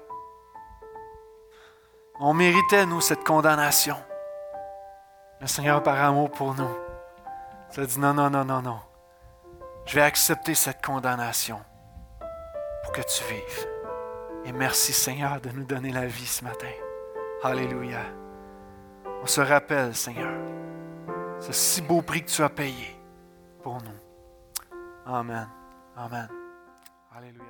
On 2.19 2.35
méritait, 2.35 2.85
nous, 2.85 3.01
cette 3.01 3.23
condamnation. 3.23 3.97
Mais 5.41 5.47
Seigneur, 5.47 5.81
par 5.81 5.99
amour 6.03 6.29
pour 6.29 6.53
nous, 6.53 6.69
as 7.75 7.85
dit 7.85 7.99
non, 7.99 8.13
non, 8.13 8.29
non, 8.29 8.45
non, 8.45 8.61
non. 8.61 8.79
Je 9.87 9.95
vais 9.95 10.01
accepter 10.01 10.53
cette 10.53 10.85
condamnation 10.85 11.61
pour 12.83 12.91
que 12.91 13.01
tu 13.01 13.23
vives. 13.23 13.67
Et 14.43 14.51
merci 14.51 14.91
Seigneur 14.91 15.39
de 15.39 15.49
nous 15.49 15.63
donner 15.63 15.91
la 15.91 16.05
vie 16.05 16.25
ce 16.25 16.43
matin. 16.43 16.67
Alléluia. 17.41 18.01
On 19.23 19.25
se 19.25 19.39
rappelle, 19.39 19.95
Seigneur, 19.95 20.33
ce 21.39 21.53
si 21.53 21.81
beau 21.81 22.01
prix 22.01 22.21
que 22.21 22.29
tu 22.29 22.43
as 22.43 22.49
payé 22.49 22.99
pour 23.63 23.81
nous. 23.81 24.75
Amen. 25.05 25.47
Amen. 25.95 26.27
Alléluia. 27.15 27.46